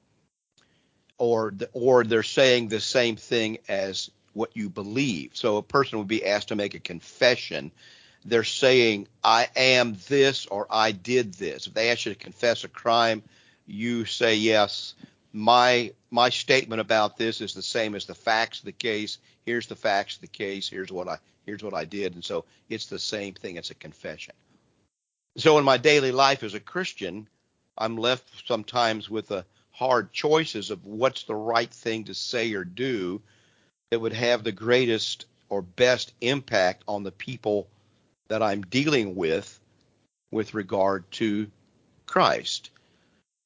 Or, 1.18 1.52
the, 1.54 1.68
or 1.72 2.04
they're 2.04 2.22
saying 2.22 2.68
the 2.68 2.80
same 2.80 3.16
thing 3.16 3.58
as 3.68 4.10
what 4.32 4.56
you 4.56 4.70
believe. 4.70 5.32
So 5.34 5.56
a 5.56 5.62
person 5.62 5.98
would 5.98 6.08
be 6.08 6.24
asked 6.24 6.48
to 6.48 6.56
make 6.56 6.74
a 6.74 6.80
confession. 6.80 7.72
They're 8.24 8.44
saying, 8.44 9.08
I 9.24 9.48
am 9.56 9.96
this 10.08 10.46
or 10.46 10.66
I 10.70 10.92
did 10.92 11.34
this. 11.34 11.66
If 11.66 11.74
they 11.74 11.90
ask 11.90 12.06
you 12.06 12.12
to 12.12 12.18
confess 12.18 12.64
a 12.64 12.68
crime, 12.68 13.22
you 13.66 14.04
say, 14.04 14.36
yes, 14.36 14.94
my 15.32 15.92
my 16.10 16.28
statement 16.28 16.80
about 16.80 17.16
this 17.16 17.40
is 17.40 17.54
the 17.54 17.62
same 17.62 17.94
as 17.94 18.04
the 18.04 18.14
facts 18.14 18.58
of 18.58 18.64
the 18.64 18.72
case. 18.72 19.18
Here's 19.46 19.68
the 19.68 19.76
facts 19.76 20.16
of 20.16 20.22
the 20.22 20.26
case. 20.26 20.68
Here's 20.68 20.90
what 20.90 21.08
I 21.08 21.18
here's 21.46 21.62
what 21.62 21.74
I 21.74 21.84
did. 21.84 22.14
And 22.14 22.24
so 22.24 22.44
it's 22.68 22.86
the 22.86 22.98
same 22.98 23.34
thing. 23.34 23.56
It's 23.56 23.70
a 23.70 23.74
confession. 23.74 24.34
So 25.36 25.58
in 25.58 25.64
my 25.64 25.76
daily 25.76 26.12
life 26.12 26.42
as 26.42 26.54
a 26.54 26.60
Christian, 26.60 27.28
I'm 27.78 27.96
left 27.96 28.28
sometimes 28.46 29.08
with 29.08 29.28
the 29.28 29.44
hard 29.70 30.12
choices 30.12 30.70
of 30.70 30.84
what's 30.84 31.22
the 31.22 31.34
right 31.34 31.70
thing 31.70 32.04
to 32.04 32.14
say 32.14 32.52
or 32.52 32.64
do 32.64 33.22
that 33.90 34.00
would 34.00 34.12
have 34.12 34.44
the 34.44 34.52
greatest 34.52 35.26
or 35.48 35.62
best 35.62 36.12
impact 36.20 36.82
on 36.86 37.02
the 37.02 37.12
people 37.12 37.68
that 38.30 38.42
I'm 38.42 38.62
dealing 38.62 39.16
with 39.16 39.60
with 40.30 40.54
regard 40.54 41.10
to 41.12 41.50
Christ. 42.06 42.70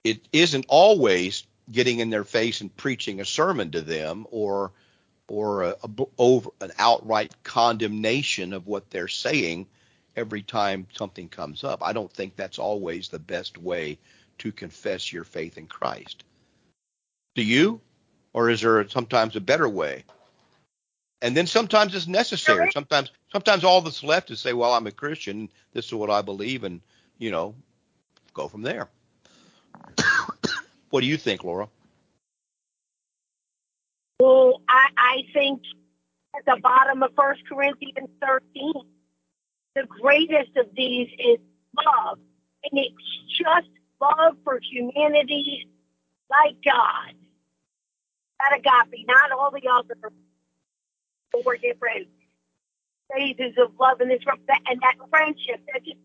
It 0.05 0.21
isn't 0.33 0.67
always 0.69 1.47
getting 1.73 2.01
in 2.01 2.11
their 2.11 2.25
face 2.25 2.61
and 2.61 2.75
preaching 2.77 3.21
a 3.21 3.25
sermon 3.25 3.71
to 3.73 3.81
them 3.81 4.27
or 4.31 4.73
or 5.27 5.63
a, 5.63 5.77
a, 5.83 5.91
over 6.19 6.51
an 6.61 6.71
outright 6.79 7.33
condemnation 7.45 8.53
of 8.53 8.67
what 8.67 8.91
they're 8.91 9.09
saying 9.09 9.67
every 10.17 10.43
time 10.43 10.87
something 10.93 11.31
comes 11.31 11.65
up. 11.65 11.83
I 11.83 11.95
don't 11.95 12.13
think 12.13 12.37
that's 12.37 12.59
always 12.59 13.09
the 13.09 13.19
best 13.19 13.57
way 13.57 13.99
to 14.37 14.53
confess 14.53 15.11
your 15.11 15.25
faith 15.25 15.57
in 15.57 15.67
Christ. 15.67 16.25
Do 17.35 17.43
you? 17.43 17.81
Or 18.35 18.51
is 18.51 18.61
there 18.61 18.87
sometimes 18.91 19.35
a 19.35 19.41
better 19.41 19.69
way? 19.69 20.05
And 21.25 21.35
then 21.35 21.47
sometimes 21.47 21.95
it's 21.95 22.07
necessary. 22.07 22.71
Sometimes 22.71 23.11
sometimes 23.33 23.65
all 23.65 23.81
that's 23.81 24.05
left 24.05 24.31
is 24.31 24.41
say, 24.41 24.53
well, 24.53 24.75
I'm 24.75 24.87
a 24.87 24.91
Christian, 24.91 25.49
this 25.73 25.87
is 25.87 25.95
what 25.95 26.11
I 26.11 26.21
believe, 26.21 26.65
and 26.65 26.83
you 27.17 27.31
know, 27.31 27.55
go 28.35 28.47
from 28.47 28.61
there. 28.61 28.91
what 30.91 31.01
do 31.01 31.07
you 31.07 31.17
think, 31.17 31.43
Laura? 31.43 31.67
Well, 34.21 34.61
I, 34.69 34.89
I 34.99 35.23
think 35.33 35.63
at 36.37 36.45
the 36.45 36.61
bottom 36.61 37.03
of 37.03 37.13
First 37.17 37.41
Corinthians 37.49 38.11
13, 38.21 38.75
the 39.77 39.87
greatest 39.87 40.55
of 40.59 40.67
these 40.77 41.09
is 41.19 41.39
love. 41.75 42.19
And 42.71 42.79
it's 42.79 43.39
just 43.39 43.71
love 43.99 44.37
for 44.45 44.61
humanity 44.61 45.69
like 46.29 46.57
God. 46.63 47.15
That 48.41 48.59
agape, 48.59 49.07
not 49.07 49.33
all 49.33 49.51
the 49.51 49.67
other 49.71 49.95
four 51.43 51.57
different 51.57 52.09
phases 53.13 53.55
of 53.59 53.73
love 53.79 54.01
and 54.01 54.11
this 54.11 54.23
and 54.69 54.81
that 54.81 54.95
friendship. 55.11 55.61
That 55.73 55.85
just, 55.85 55.99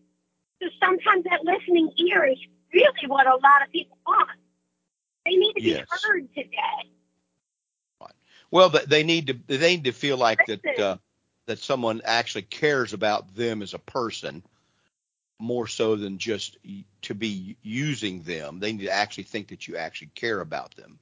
just 0.62 0.74
sometimes 0.82 1.24
that 1.24 1.44
listening 1.44 1.92
ear 1.96 2.24
is 2.24 2.38
really 2.72 3.06
what 3.06 3.26
a 3.26 3.34
lot 3.34 3.62
of 3.64 3.70
people 3.72 3.98
want. 4.06 4.38
They 5.24 5.32
need 5.32 5.52
to 5.54 5.62
yes. 5.62 5.86
be 5.90 6.08
heard 6.08 6.34
today. 6.34 6.90
Well, 8.50 8.68
they 8.88 9.04
need 9.04 9.28
to 9.28 9.38
they 9.46 9.76
need 9.76 9.84
to 9.84 9.92
feel 9.92 10.16
like 10.16 10.44
that 10.46 10.78
uh, 10.78 10.96
that 11.46 11.58
someone 11.58 12.02
actually 12.04 12.42
cares 12.42 12.92
about 12.92 13.34
them 13.34 13.62
as 13.62 13.74
a 13.74 13.78
person 13.78 14.42
more 15.38 15.66
so 15.66 15.96
than 15.96 16.18
just 16.18 16.58
to 17.02 17.14
be 17.14 17.56
using 17.62 18.22
them. 18.22 18.58
They 18.58 18.72
need 18.72 18.84
to 18.84 18.90
actually 18.90 19.24
think 19.24 19.48
that 19.48 19.68
you 19.68 19.76
actually 19.76 20.10
care 20.14 20.40
about 20.40 20.74
them, 20.74 20.98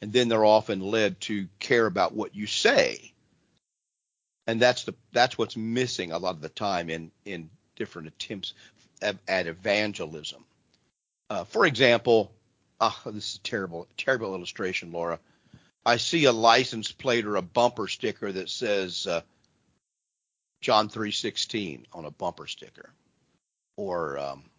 and 0.00 0.12
then 0.12 0.28
they're 0.28 0.44
often 0.44 0.80
led 0.80 1.20
to 1.22 1.48
care 1.58 1.86
about 1.86 2.14
what 2.14 2.36
you 2.36 2.46
say, 2.46 3.12
and 4.46 4.60
that's 4.60 4.84
the 4.84 4.94
that's 5.12 5.38
what's 5.38 5.56
missing 5.56 6.12
a 6.12 6.18
lot 6.18 6.34
of 6.34 6.40
the 6.40 6.48
time 6.48 6.90
in 6.90 7.10
in 7.24 7.50
different 7.74 8.08
attempts 8.08 8.54
at, 9.02 9.16
at 9.28 9.46
evangelism. 9.46 10.44
Uh, 11.28 11.44
for 11.44 11.66
example, 11.66 12.32
oh, 12.80 12.98
this 13.06 13.30
is 13.30 13.36
a 13.36 13.40
terrible 13.40 13.86
terrible 13.96 14.34
illustration, 14.34 14.92
Laura 14.92 15.18
I 15.86 15.98
see 15.98 16.24
a 16.24 16.32
license 16.32 16.90
plate 16.90 17.26
or 17.26 17.36
a 17.36 17.42
bumper 17.42 17.86
sticker 17.86 18.32
that 18.32 18.50
says 18.50 19.06
uh, 19.06 19.20
John 20.60 20.88
3:16 20.88 21.84
on 21.92 22.04
a 22.04 22.10
bumper 22.10 22.48
sticker, 22.48 22.92
or 23.76 24.18
um, 24.18 24.50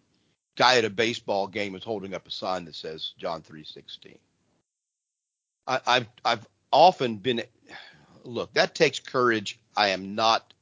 guy 0.56 0.78
at 0.78 0.86
a 0.86 0.90
baseball 0.90 1.48
game 1.48 1.76
is 1.76 1.84
holding 1.84 2.14
up 2.14 2.26
a 2.26 2.32
sign 2.32 2.64
that 2.66 2.76
says 2.76 3.14
John 3.18 3.42
3:16. 3.42 4.18
I've 5.68 6.08
I've 6.24 6.48
often 6.72 7.18
been 7.18 7.44
look 8.24 8.54
that 8.54 8.74
takes 8.74 9.02
courage. 9.02 9.60
I 9.78 9.90
am 9.90 10.16
not 10.16 10.54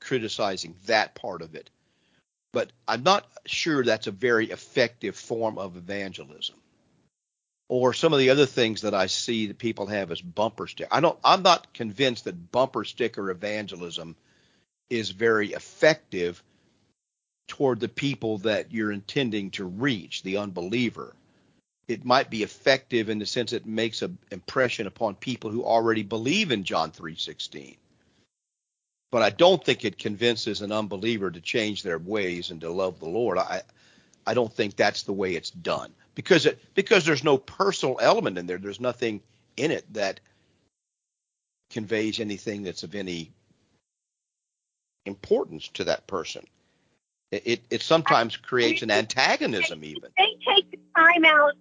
criticizing 0.00 0.76
that 0.86 1.14
part 1.14 1.42
of 1.42 1.54
it, 1.54 1.70
but 2.52 2.70
I'm 2.86 3.02
not 3.02 3.26
sure 3.44 3.82
that's 3.84 4.06
a 4.06 4.12
very 4.12 4.50
effective 4.50 5.16
form 5.16 5.58
of 5.58 5.76
evangelism 5.76 6.56
or 7.68 7.92
some 7.92 8.12
of 8.12 8.18
the 8.18 8.30
other 8.30 8.46
things 8.46 8.82
that 8.82 8.94
I 8.94 9.06
see 9.06 9.46
that 9.46 9.58
people 9.58 9.86
have 9.86 10.10
as 10.10 10.20
bumper 10.20 10.66
sticker. 10.66 10.88
I 10.92 11.00
don't 11.00 11.18
I'm 11.24 11.42
not 11.42 11.72
convinced 11.74 12.24
that 12.24 12.52
bumper 12.52 12.84
sticker 12.84 13.30
evangelism 13.30 14.16
is 14.90 15.10
very 15.10 15.52
effective 15.52 16.42
toward 17.48 17.80
the 17.80 17.88
people 17.88 18.38
that 18.38 18.72
you're 18.72 18.92
intending 18.92 19.50
to 19.52 19.64
reach, 19.64 20.22
the 20.22 20.36
unbeliever. 20.36 21.14
It 21.88 22.04
might 22.04 22.30
be 22.30 22.42
effective 22.42 23.10
in 23.10 23.18
the 23.18 23.26
sense 23.26 23.52
it 23.52 23.66
makes 23.66 24.02
an 24.02 24.18
impression 24.30 24.86
upon 24.86 25.16
people 25.16 25.50
who 25.50 25.64
already 25.64 26.02
believe 26.02 26.52
in 26.52 26.64
John 26.64 26.92
3:16. 26.92 27.76
But 29.14 29.22
I 29.22 29.30
don't 29.30 29.64
think 29.64 29.84
it 29.84 29.96
convinces 29.96 30.60
an 30.60 30.72
unbeliever 30.72 31.30
to 31.30 31.40
change 31.40 31.84
their 31.84 32.00
ways 32.00 32.50
and 32.50 32.60
to 32.62 32.68
love 32.68 32.98
the 32.98 33.08
Lord. 33.08 33.38
I 33.38 33.62
I 34.26 34.34
don't 34.34 34.52
think 34.52 34.74
that's 34.74 35.04
the 35.04 35.12
way 35.12 35.36
it's 35.36 35.52
done 35.52 35.92
because 36.16 36.46
it 36.46 36.58
because 36.74 37.04
there's 37.04 37.22
no 37.22 37.38
personal 37.38 37.96
element 38.02 38.38
in 38.38 38.48
there. 38.48 38.58
There's 38.58 38.80
nothing 38.80 39.20
in 39.56 39.70
it 39.70 39.84
that 39.94 40.18
conveys 41.70 42.18
anything 42.18 42.64
that's 42.64 42.82
of 42.82 42.96
any 42.96 43.30
importance 45.06 45.68
to 45.74 45.84
that 45.84 46.08
person. 46.08 46.44
It 47.30 47.42
it, 47.46 47.64
it 47.70 47.82
sometimes 47.82 48.36
creates 48.36 48.82
an 48.82 48.90
antagonism 48.90 49.84
even. 49.84 50.10
They 50.18 50.36
take 50.44 50.72
the 50.72 50.80
time 50.96 51.24
out 51.24 51.52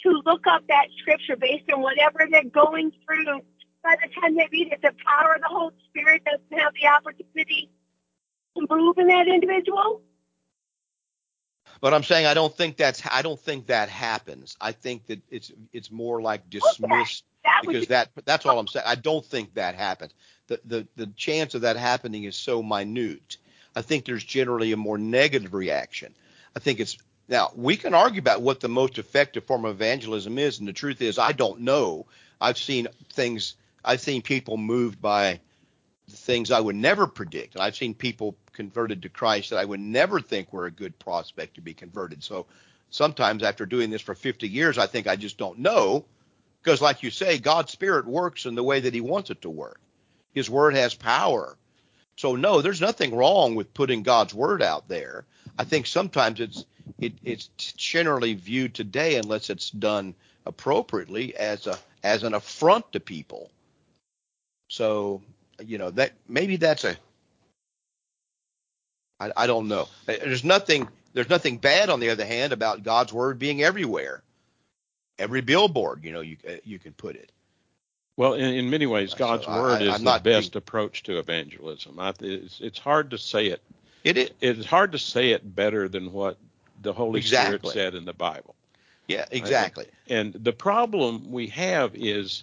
to 0.00 0.22
look 0.24 0.46
up 0.46 0.62
that 0.68 0.86
scripture 0.98 1.36
based 1.36 1.70
on 1.70 1.82
whatever 1.82 2.26
they're 2.30 2.44
going 2.44 2.92
through. 3.04 3.42
By 3.82 3.96
the 4.02 4.20
time 4.20 4.36
they 4.36 4.48
read 4.50 4.72
it, 4.72 4.82
the 4.82 4.92
power 5.06 5.34
of 5.34 5.40
the 5.40 5.48
Holy 5.48 5.74
Spirit 5.88 6.22
doesn't 6.24 6.60
have 6.60 6.72
the 6.74 6.88
opportunity 6.88 7.70
to 8.56 8.66
move 8.68 8.98
in 8.98 9.08
that 9.08 9.28
individual. 9.28 10.02
But 11.80 11.94
I'm 11.94 12.02
saying 12.02 12.26
I 12.26 12.34
don't 12.34 12.54
think 12.54 12.76
that's 12.76 13.02
I 13.10 13.22
don't 13.22 13.38
think 13.38 13.66
that 13.66 13.88
happens. 13.88 14.56
I 14.60 14.72
think 14.72 15.06
that 15.06 15.20
it's 15.30 15.52
it's 15.72 15.90
more 15.90 16.20
like 16.20 16.50
dismissed 16.50 17.24
okay. 17.24 17.44
that 17.44 17.62
because 17.66 17.86
that 17.88 18.10
that's 18.24 18.46
all 18.46 18.58
I'm 18.58 18.66
saying. 18.66 18.86
I 18.86 18.96
don't 18.96 19.24
think 19.24 19.54
that 19.54 19.74
happens. 19.74 20.12
The 20.48 20.60
the 20.64 20.88
the 20.96 21.06
chance 21.16 21.54
of 21.54 21.60
that 21.62 21.76
happening 21.76 22.24
is 22.24 22.36
so 22.36 22.62
minute. 22.62 23.36
I 23.76 23.82
think 23.82 24.04
there's 24.04 24.24
generally 24.24 24.72
a 24.72 24.76
more 24.76 24.98
negative 24.98 25.54
reaction. 25.54 26.14
I 26.56 26.58
think 26.58 26.80
it's 26.80 26.98
now 27.28 27.52
we 27.54 27.76
can 27.76 27.94
argue 27.94 28.18
about 28.18 28.42
what 28.42 28.60
the 28.60 28.68
most 28.68 28.98
effective 28.98 29.44
form 29.44 29.64
of 29.64 29.76
evangelism 29.76 30.38
is, 30.38 30.58
and 30.58 30.66
the 30.66 30.72
truth 30.72 31.00
is 31.00 31.18
I 31.18 31.32
don't 31.32 31.60
know. 31.60 32.06
I've 32.40 32.58
seen 32.58 32.88
things. 33.12 33.54
I've 33.88 34.02
seen 34.02 34.22
people 34.22 34.58
moved 34.58 35.02
by 35.02 35.40
things 36.10 36.52
I 36.52 36.60
would 36.60 36.76
never 36.76 37.08
predict. 37.08 37.56
And 37.56 37.64
I've 37.64 37.76
seen 37.76 37.94
people 37.94 38.36
converted 38.54 39.02
to 39.02 39.10
Christ 39.10 39.50
that 39.50 39.60
I 39.60 39.66
would 39.66 39.80
never 39.80 40.20
think 40.20 40.52
were 40.52 40.66
a 40.66 40.72
good 40.72 40.98
prospect 41.00 41.56
to 41.56 41.62
be 41.62 41.74
converted. 41.74 42.24
So 42.24 42.46
sometimes 42.90 43.44
after 43.44 43.66
doing 43.66 43.90
this 43.90 44.02
for 44.02 44.16
50 44.16 44.48
years, 44.48 44.78
I 44.78 44.88
think 44.88 45.08
I 45.08 45.16
just 45.16 45.38
don't 45.38 45.60
know. 45.60 46.06
Because, 46.62 46.82
like 46.82 47.04
you 47.04 47.10
say, 47.12 47.38
God's 47.38 47.72
Spirit 47.72 48.06
works 48.06 48.46
in 48.46 48.56
the 48.56 48.64
way 48.64 48.80
that 48.80 48.94
He 48.94 49.02
wants 49.02 49.30
it 49.30 49.42
to 49.42 49.50
work. 49.50 49.80
His 50.34 50.50
Word 50.50 50.76
has 50.76 50.94
power 50.94 51.56
So 52.16 52.36
no, 52.36 52.62
there's 52.62 52.82
nothing 52.82 53.16
wrong 53.16 53.56
with 53.56 53.74
putting 53.74 54.04
God's 54.04 54.34
word 54.34 54.62
out 54.62 54.88
there. 54.88 55.26
I 55.58 55.64
think 55.64 55.86
sometimes 55.86 56.40
it's 56.40 56.66
it, 57.00 57.14
it's 57.24 57.48
generally 57.74 58.34
viewed 58.34 58.74
today, 58.74 59.16
unless 59.16 59.50
it's 59.50 59.70
done 59.70 60.16
appropriately, 60.46 61.36
as 61.36 61.66
a 61.68 61.78
as 62.04 62.24
an 62.24 62.34
affront 62.34 62.92
to 62.92 63.00
people. 63.00 63.50
So 64.68 65.22
you 65.64 65.78
know 65.78 65.90
that 65.92 66.12
maybe 66.28 66.56
that's 66.56 66.84
a 66.84 66.96
I, 69.20 69.32
I 69.36 69.46
don't 69.46 69.68
know. 69.68 69.88
Uh, 70.08 70.14
there's 70.22 70.44
nothing 70.44 70.88
there's 71.14 71.28
nothing 71.28 71.58
bad 71.58 71.90
on 71.90 72.00
the 72.00 72.10
other 72.10 72.24
hand 72.24 72.52
about 72.52 72.82
God's 72.82 73.12
word 73.12 73.38
being 73.38 73.62
everywhere. 73.62 74.22
Every 75.18 75.40
billboard, 75.40 76.04
you 76.04 76.12
know, 76.12 76.20
you 76.20 76.36
uh, 76.48 76.52
you 76.64 76.78
can 76.78 76.92
put 76.92 77.16
it. 77.16 77.32
Well, 78.16 78.34
in, 78.34 78.54
in 78.54 78.70
many 78.70 78.86
ways, 78.86 79.14
uh, 79.14 79.16
God's 79.16 79.44
So 79.46 79.52
word 79.52 79.82
I- 79.82 79.86
is 79.86 79.94
I'm 79.94 80.04
the 80.04 80.20
best 80.22 80.52
being- 80.52 80.58
approach 80.58 81.02
to 81.04 81.18
evangelism. 81.18 81.98
I, 81.98 82.12
it's, 82.20 82.60
it's 82.60 82.78
hard 82.78 83.10
to 83.10 83.18
say 83.18 83.46
it. 83.46 83.62
It 84.04 84.16
is 84.16 84.30
It's 84.40 84.66
hard 84.66 84.92
to 84.92 84.98
say 84.98 85.30
it 85.30 85.54
better 85.56 85.88
than 85.88 86.12
what 86.12 86.36
the 86.82 86.92
Holy 86.92 87.18
Exactly. 87.18 87.58
Spirit 87.70 87.74
said 87.74 87.94
in 87.96 88.04
the 88.04 88.12
Bible. 88.12 88.54
yeah, 89.08 89.24
exactly. 89.32 89.86
And 90.08 90.32
the 90.34 90.52
problem 90.52 91.32
we 91.32 91.48
have 91.48 91.96
is 91.96 92.42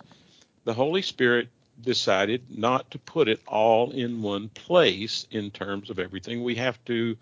the 0.66 0.74
Holy 0.74 1.02
Spirit 1.02 1.48
decided 1.82 2.58
not 2.58 2.92
to 2.92 3.00
put 3.00 3.28
it 3.28 3.42
all 3.48 3.92
in 3.92 4.22
one 4.22 4.50
place 4.50 5.28
in 5.32 5.52
terms 5.52 5.90
of 5.90 6.00
everything. 6.00 6.44
We 6.44 6.56
have 6.56 6.84
to 6.86 7.18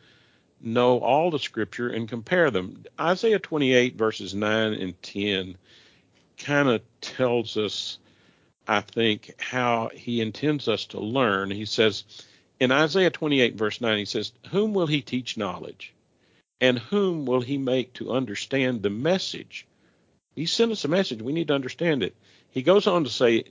know 0.62 1.00
all 1.00 1.32
the 1.32 1.40
scripture 1.40 1.90
and 1.90 2.08
compare 2.08 2.52
them. 2.52 2.84
Isaiah 3.00 3.40
28 3.40 3.96
verses 3.96 4.34
9 4.34 4.74
and 4.74 5.02
10 5.02 5.58
kind 6.38 6.70
of 6.70 6.82
tells 7.02 7.58
us, 7.58 8.00
I 8.68 8.82
think, 8.82 9.34
how 9.40 9.90
he 9.94 10.22
intends 10.22 10.68
us 10.68 10.86
to 10.88 11.00
learn. 11.00 11.52
He 11.52 11.66
says 11.66 12.04
in 12.60 12.72
Isaiah 12.72 13.10
28 13.10 13.56
verse 13.56 13.82
9, 13.82 13.98
he 13.98 14.06
says, 14.06 14.32
Whom 14.52 14.74
will 14.74 14.88
he 14.88 15.02
teach 15.02 15.38
knowledge? 15.38 15.94
And 16.62 16.80
whom 16.80 17.26
will 17.26 17.42
he 17.42 17.58
make 17.58 17.94
to 17.94 18.12
understand 18.12 18.82
the 18.82 18.90
message? 18.90 19.68
He 20.36 20.46
sent 20.46 20.72
us 20.72 20.86
a 20.86 20.88
message. 20.88 21.22
We 21.22 21.34
need 21.34 21.50
to 21.50 21.56
understand 21.56 22.04
it. 22.04 22.16
He 22.52 22.62
goes 22.62 22.88
on 22.88 23.04
to 23.04 23.10
say, 23.10 23.44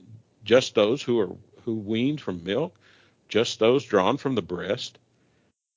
just 0.43 0.75
those 0.75 1.01
who 1.01 1.19
are 1.19 1.35
who 1.65 1.75
weaned 1.75 2.21
from 2.21 2.43
milk, 2.43 2.77
just 3.29 3.59
those 3.59 3.85
drawn 3.85 4.17
from 4.17 4.35
the 4.35 4.41
breast. 4.41 4.99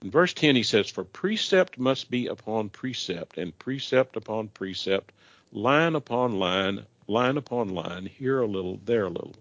In 0.02 0.10
verse 0.10 0.34
10, 0.34 0.56
he 0.56 0.62
says, 0.62 0.90
For 0.90 1.04
precept 1.04 1.78
must 1.78 2.10
be 2.10 2.26
upon 2.26 2.68
precept, 2.68 3.38
and 3.38 3.58
precept 3.58 4.16
upon 4.16 4.48
precept, 4.48 5.12
line 5.52 5.94
upon 5.94 6.38
line, 6.38 6.84
line 7.06 7.36
upon 7.36 7.68
line, 7.68 8.06
here 8.06 8.40
a 8.40 8.46
little, 8.46 8.80
there 8.84 9.06
a 9.06 9.10
little. 9.10 9.36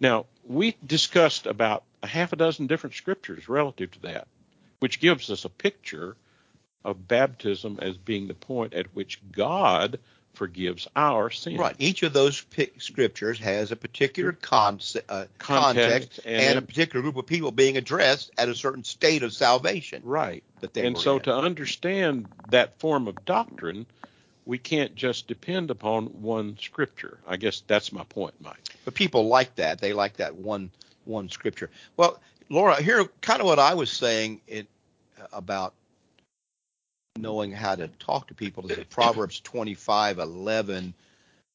Now, 0.00 0.26
we 0.44 0.76
discussed 0.84 1.46
about 1.46 1.84
a 2.02 2.06
half 2.06 2.32
a 2.32 2.36
dozen 2.36 2.66
different 2.66 2.94
scriptures 2.94 3.48
relative 3.48 3.90
to 3.92 4.02
that, 4.02 4.28
which 4.80 5.00
gives 5.00 5.30
us 5.30 5.44
a 5.44 5.50
picture 5.50 6.16
of 6.84 7.08
baptism 7.08 7.78
as 7.80 7.96
being 7.96 8.28
the 8.28 8.34
point 8.34 8.74
at 8.74 8.94
which 8.94 9.20
God 9.32 9.98
forgives 10.34 10.88
our 10.96 11.30
sins. 11.30 11.58
Right. 11.58 11.74
Each 11.78 12.02
of 12.02 12.12
those 12.12 12.44
scriptures 12.78 13.38
has 13.38 13.72
a 13.72 13.76
particular 13.76 14.32
concept, 14.32 15.10
uh, 15.10 15.26
Context 15.38 16.18
context 16.18 16.20
and 16.26 16.42
and, 16.42 16.58
a 16.58 16.62
particular 16.62 17.02
group 17.02 17.16
of 17.16 17.26
people 17.26 17.50
being 17.50 17.76
addressed 17.76 18.30
at 18.38 18.48
a 18.48 18.54
certain 18.54 18.84
state 18.84 19.22
of 19.22 19.32
salvation 19.32 20.02
Right. 20.04 20.42
that 20.60 20.74
they 20.74 20.86
and 20.86 20.98
so 20.98 21.16
in. 21.16 21.22
to 21.22 21.34
understand 21.34 22.28
that 22.50 22.78
form 22.78 23.08
of 23.08 23.24
doctrine, 23.24 23.86
we 24.46 24.58
can't 24.58 24.94
just 24.94 25.26
depend 25.26 25.70
upon 25.70 26.06
one 26.06 26.58
scripture. 26.60 27.18
I 27.26 27.36
guess 27.36 27.62
that's 27.66 27.92
my 27.92 28.04
point, 28.04 28.34
Mike. 28.40 28.56
But 28.84 28.94
people 28.94 29.28
like 29.28 29.54
that. 29.56 29.80
They 29.80 29.92
like 29.92 30.16
that 30.18 30.34
one 30.34 30.70
one 31.06 31.28
scripture. 31.28 31.70
Well, 31.96 32.20
Laura, 32.48 32.80
here 32.82 33.04
kind 33.20 33.40
of 33.40 33.46
what 33.46 33.58
I 33.58 33.74
was 33.74 33.90
saying 33.90 34.40
it 34.46 34.66
about 35.32 35.74
knowing 37.16 37.52
how 37.52 37.76
to 37.76 37.86
talk 37.86 38.26
to 38.26 38.34
people 38.34 38.68
is 38.68 38.84
Proverbs 38.90 39.40
25:11 39.40 40.94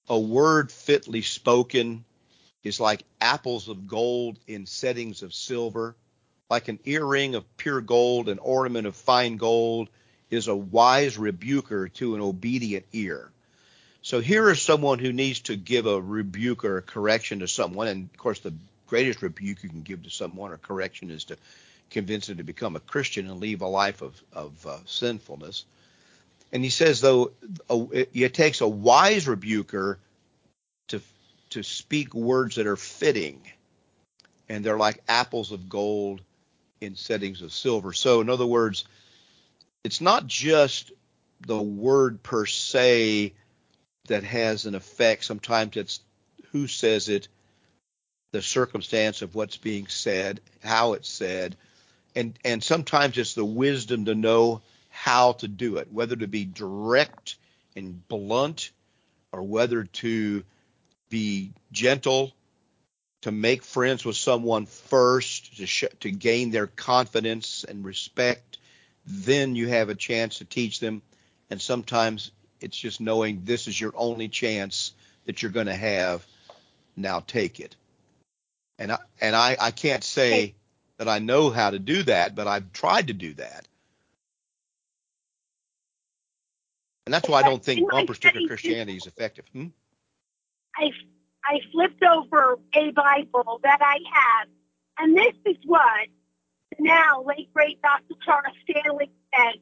a 0.07 0.18
word 0.18 0.72
fitly 0.72 1.22
spoken 1.22 2.05
is 2.64 2.80
like 2.80 3.03
apples 3.20 3.68
of 3.68 3.86
gold 3.86 4.39
in 4.47 4.66
settings 4.66 5.22
of 5.22 5.34
silver. 5.34 5.97
Like 6.49 6.70
an 6.70 6.80
earring 6.86 7.36
of 7.36 7.57
pure 7.57 7.82
gold 7.82 8.30
an 8.30 8.39
ornament 8.39 8.88
of 8.88 8.95
fine 8.95 9.36
gold 9.36 9.89
is 10.30 10.47
a 10.47 10.55
wise 10.55 11.18
rebuker 11.18 11.89
to 11.89 12.16
an 12.16 12.22
obedient 12.22 12.86
ear. 12.93 13.30
So 14.01 14.22
here 14.22 14.49
is 14.49 14.62
someone 14.62 14.99
who 14.99 15.12
needs 15.12 15.41
to 15.41 15.57
give 15.57 15.86
a 15.88 16.01
rebuke 16.01 16.64
or 16.64 16.78
a 16.78 16.82
correction 16.82 17.39
to 17.39 17.49
someone. 17.49 17.89
And 17.89 18.10
of 18.14 18.18
course, 18.18 18.39
the 18.39 18.53
greatest 18.88 19.22
rebuke 19.22 19.62
you 19.62 19.70
can 19.70 19.82
give 19.82 20.03
to 20.03 20.10
someone 20.10 20.51
or 20.51 20.57
correction 20.57 21.12
is 21.12 21.26
to 21.26 21.38
convince 21.89 22.27
them 22.27 22.37
to 22.37 22.43
become 22.43 22.75
a 22.75 22.79
Christian 22.81 23.29
and 23.29 23.39
leave 23.39 23.61
a 23.61 23.67
life 23.67 24.01
of, 24.01 24.21
of 24.33 24.65
uh, 24.65 24.77
sinfulness. 24.85 25.65
And 26.51 26.63
he 26.63 26.69
says, 26.69 27.01
though, 27.01 27.31
a, 27.69 27.87
it, 27.91 28.09
it 28.13 28.33
takes 28.33 28.61
a 28.61 28.67
wise 28.67 29.27
rebuker 29.27 29.99
to 30.89 31.01
to 31.51 31.63
speak 31.63 32.13
words 32.13 32.55
that 32.55 32.67
are 32.67 32.75
fitting, 32.75 33.41
and 34.47 34.63
they're 34.63 34.77
like 34.77 35.01
apples 35.07 35.51
of 35.51 35.69
gold 35.69 36.21
in 36.81 36.95
settings 36.95 37.41
of 37.41 37.51
silver. 37.51 37.93
So, 37.93 38.21
in 38.21 38.29
other 38.29 38.45
words, 38.45 38.85
it's 39.83 40.01
not 40.01 40.27
just 40.27 40.91
the 41.41 41.61
word 41.61 42.21
per 42.21 42.45
se 42.45 43.33
that 44.07 44.23
has 44.23 44.65
an 44.65 44.75
effect. 44.75 45.23
Sometimes 45.23 45.77
it's 45.77 46.01
who 46.51 46.67
says 46.67 47.09
it, 47.09 47.27
the 48.31 48.41
circumstance 48.41 49.21
of 49.21 49.35
what's 49.35 49.57
being 49.57 49.87
said, 49.87 50.41
how 50.63 50.93
it's 50.93 51.09
said, 51.09 51.55
and 52.16 52.38
and 52.43 52.64
sometimes 52.64 53.18
it's 53.18 53.34
the 53.34 53.45
wisdom 53.45 54.05
to 54.05 54.16
know 54.16 54.62
how 54.89 55.34
to 55.34 55.47
do 55.47 55.78
it, 55.78 55.91
whether 55.91 56.16
to 56.16 56.28
be 56.28 56.45
direct 56.45 57.38
and 57.76 58.07
blunt, 58.07 58.72
or 59.32 59.43
whether 59.43 59.86
to 59.86 60.43
be 61.10 61.51
gentle, 61.72 62.34
to 63.22 63.32
make 63.32 63.64
friends 63.64 64.03
with 64.03 64.16
someone 64.16 64.66
first, 64.66 65.57
to 65.57 65.66
sh- 65.66 65.86
to 66.01 66.12
gain 66.12 66.51
their 66.51 66.68
confidence 66.68 67.64
and 67.64 67.86
respect. 67.86 68.57
Then 69.05 69.55
you 69.55 69.68
have 69.68 69.89
a 69.89 69.95
chance 69.95 70.39
to 70.39 70.45
teach 70.45 70.80
them, 70.80 71.01
and 71.49 71.62
sometimes 71.62 72.32
it's 72.62 72.78
just 72.78 72.99
knowing 72.99 73.41
this 73.45 73.68
is 73.68 73.80
your 73.80 73.93
only 73.95 74.28
chance 74.28 74.93
that 75.26 75.41
you're 75.41 75.51
going 75.51 75.68
to 75.68 75.76
have. 75.76 76.26
Now 76.95 77.22
take 77.22 77.60
it. 77.60 77.76
And 78.78 78.91
I, 78.91 78.97
and 79.22 79.36
I, 79.36 79.57
I 79.60 79.72
can't 79.72 80.03
say 80.03 80.55
that 80.99 81.07
I 81.07 81.19
know 81.19 81.49
how 81.49 81.71
to 81.71 81.79
do 81.79 82.03
that, 82.03 82.35
but 82.35 82.45
I've 82.45 82.71
tried 82.73 83.07
to 83.07 83.13
do 83.13 83.33
that. 83.35 83.67
And 87.05 87.13
that's 87.13 87.27
why 87.27 87.39
I 87.39 87.43
don't 87.43 87.63
think 87.63 87.89
bumper 87.89 88.13
sticker 88.13 88.41
Christianity 88.45 88.97
is 88.97 89.07
effective. 89.07 89.45
Hmm? 89.51 89.67
I 90.75 90.91
I 91.43 91.59
flipped 91.71 92.03
over 92.03 92.59
a 92.75 92.91
Bible 92.91 93.59
that 93.63 93.79
I 93.81 93.97
have, 94.13 94.47
and 94.99 95.17
this 95.17 95.33
is 95.45 95.55
what 95.65 96.07
now 96.77 97.23
late 97.23 97.51
great 97.53 97.81
Dr. 97.81 98.13
Charles 98.23 98.55
Stanley 98.69 99.09
said 99.33 99.55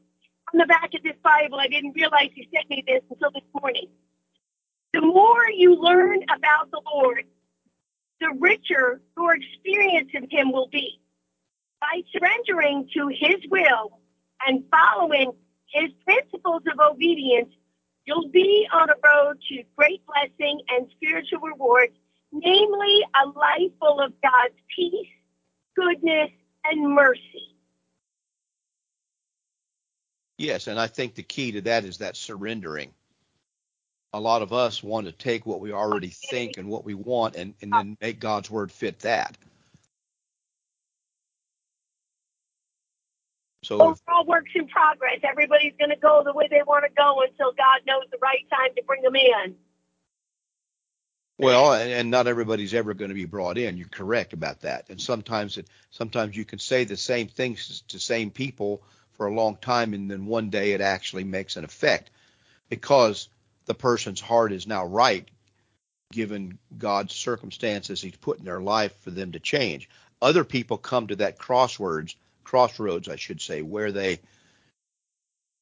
on 0.53 0.57
the 0.57 0.65
back 0.65 0.91
of 0.93 1.03
this 1.03 1.15
Bible. 1.23 1.59
I 1.59 1.67
didn't 1.67 1.93
realize 1.93 2.31
he 2.35 2.49
sent 2.53 2.69
me 2.69 2.83
this 2.85 3.01
until 3.09 3.31
this 3.31 3.43
morning. 3.61 3.88
The 4.93 5.01
more 5.01 5.49
you 5.49 5.75
learn 5.75 6.23
about 6.23 6.71
the 6.71 6.81
Lord, 6.93 7.23
the 8.19 8.35
richer 8.39 9.01
your 9.15 9.35
experience 9.35 10.09
of 10.15 10.29
Him 10.29 10.51
will 10.51 10.67
be. 10.67 10.99
By 11.80 12.01
surrendering 12.11 12.89
to 12.93 13.07
His 13.07 13.38
will 13.49 13.99
and 14.45 14.63
following 14.71 15.32
His 15.67 15.91
principles 16.03 16.63
of 16.71 16.80
obedience, 16.80 17.53
you'll 18.05 18.30
be 18.30 18.67
on 18.73 18.89
a 18.89 18.95
road 19.05 19.38
to 19.49 19.63
great 19.75 20.01
blessing 20.07 20.61
and 20.69 20.88
spiritual 20.95 21.39
rewards, 21.39 21.93
namely 22.32 23.01
a 23.15 23.28
life 23.30 23.71
full 23.80 23.99
of 23.99 24.13
God's 24.21 24.55
peace, 24.75 25.07
goodness, 25.75 26.32
and 26.65 26.93
mercy. 26.93 27.57
Yes, 30.38 30.67
and 30.67 30.80
I 30.80 30.88
think 30.88 31.15
the 31.15 31.23
key 31.23 31.51
to 31.53 31.61
that 31.61 31.84
is 31.84 31.97
that 31.97 32.15
surrendering. 32.15 32.93
A 34.13 34.19
lot 34.19 34.41
of 34.41 34.53
us 34.53 34.84
want 34.84 35.05
to 35.07 35.11
take 35.11 35.45
what 35.45 35.59
we 35.59 35.73
already 35.73 36.09
think 36.09 36.57
and 36.57 36.69
what 36.69 36.86
we 36.86 36.93
want 36.93 37.36
and, 37.36 37.53
and 37.61 37.71
then 37.73 37.97
make 37.99 38.19
God's 38.19 38.49
word 38.49 38.71
fit 38.71 38.99
that. 38.99 39.38
So 43.68 43.82
Overall 43.82 44.26
works 44.26 44.51
in 44.55 44.65
progress. 44.70 45.20
Everybody's 45.24 45.74
going 45.78 45.89
to 45.89 45.97
go 45.97 46.24
the 46.24 46.32
way 46.32 46.47
they 46.49 46.61
want 46.65 46.86
to 46.86 46.91
go 46.95 47.22
until 47.22 47.51
God 47.51 47.82
knows 47.86 48.05
the 48.09 48.18
right 48.22 48.49
time 48.49 48.74
to 48.78 48.84
bring 48.84 49.01
them 49.01 49.18
in. 49.18 49.55
well, 51.38 51.74
and, 51.74 51.91
and 51.91 52.09
not 52.09 52.28
everybody's 52.28 52.74
ever 52.74 52.93
going 52.93 53.09
to 53.09 53.15
be 53.15 53.26
brought 53.26 53.57
in. 53.57 53.76
You're 53.76 53.89
correct 53.89 54.32
about 54.32 54.61
that. 54.61 54.89
And 54.89 55.01
sometimes 55.01 55.57
it 55.57 55.68
sometimes 55.89 56.38
you 56.38 56.45
can 56.45 56.59
say 56.59 56.86
the 56.86 56.95
same 56.95 57.28
things 57.28 57.84
to 57.89 57.99
same 57.99 58.32
people 58.32 58.84
for 59.18 59.28
a 59.28 59.34
long 59.34 59.57
time 59.57 59.93
and 59.93 60.09
then 60.09 60.28
one 60.28 60.49
day 60.49 60.72
it 60.72 60.80
actually 60.80 61.26
makes 61.26 61.57
an 61.57 61.65
effect 61.65 62.09
because 62.70 63.28
the 63.65 63.74
person's 63.74 64.22
heart 64.22 64.53
is 64.53 64.65
now 64.65 64.86
right 64.86 65.28
given 66.13 66.57
God's 66.78 67.13
circumstances 67.13 68.01
he's 68.01 68.15
put 68.15 68.39
in 68.39 68.45
their 68.45 68.61
life 68.61 68.97
for 69.01 69.11
them 69.11 69.34
to 69.34 69.39
change. 69.41 69.89
other 70.22 70.45
people 70.45 70.78
come 70.78 71.07
to 71.07 71.18
that 71.18 71.38
crossroads, 71.38 72.15
crossroads, 72.48 73.10
I 73.10 73.18
should 73.18 73.41
say, 73.41 73.62
where 73.62 73.91
they 73.91 74.20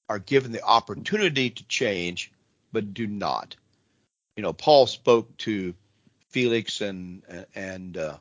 are 0.07 0.19
given 0.19 0.51
the 0.51 0.63
opportunity 0.63 1.49
to 1.49 1.67
change, 1.67 2.31
but 2.71 2.93
do 2.93 3.07
not. 3.07 3.55
You 4.37 4.43
know, 4.43 4.53
Paul 4.53 4.85
spoke 4.85 5.35
to 5.37 5.73
Felix 6.29 6.81
and 6.81 7.23
and 7.55 7.97
uh, 7.97 8.17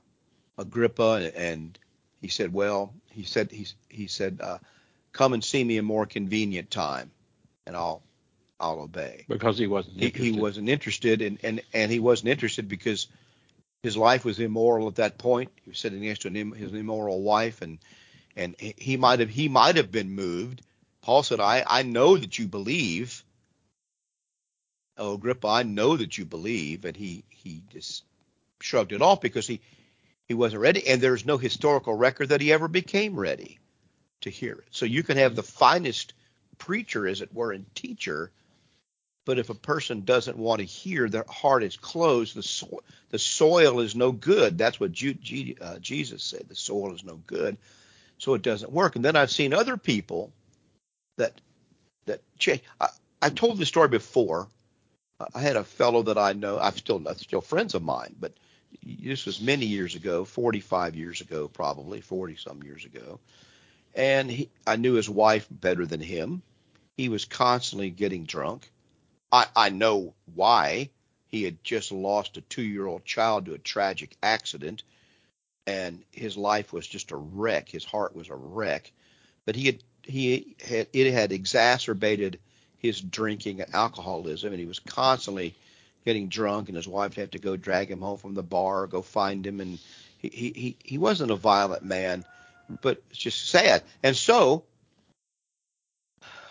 Agrippa, 0.57 1.31
and 1.37 1.79
he 2.23 2.29
said, 2.29 2.55
"Well, 2.55 2.95
he 3.11 3.25
said 3.25 3.51
he 3.51 3.67
he 3.91 4.07
said, 4.07 4.41
uh, 4.43 4.59
come 5.12 5.35
and 5.35 5.45
see 5.45 5.62
me 5.62 5.77
a 5.77 5.83
more 5.83 6.07
convenient 6.07 6.71
time, 6.71 7.11
and 7.67 7.77
I'll 7.77 8.03
I'll 8.59 8.81
obey." 8.81 9.27
Because 9.29 9.59
he 9.59 9.67
wasn't. 9.67 10.01
He, 10.01 10.09
he 10.09 10.33
wasn't 10.33 10.71
interested, 10.71 11.21
and 11.21 11.39
and 11.43 11.61
and 11.75 11.93
he 11.93 12.01
wasn't 12.01 12.31
interested 12.31 12.67
because 12.67 13.09
his 13.83 13.95
life 13.95 14.25
was 14.25 14.41
immoral 14.41 14.89
at 14.89 14.95
that 14.95 15.19
point. 15.19 15.51
He 15.65 15.71
was 15.71 15.79
sitting 15.79 16.01
next 16.01 16.23
to 16.23 16.29
an, 16.29 16.53
his 16.53 16.73
immoral 16.73 17.21
wife, 17.21 17.61
and 17.61 17.79
and 18.37 18.57
he 18.59 18.97
might 18.97 19.20
have 19.20 19.30
he 19.30 19.49
might 19.49 19.76
have 19.76 19.91
been 19.93 20.11
moved. 20.12 20.62
Paul 21.03 21.22
said, 21.22 21.41
"I 21.41 21.64
I 21.66 21.82
know 21.82 22.16
that 22.16 22.39
you 22.39 22.47
believe." 22.47 23.24
Oh, 24.97 25.14
Agrippa, 25.14 25.49
I 25.49 25.62
know 25.64 25.97
that 25.97 26.18
you 26.18 26.24
believe, 26.24 26.85
and 26.85 26.97
he 26.97 27.24
he 27.30 27.62
just 27.70 28.05
shrugged 28.61 28.93
it 28.93 29.03
off 29.03 29.20
because 29.20 29.47
he 29.47 29.61
he 30.26 30.35
wasn't 30.35 30.62
ready, 30.62 30.87
and 30.87 31.01
there's 31.01 31.26
no 31.26 31.37
historical 31.39 31.95
record 31.95 32.30
that 32.30 32.41
he 32.41 32.53
ever 32.53 32.68
became 32.68 33.18
ready 33.18 33.59
to 34.22 34.30
hear 34.30 34.55
it. 34.55 34.68
So 34.70 34.87
you 34.87 35.03
can 35.03 35.16
have 35.18 35.37
the 35.37 35.43
finest 35.43 36.14
preacher, 36.59 37.07
as 37.07 37.20
it 37.20 37.35
were, 37.35 37.53
and 37.53 37.72
teacher, 37.74 38.30
but 39.26 39.39
if 39.39 39.51
a 39.51 39.55
person 39.55 40.03
doesn't 40.03 40.39
want 40.39 40.61
to 40.61 40.66
hear, 40.66 41.09
their 41.09 41.24
heart 41.28 41.62
is 41.62 41.76
closed. 41.76 42.35
The 42.35 42.43
soil, 42.43 42.82
the 43.11 43.18
soil 43.18 43.80
is 43.80 43.95
no 43.97 44.12
good. 44.12 44.59
That's 44.59 44.78
what 44.80 44.93
G- 44.93 45.57
uh, 45.61 45.78
Jesus 45.78 46.22
said. 46.22 46.49
The 46.49 46.55
soil 46.55 46.95
is 46.95 47.05
no 47.05 47.16
good, 47.26 47.57
so 48.25 48.35
it 48.35 48.43
doesn't 48.43 48.72
work. 48.72 48.97
And 48.97 49.05
then 49.05 49.16
I've 49.16 49.31
seen 49.31 49.53
other 49.53 49.77
people 49.77 50.33
that 51.16 51.41
that 52.07 52.20
change. 52.39 52.62
I, 52.81 52.89
I've 53.22 53.35
told 53.35 53.59
this 53.59 53.68
story 53.68 53.89
before. 53.89 54.49
I 55.35 55.41
had 55.41 55.57
a 55.57 55.64
fellow 55.64 56.03
that 56.03 56.18
I 56.18 56.33
know. 56.33 56.59
I've 56.59 56.77
still 56.77 57.03
still 57.16 57.41
friends 57.41 57.75
of 57.75 57.83
mine, 57.83 58.16
but 58.18 58.33
this 58.83 59.27
was 59.27 59.41
many 59.41 59.66
years 59.66 59.95
ago, 59.95 60.25
45 60.25 60.97
years 60.97 61.20
ago, 61.20 61.47
probably 61.47 62.01
40 62.01 62.37
some 62.37 62.62
years 62.62 62.85
ago. 62.85 63.20
And 63.95 64.29
he, 64.29 64.51
I 64.66 64.75
knew 64.77 64.95
his 64.95 65.09
wife 65.09 65.47
better 65.49 65.87
than 65.87 66.01
him. 66.01 66.43
He 66.97 67.09
was 67.09 67.25
constantly 67.25 67.91
getting 67.91 68.25
drunk 68.25 68.68
I, 69.35 69.47
I 69.57 69.68
know 69.70 70.14
why. 70.33 70.91
He 71.27 71.43
had 71.43 71.64
just 71.64 71.91
lost 71.91 72.37
a 72.37 72.41
two 72.41 72.62
year 72.62 72.87
old 72.87 73.05
child 73.05 73.47
to 73.47 73.55
a 73.55 73.59
tragic 73.59 74.16
accident, 74.22 74.85
and 75.67 76.03
his 76.11 76.37
life 76.37 76.73
was 76.73 76.87
just 76.87 77.12
a 77.12 77.17
wreck. 77.17 77.69
His 77.69 77.85
heart 77.85 78.15
was 78.15 78.29
a 78.29 78.35
wreck. 78.35 78.91
But 79.45 79.57
he 79.57 79.67
had 79.67 79.83
he 80.03 80.57
had 80.67 80.89
it 80.93 81.12
had 81.12 81.33
exacerbated 81.33 82.39
his 82.79 83.01
drinking 83.01 83.61
and 83.61 83.75
alcoholism, 83.75 84.53
and 84.53 84.61
he 84.61 84.67
was 84.67 84.79
constantly 84.79 85.55
getting 86.05 86.29
drunk, 86.29 86.69
and 86.69 86.77
his 86.77 86.89
wife 86.89 87.15
had 87.15 87.33
to 87.33 87.39
go 87.39 87.57
drag 87.57 87.91
him 87.91 88.01
home 88.01 88.19
from 88.19 88.35
the 88.35 88.43
bar, 88.43 88.87
go 88.87 89.03
find 89.03 89.47
him, 89.47 89.61
and 89.61 89.79
he 90.19 90.29
he 90.29 90.77
he 90.83 90.99
wasn't 90.99 91.31
a 91.31 91.37
violent 91.37 91.85
man, 91.85 92.25
but 92.83 93.03
it's 93.11 93.19
just 93.19 93.49
sad. 93.49 93.83
And 94.03 94.17
so 94.17 94.65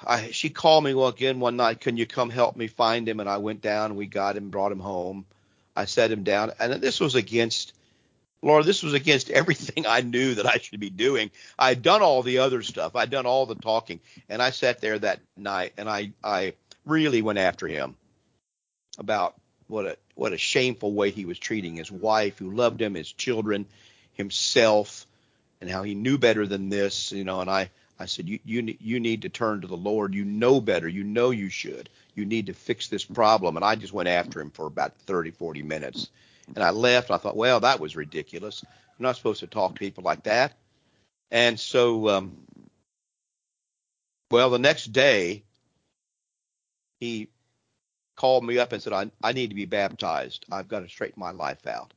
I, 0.06 0.32
she 0.32 0.50
called 0.50 0.84
me 0.84 0.92
again 1.08 1.40
one 1.40 1.56
night. 1.56 1.80
Can 1.80 1.98
you 1.98 2.06
come 2.06 2.30
help 2.30 2.56
me 2.56 2.68
find 2.68 3.08
him? 3.08 3.20
And 3.20 3.30
I 3.30 3.38
went 3.38 3.62
down. 3.62 3.96
We 3.96 4.06
got 4.06 4.36
him, 4.36 4.50
brought 4.50 4.72
him 4.72 4.80
home. 4.80 5.26
I 5.76 5.86
set 5.86 6.12
him 6.12 6.24
down, 6.24 6.52
and 6.60 6.74
this 6.74 7.00
was 7.00 7.16
against 7.16 7.73
Laura. 8.44 8.64
This 8.64 8.84
was 8.84 8.94
against 8.94 9.30
everything 9.32 9.86
I 9.88 10.02
knew 10.02 10.36
that 10.36 10.46
I 10.46 10.58
should 10.58 10.80
be 10.80 10.90
doing. 10.90 11.32
I'd 11.58 11.82
done 11.82 12.02
all 12.02 12.22
the 12.22 12.40
other 12.40 12.62
stuff. 12.62 12.96
I'd 12.96 13.10
done 13.10 13.26
all 13.26 13.46
the 13.46 13.56
talking, 13.56 14.00
and 14.30 14.42
I 14.42 14.52
sat 14.52 14.82
there 14.82 15.00
that 15.00 15.22
night, 15.36 15.74
and 15.78 15.90
I 15.90 16.12
I 16.24 16.54
really 16.86 17.22
went 17.22 17.40
after 17.40 17.68
him 17.68 17.96
about 19.00 19.36
what 19.68 19.86
a 19.86 19.98
what 20.16 20.34
a 20.34 20.38
shameful 20.38 20.94
way 20.94 21.10
he 21.10 21.26
was 21.26 21.40
treating 21.40 21.76
his 21.76 21.92
wife, 21.92 22.38
who 22.38 22.52
loved 22.52 22.82
him, 22.82 22.94
his 22.94 23.12
children, 23.12 23.66
himself, 24.14 25.08
and 25.62 25.70
how 25.70 25.82
he 25.82 25.96
knew 25.96 26.18
better 26.18 26.46
than 26.46 26.70
this, 26.70 27.12
you 27.12 27.24
know. 27.24 27.42
And 27.42 27.50
I 27.50 27.72
I 28.00 28.06
said, 28.06 28.28
you, 28.28 28.40
you, 28.44 28.76
you 28.82 29.00
need 29.00 29.22
to 29.22 29.30
turn 29.30 29.62
to 29.62 29.68
the 29.68 29.78
Lord. 29.78 30.14
You 30.14 30.26
know 30.26 30.60
better. 30.60 30.88
You 30.88 31.04
know 31.04 31.30
you 31.30 31.50
should. 31.50 31.90
You 32.16 32.26
need 32.26 32.48
to 32.48 32.54
fix 32.54 32.88
this 32.88 33.06
problem. 33.06 33.56
And 33.56 33.64
I 33.64 33.76
just 33.76 33.94
went 33.94 34.10
after 34.10 34.42
him 34.42 34.50
for 34.50 34.66
about 34.66 34.96
30, 35.06 35.32
40 35.32 35.64
minutes. 35.64 36.10
And 36.48 36.64
I 36.64 36.72
left. 36.72 37.12
I 37.12 37.18
thought, 37.18 37.38
well, 37.38 37.62
that 37.62 37.80
was 37.80 37.96
ridiculous. 37.96 38.64
I'm 38.64 39.04
not 39.04 39.16
supposed 39.16 39.40
to 39.42 39.48
talk 39.48 39.76
to 39.76 39.80
people 39.80 40.04
like 40.04 40.24
that. 40.24 40.54
And 41.32 41.60
so, 41.60 42.10
um, 42.10 42.38
well, 44.30 44.50
the 44.50 44.60
next 44.60 44.92
day, 44.92 45.44
he 47.00 47.30
called 48.16 48.46
me 48.46 48.60
up 48.60 48.72
and 48.72 48.82
said, 48.82 48.94
I, 48.94 49.10
I 49.24 49.34
need 49.34 49.50
to 49.50 49.56
be 49.56 49.66
baptized. 49.66 50.46
I've 50.52 50.68
got 50.68 50.82
to 50.82 50.90
straighten 50.90 51.20
my 51.20 51.32
life 51.32 51.66
out. 51.68 51.94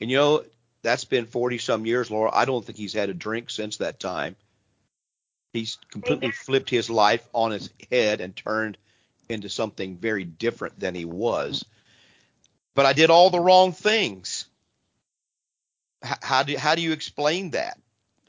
And 0.00 0.10
you 0.10 0.16
know, 0.16 0.44
that's 0.82 1.04
been 1.04 1.26
40 1.26 1.58
some 1.58 1.86
years, 1.86 2.10
Laura. 2.10 2.30
I 2.32 2.44
don't 2.44 2.64
think 2.64 2.76
he's 2.76 2.92
had 2.92 3.08
a 3.08 3.14
drink 3.14 3.50
since 3.50 3.76
that 3.76 4.00
time. 4.00 4.36
He's 5.52 5.78
completely 5.90 6.30
flipped 6.30 6.70
his 6.70 6.90
life 6.90 7.26
on 7.32 7.52
its 7.52 7.68
head 7.90 8.20
and 8.20 8.34
turned 8.34 8.78
into 9.28 9.48
something 9.48 9.96
very 9.96 10.24
different 10.24 10.80
than 10.80 10.94
he 10.94 11.04
was. 11.04 11.64
But 12.74 12.86
I 12.86 12.92
did 12.92 13.10
all 13.10 13.30
the 13.30 13.40
wrong 13.40 13.72
things. 13.72 14.46
H- 16.04 16.18
how 16.22 16.42
do 16.42 16.56
how 16.56 16.74
do 16.74 16.82
you 16.82 16.92
explain 16.92 17.50
that? 17.50 17.78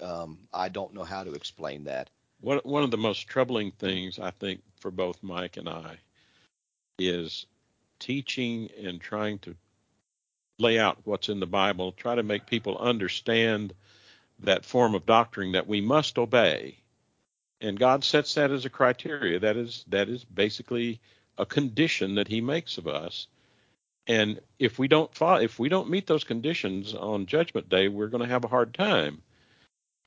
Um, 0.01 0.39
I 0.53 0.69
don't 0.69 0.93
know 0.93 1.03
how 1.03 1.23
to 1.23 1.33
explain 1.33 1.85
that. 1.85 2.09
One 2.41 2.59
one 2.63 2.83
of 2.83 2.91
the 2.91 2.97
most 2.97 3.27
troubling 3.27 3.71
things 3.71 4.19
I 4.19 4.31
think 4.31 4.61
for 4.79 4.91
both 4.91 5.23
Mike 5.23 5.57
and 5.57 5.69
I 5.69 5.97
is 6.99 7.45
teaching 7.99 8.69
and 8.81 8.99
trying 8.99 9.39
to 9.39 9.55
lay 10.59 10.77
out 10.77 10.99
what's 11.05 11.29
in 11.29 11.39
the 11.39 11.47
Bible, 11.47 11.93
try 11.93 12.15
to 12.15 12.23
make 12.23 12.45
people 12.45 12.77
understand 12.77 13.73
that 14.39 14.65
form 14.65 14.93
of 14.93 15.05
doctrine 15.05 15.53
that 15.53 15.67
we 15.67 15.81
must 15.81 16.17
obey 16.17 16.77
and 17.63 17.79
God 17.79 18.03
sets 18.03 18.33
that 18.33 18.51
as 18.51 18.65
a 18.65 18.69
criteria. 18.69 19.39
That 19.39 19.55
is 19.55 19.85
that 19.87 20.09
is 20.09 20.23
basically 20.25 20.99
a 21.37 21.45
condition 21.45 22.15
that 22.15 22.27
He 22.27 22.41
makes 22.41 22.77
of 22.77 22.87
us. 22.87 23.27
And 24.07 24.41
if 24.59 24.77
we 24.77 24.87
don't 24.87 25.13
follow, 25.15 25.39
if 25.39 25.59
we 25.59 25.69
don't 25.69 25.89
meet 25.89 26.07
those 26.07 26.23
conditions 26.23 26.93
on 26.93 27.25
Judgment 27.25 27.69
Day, 27.69 27.87
we're 27.87 28.07
going 28.07 28.23
to 28.23 28.29
have 28.29 28.43
a 28.43 28.49
hard 28.49 28.73
time. 28.73 29.21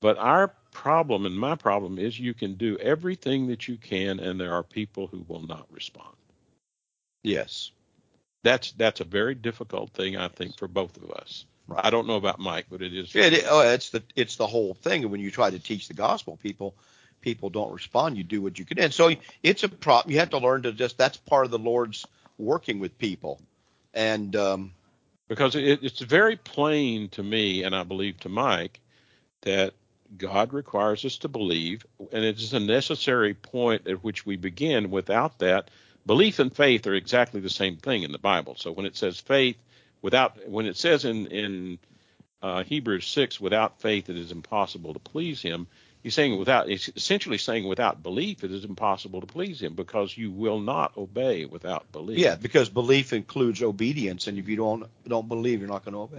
But 0.03 0.18
our 0.18 0.49
problem 0.70 1.24
and 1.24 1.38
my 1.38 1.55
problem 1.55 1.99
is 1.99 2.18
you 2.18 2.34
can 2.34 2.55
do 2.55 2.76
everything 2.76 3.47
that 3.49 3.66
you 3.66 3.76
can, 3.76 4.20
and 4.20 4.38
there 4.38 4.53
are 4.53 4.62
people 4.62 5.07
who 5.07 5.24
will 5.26 5.47
not 5.47 5.66
respond. 5.70 6.14
Yes, 7.22 7.70
that's 8.44 8.72
that's 8.72 9.01
a 9.01 9.05
very 9.05 9.34
difficult 9.34 9.90
thing, 9.90 10.16
I 10.16 10.28
think, 10.28 10.59
for 10.59 10.68
both 10.68 10.97
of 10.99 11.11
us. 11.11 11.47
Right. 11.66 11.84
I 11.84 11.90
don't 11.90 12.07
know 12.07 12.16
about 12.16 12.38
Mike, 12.38 12.66
but 12.70 12.82
it 12.82 12.94
is. 12.94 13.12
Yeah, 13.14 13.24
it, 13.24 13.44
oh, 13.49 13.61
it's 13.61 13.90
the 13.90 14.03
it's 14.14 14.36
the 14.36 14.47
whole 14.47 14.74
thing. 14.74 15.11
When 15.11 15.20
you 15.20 15.30
try 15.30 15.51
to 15.51 15.59
teach 15.59 15.88
the 15.88 15.94
gospel, 15.94 16.36
people 16.36 16.74
people 17.22 17.51
don't 17.51 17.72
respond, 17.72 18.16
you 18.16 18.22
do 18.22 18.40
what 18.40 18.59
you 18.59 18.64
can. 18.64 18.78
And 18.78 18.94
so 18.94 19.11
it's 19.42 19.64
a 19.64 19.68
problem. 19.68 20.12
You 20.12 20.20
have 20.20 20.30
to 20.30 20.38
learn 20.38 20.62
to 20.62 20.72
just 20.72 20.99
that's 20.99 21.16
part 21.16 21.47
of 21.47 21.51
the 21.51 21.59
Lord's 21.59 22.07
working 22.38 22.78
with 22.78 22.99
people. 22.99 23.40
And 23.97 24.36
um, 24.36 24.72
because 25.26 25.57
it, 25.57 25.80
it's 25.82 26.01
very 26.01 26.36
plain 26.36 27.09
to 27.11 27.22
me, 27.22 27.64
and 27.64 27.74
I 27.74 27.82
believe 27.82 28.20
to 28.20 28.28
Mike, 28.28 28.80
that 29.40 29.72
God 30.16 30.53
requires 30.53 31.05
us 31.05 31.18
to 31.18 31.28
believe, 31.28 31.84
and 32.12 32.24
it 32.24 32.38
is 32.38 32.53
a 32.53 32.61
necessary 32.61 33.34
point 33.34 33.88
at 33.88 34.05
which 34.05 34.24
we 34.24 34.36
begin. 34.36 34.90
Without 34.90 35.38
that, 35.38 35.70
belief 36.05 36.38
and 36.38 36.55
faith 36.55 36.86
are 36.86 36.94
exactly 36.94 37.40
the 37.40 37.51
same 37.51 37.76
thing 37.76 38.03
in 38.03 38.12
the 38.12 38.18
Bible. 38.18 38.55
So 38.57 38.70
when 38.70 38.86
it 38.86 38.97
says 38.97 39.18
faith, 39.18 39.57
without 40.03 40.49
when 40.49 40.66
it 40.66 40.76
says 40.76 41.05
in 41.05 41.26
in 41.28 41.78
uh, 42.42 42.62
Hebrews 42.64 43.07
six, 43.07 43.40
without 43.40 43.80
faith 43.80 44.11
it 44.11 44.16
is 44.16 44.30
impossible 44.30 44.92
to 44.92 45.01
please 45.01 45.40
Him 45.42 45.66
he's 46.07 46.14
saying 46.14 46.38
without 46.38 46.68
he's 46.68 46.88
essentially 46.94 47.36
saying 47.36 47.66
without 47.66 48.00
belief 48.00 48.44
it 48.44 48.52
is 48.52 48.64
impossible 48.64 49.20
to 49.20 49.26
please 49.26 49.61
him 49.61 49.74
because 49.74 50.16
you 50.16 50.30
will 50.30 50.61
not 50.61 50.96
obey 50.96 51.46
without 51.46 51.90
belief. 51.90 52.16
Yeah, 52.16 52.36
because 52.36 52.68
belief 52.68 53.12
includes 53.12 53.61
obedience, 53.61 54.28
and 54.28 54.38
if 54.38 54.48
you 54.48 54.54
don't 54.54 54.84
don't 55.09 55.26
believe, 55.26 55.59
you're 55.59 55.68
not 55.68 55.84
going 55.84 55.94
to 55.94 56.02
obey. 56.02 56.18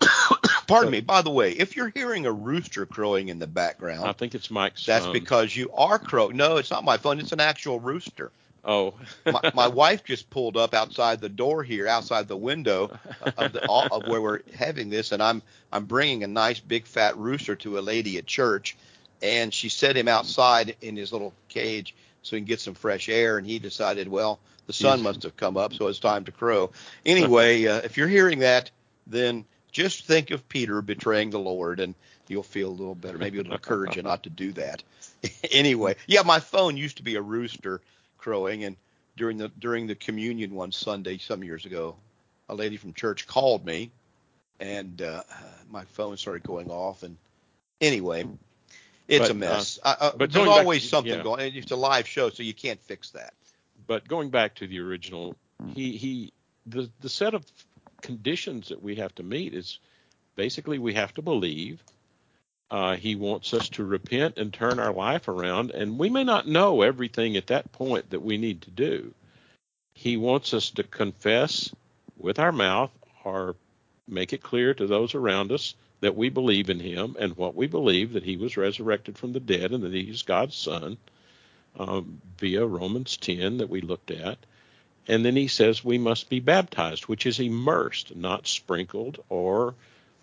Pardon 0.66 0.90
me. 0.90 1.02
By 1.02 1.22
the 1.22 1.30
way, 1.30 1.52
if 1.52 1.76
you're 1.76 1.92
hearing 1.94 2.26
a 2.26 2.32
rooster 2.32 2.84
crowing 2.84 3.28
in 3.28 3.38
the 3.38 3.46
background, 3.46 4.04
I 4.04 4.12
think 4.12 4.34
it's 4.34 4.50
Mike's. 4.50 4.84
That's 4.84 5.04
phone. 5.04 5.12
because 5.12 5.54
you 5.54 5.70
are 5.72 6.00
crowing. 6.00 6.36
No, 6.36 6.56
it's 6.56 6.72
not 6.72 6.82
my 6.82 6.96
phone. 6.96 7.20
It's 7.20 7.30
an 7.30 7.38
actual 7.38 7.78
rooster. 7.78 8.32
Oh. 8.64 8.94
my, 9.24 9.52
my 9.54 9.68
wife 9.68 10.02
just 10.02 10.28
pulled 10.30 10.56
up 10.56 10.74
outside 10.74 11.20
the 11.20 11.28
door 11.28 11.62
here, 11.62 11.86
outside 11.86 12.26
the 12.26 12.36
window 12.36 12.98
of, 13.36 13.52
the, 13.52 13.70
of 13.70 14.08
where 14.08 14.20
we're 14.20 14.40
having 14.52 14.90
this, 14.90 15.12
and 15.12 15.22
I'm 15.22 15.42
I'm 15.72 15.84
bringing 15.84 16.24
a 16.24 16.26
nice 16.26 16.58
big 16.58 16.86
fat 16.86 17.16
rooster 17.16 17.54
to 17.56 17.78
a 17.78 17.80
lady 17.80 18.18
at 18.18 18.26
church, 18.26 18.76
and 19.22 19.52
she 19.52 19.68
set 19.68 19.96
him 19.96 20.08
outside 20.08 20.76
in 20.80 20.96
his 20.96 21.12
little 21.12 21.32
cage 21.48 21.94
so 22.22 22.36
he 22.36 22.40
can 22.40 22.46
get 22.46 22.60
some 22.60 22.74
fresh 22.74 23.08
air. 23.08 23.38
And 23.38 23.46
he 23.46 23.58
decided, 23.58 24.08
well, 24.08 24.38
the 24.66 24.72
sun 24.72 25.02
must 25.02 25.22
have 25.22 25.36
come 25.36 25.56
up, 25.56 25.72
so 25.72 25.86
it's 25.86 25.98
time 25.98 26.24
to 26.24 26.32
crow. 26.32 26.70
Anyway, 27.04 27.66
uh, 27.66 27.78
if 27.78 27.96
you're 27.96 28.08
hearing 28.08 28.40
that, 28.40 28.70
then 29.06 29.44
just 29.70 30.06
think 30.06 30.30
of 30.30 30.48
Peter 30.48 30.82
betraying 30.82 31.30
the 31.30 31.38
Lord, 31.38 31.80
and 31.80 31.94
you'll 32.28 32.42
feel 32.42 32.68
a 32.68 32.70
little 32.70 32.94
better. 32.94 33.18
Maybe 33.18 33.38
it'll 33.38 33.52
encourage 33.52 33.96
you 33.96 34.02
not 34.02 34.24
to 34.24 34.30
do 34.30 34.52
that. 34.52 34.82
anyway, 35.50 35.96
yeah, 36.06 36.22
my 36.22 36.40
phone 36.40 36.76
used 36.76 36.96
to 36.96 37.02
be 37.02 37.16
a 37.16 37.22
rooster 37.22 37.80
crowing, 38.18 38.64
and 38.64 38.76
during 39.16 39.38
the 39.38 39.48
during 39.58 39.86
the 39.86 39.94
communion 39.94 40.54
one 40.54 40.72
Sunday 40.72 41.18
some 41.18 41.44
years 41.44 41.64
ago, 41.64 41.96
a 42.48 42.54
lady 42.54 42.76
from 42.76 42.92
church 42.92 43.26
called 43.26 43.64
me, 43.64 43.90
and 44.60 45.00
uh, 45.02 45.22
my 45.70 45.84
phone 45.84 46.16
started 46.16 46.42
going 46.42 46.70
off. 46.70 47.02
And 47.02 47.16
anyway, 47.80 48.26
it's 49.08 49.20
But, 49.20 49.30
a 49.30 49.34
uh, 49.34 49.36
mess. 49.36 49.78
I, 49.84 49.90
uh, 49.92 50.12
but 50.16 50.32
there's 50.32 50.48
always 50.48 50.88
something 50.88 51.12
yeah. 51.12 51.22
going. 51.22 51.54
It's 51.54 51.70
a 51.70 51.76
live 51.76 52.08
show, 52.08 52.30
so 52.30 52.42
you 52.42 52.54
can't 52.54 52.80
fix 52.80 53.10
that. 53.10 53.34
but 53.86 54.06
going 54.08 54.30
back 54.30 54.56
to 54.56 54.66
the 54.66 54.80
original, 54.80 55.36
he 55.74 55.96
he 55.96 56.32
the 56.66 56.90
the 57.00 57.08
set 57.08 57.34
of 57.34 57.44
conditions 58.02 58.68
that 58.68 58.82
we 58.82 58.96
have 58.96 59.14
to 59.16 59.22
meet 59.22 59.54
is 59.54 59.78
basically 60.34 60.78
we 60.78 60.94
have 60.94 61.14
to 61.14 61.22
believe. 61.22 61.82
Uh, 62.68 62.96
he 62.96 63.14
wants 63.14 63.54
us 63.54 63.68
to 63.68 63.84
repent 63.84 64.38
and 64.38 64.52
turn 64.52 64.80
our 64.80 64.92
life 64.92 65.28
around, 65.28 65.70
and 65.70 65.98
we 65.98 66.10
may 66.10 66.24
not 66.24 66.48
know 66.48 66.82
everything 66.82 67.36
at 67.36 67.46
that 67.46 67.70
point 67.70 68.10
that 68.10 68.22
we 68.22 68.38
need 68.38 68.62
to 68.62 68.70
do. 68.70 69.14
He 69.94 70.16
wants 70.16 70.52
us 70.52 70.70
to 70.70 70.82
confess 70.82 71.72
with 72.18 72.40
our 72.40 72.50
mouth 72.50 72.90
or 73.22 73.54
make 74.08 74.32
it 74.32 74.42
clear 74.42 74.74
to 74.74 74.86
those 74.86 75.14
around 75.14 75.52
us 75.52 75.74
that 76.00 76.16
we 76.16 76.28
believe 76.28 76.70
in 76.70 76.80
him 76.80 77.16
and 77.18 77.36
what 77.36 77.54
we 77.54 77.66
believe 77.66 78.12
that 78.12 78.22
he 78.24 78.36
was 78.36 78.56
resurrected 78.56 79.16
from 79.16 79.32
the 79.32 79.40
dead 79.40 79.72
and 79.72 79.82
that 79.82 79.92
he's 79.92 80.22
God's 80.22 80.56
son 80.56 80.98
um, 81.78 82.20
via 82.38 82.66
Romans 82.66 83.16
10 83.16 83.58
that 83.58 83.68
we 83.70 83.80
looked 83.80 84.10
at. 84.10 84.38
And 85.08 85.24
then 85.24 85.36
he 85.36 85.48
says 85.48 85.84
we 85.84 85.98
must 85.98 86.28
be 86.28 86.40
baptized, 86.40 87.06
which 87.06 87.26
is 87.26 87.38
immersed, 87.38 88.16
not 88.16 88.46
sprinkled 88.46 89.22
or 89.28 89.74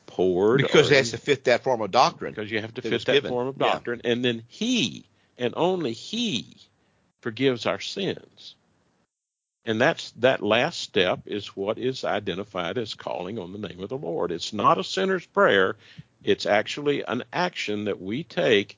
poured. 0.06 0.58
Because 0.62 0.90
or, 0.90 0.94
it 0.94 0.98
has 0.98 1.12
to 1.12 1.18
fit 1.18 1.46
that 1.46 1.64
form 1.64 1.82
of 1.82 1.92
doctrine. 1.92 2.34
because 2.34 2.52
you 2.52 2.60
have 2.62 2.74
to 2.76 2.82
that 2.82 2.90
fit 2.90 3.06
that 3.06 3.14
given. 3.14 3.30
form 3.30 3.48
of 3.48 3.56
Yeah. 3.58 3.72
doctrine. 3.72 4.02
And 4.04 4.24
then 4.24 4.44
he 4.48 5.06
and 5.38 5.54
only 5.58 5.94
he 5.94 6.58
forgives 7.22 7.66
our 7.66 7.80
sins. 7.80 8.56
And 9.66 9.80
that's 9.80 10.12
that 10.18 10.42
last 10.42 10.82
step 10.82 11.22
is 11.26 11.56
what 11.56 11.78
is 11.78 12.04
identified 12.04 12.78
as 12.78 12.96
calling 12.96 13.40
on 13.40 13.54
the 13.54 13.68
name 13.68 13.80
of 13.80 13.90
the 13.90 13.98
Lord. 13.98 14.32
It's 14.32 14.52
not 14.52 14.78
a 14.78 14.84
sinner's 14.84 15.26
prayer. 15.26 15.78
It's 16.24 16.46
actually 16.46 17.04
an 17.04 17.24
action 17.32 17.86
that 17.86 18.02
we 18.02 18.24
take 18.24 18.78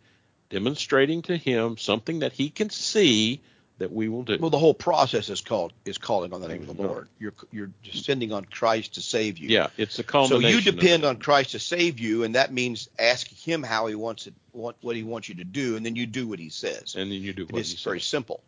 demonstrating 0.49 1.23
to 1.23 1.37
him 1.37 1.77
something 1.77 2.19
that 2.19 2.33
he 2.33 2.49
can 2.49 2.69
see 2.69 3.41
that 3.77 3.91
we 3.91 4.07
will 4.07 4.23
do. 4.23 4.37
Well, 4.39 4.49
the 4.49 4.57
whole 4.57 4.73
process 4.73 5.29
is 5.29 5.41
called 5.41 5.73
is 5.83 5.97
calling 5.97 6.33
on 6.33 6.41
the 6.41 6.47
name 6.47 6.61
of 6.61 6.67
the 6.67 6.73
mm-hmm. 6.73 6.83
Lord. 6.83 7.07
You're 7.19 7.33
you're 7.51 7.71
descending 7.83 8.31
on 8.31 8.45
Christ 8.45 8.95
to 8.95 9.01
save 9.01 9.37
you. 9.37 9.49
yeah, 9.49 9.67
it's 9.77 9.97
the 9.97 10.03
calling. 10.03 10.29
So 10.29 10.39
you 10.39 10.61
depend 10.61 11.03
on 11.03 11.17
Christ 11.17 11.51
to 11.51 11.59
save 11.59 11.99
you, 11.99 12.23
and 12.23 12.35
that 12.35 12.53
means 12.53 12.89
asking 12.97 13.37
Him 13.37 13.63
how 13.63 13.87
He 13.87 13.95
wants 13.95 14.27
it, 14.27 14.33
what, 14.51 14.77
what 14.81 14.95
He 14.95 15.03
wants 15.03 15.27
you 15.27 15.35
to 15.35 15.43
do, 15.43 15.75
and 15.75 15.85
then 15.85 15.95
you 15.95 16.05
do 16.05 16.27
what 16.27 16.39
He 16.39 16.49
says. 16.49 16.95
and 16.95 17.11
then 17.11 17.21
you 17.21 17.33
do 17.33 17.45
what 17.45 17.59
It's 17.59 17.71
he 17.71 17.83
very 17.83 17.99
simple, 17.99 18.41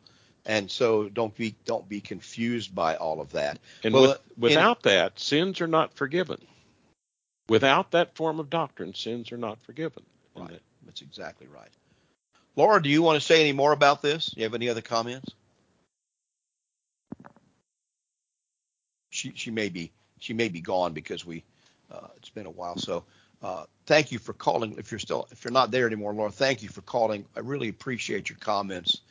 and 0.47 0.71
so 0.71 1.09
don't 1.09 1.35
be 1.35 1.55
don't 1.65 1.87
be 1.87 2.01
confused 2.01 2.73
by 2.73 2.95
all 2.95 3.21
of 3.21 3.31
that. 3.33 3.59
And 3.83 3.93
Well, 3.93 4.03
with, 4.03 4.11
uh, 4.11 4.19
in- 4.37 4.41
without 4.41 4.81
that, 4.83 5.19
sins 5.19 5.61
are 5.61 5.67
not 5.67 5.93
forgiven. 5.93 6.41
Without 7.49 7.91
that 7.91 8.15
form 8.15 8.39
of 8.39 8.49
doctrine, 8.49 8.93
sins 8.95 9.31
are 9.31 9.37
not 9.37 9.61
forgiven. 9.61 10.03
Right. 10.35 10.49
that- 10.49 10.61
That's 10.85 11.01
exactly 11.01 11.47
right. 11.47 11.69
Laura, 12.55 12.81
do 12.81 12.89
you 12.89 13.01
want 13.03 13.19
to 13.19 13.25
say 13.25 13.41
any 13.41 13.51
more 13.51 13.71
about 13.73 14.01
this? 14.01 14.33
You 14.35 14.43
have 14.43 14.55
any 14.55 14.69
other 14.69 14.81
comments? 14.81 15.31
She 19.11 19.33
she 19.35 19.51
may 19.51 19.69
be 19.69 19.91
she 20.19 20.33
may 20.33 20.47
be 20.49 20.61
gone 20.61 20.93
because 20.93 21.25
we 21.25 21.43
uh, 21.91 22.07
it's 22.17 22.29
been 22.29 22.45
a 22.45 22.51
while. 22.51 22.77
So 22.77 23.03
uh, 23.41 23.65
thank 23.85 24.11
you 24.11 24.19
for 24.19 24.33
calling. 24.33 24.75
If 24.77 24.91
you're 24.91 24.99
still 24.99 25.27
if 25.31 25.43
you're 25.43 25.51
not 25.51 25.71
there 25.71 25.87
anymore, 25.87 26.13
Laura, 26.13 26.31
thank 26.31 26.63
you 26.63 26.69
for 26.69 26.81
calling. 26.81 27.25
I 27.35 27.41
really 27.41 27.69
appreciate 27.69 28.29
your 28.29 28.37
comments 28.39 29.01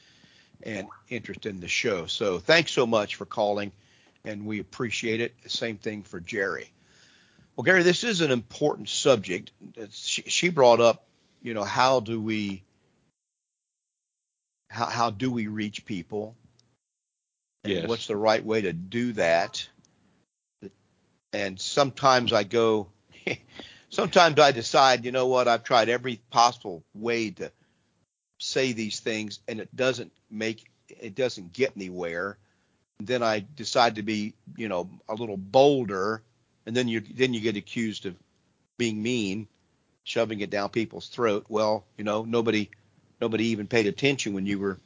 and 0.62 0.88
interest 1.08 1.46
in 1.46 1.60
the 1.60 1.68
show. 1.68 2.06
So 2.06 2.38
thanks 2.38 2.72
so 2.72 2.86
much 2.86 3.16
for 3.16 3.24
calling, 3.26 3.72
and 4.24 4.46
we 4.46 4.60
appreciate 4.60 5.20
it. 5.20 5.34
Same 5.46 5.76
thing 5.78 6.02
for 6.02 6.20
Jerry. 6.20 6.70
Well, 7.56 7.64
Gary, 7.64 7.82
this 7.82 8.04
is 8.04 8.20
an 8.20 8.30
important 8.30 8.88
subject. 8.88 9.50
She, 9.90 10.22
she 10.22 10.48
brought 10.50 10.80
up, 10.80 11.06
you 11.42 11.54
know, 11.54 11.64
how 11.64 12.00
do 12.00 12.20
we 12.20 12.62
how 14.68 14.86
how 14.86 15.10
do 15.10 15.30
we 15.30 15.46
reach 15.46 15.84
people? 15.84 16.36
And 17.64 17.72
Yes. 17.72 17.88
what's 17.88 18.06
the 18.06 18.16
right 18.16 18.44
way 18.44 18.62
to 18.62 18.72
do 18.72 19.12
that? 19.14 19.68
And 21.32 21.60
sometimes 21.60 22.32
I 22.32 22.44
go, 22.44 22.88
sometimes 23.90 24.38
I 24.38 24.52
decide, 24.52 25.04
you 25.04 25.12
know 25.12 25.26
what, 25.26 25.48
I've 25.48 25.64
tried 25.64 25.88
every 25.88 26.20
possible 26.30 26.84
way 26.94 27.30
to 27.32 27.52
say 28.38 28.72
these 28.72 29.00
things, 29.00 29.40
and 29.48 29.60
it 29.60 29.74
doesn't 29.74 30.12
make 30.30 30.70
it 30.88 31.14
doesn't 31.14 31.52
get 31.52 31.72
anywhere. 31.76 32.38
Then 32.98 33.22
I 33.22 33.44
decide 33.56 33.96
to 33.96 34.02
be, 34.02 34.34
you 34.56 34.68
know, 34.68 34.88
a 35.08 35.14
little 35.14 35.36
bolder, 35.36 36.22
and 36.64 36.76
then 36.76 36.88
you 36.88 37.00
then 37.00 37.34
you 37.34 37.40
get 37.40 37.56
accused 37.56 38.06
of 38.06 38.16
being 38.78 39.02
mean, 39.02 39.48
shoving 40.04 40.40
it 40.40 40.50
down 40.50 40.70
people's 40.70 41.08
throat. 41.08 41.46
Well, 41.48 41.84
you 41.96 42.04
know, 42.04 42.24
nobody 42.24 42.70
nobody 43.20 43.46
even 43.48 43.66
paid 43.66 43.86
attention 43.86 44.34
when 44.34 44.46
you 44.46 44.58
were 44.58 44.78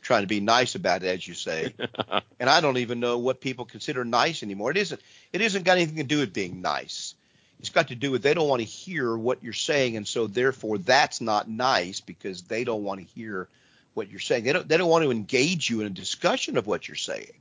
trying 0.00 0.22
to 0.22 0.28
be 0.28 0.40
nice 0.40 0.74
about 0.74 1.02
it, 1.02 1.08
as 1.08 1.26
you 1.26 1.34
say. 1.34 1.74
and 2.38 2.48
I 2.48 2.60
don't 2.60 2.78
even 2.78 3.00
know 3.00 3.18
what 3.18 3.40
people 3.40 3.64
consider 3.64 4.04
nice 4.04 4.42
anymore. 4.42 4.70
It 4.70 4.76
isn't 4.76 5.00
it 5.32 5.40
isn't 5.40 5.64
got 5.64 5.76
anything 5.76 5.96
to 5.96 6.04
do 6.04 6.20
with 6.20 6.32
being 6.32 6.62
nice. 6.62 7.14
It's 7.58 7.70
got 7.70 7.88
to 7.88 7.94
do 7.94 8.10
with 8.10 8.22
they 8.22 8.34
don't 8.34 8.48
want 8.48 8.60
to 8.60 8.66
hear 8.66 9.16
what 9.16 9.42
you're 9.42 9.52
saying, 9.52 9.96
and 9.96 10.06
so 10.06 10.26
therefore 10.26 10.78
that's 10.78 11.20
not 11.20 11.48
nice 11.48 12.00
because 12.00 12.42
they 12.42 12.64
don't 12.64 12.84
want 12.84 13.00
to 13.00 13.06
hear 13.06 13.48
what 13.94 14.10
you're 14.10 14.20
saying. 14.20 14.44
They 14.44 14.52
don't 14.52 14.68
they 14.68 14.76
don't 14.76 14.90
want 14.90 15.04
to 15.04 15.10
engage 15.10 15.70
you 15.70 15.80
in 15.80 15.86
a 15.86 15.90
discussion 15.90 16.56
of 16.56 16.66
what 16.66 16.86
you're 16.86 16.96
saying. 16.96 17.32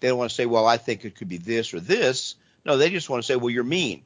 They 0.00 0.08
don't 0.08 0.18
want 0.18 0.30
to 0.30 0.34
say, 0.34 0.46
well, 0.46 0.66
I 0.66 0.76
think 0.76 1.04
it 1.04 1.16
could 1.16 1.28
be 1.28 1.38
this 1.38 1.74
or 1.74 1.80
this. 1.80 2.34
No, 2.64 2.76
they 2.76 2.90
just 2.90 3.10
want 3.10 3.22
to 3.22 3.26
say, 3.26 3.36
well, 3.36 3.50
you're 3.50 3.64
mean. 3.64 4.02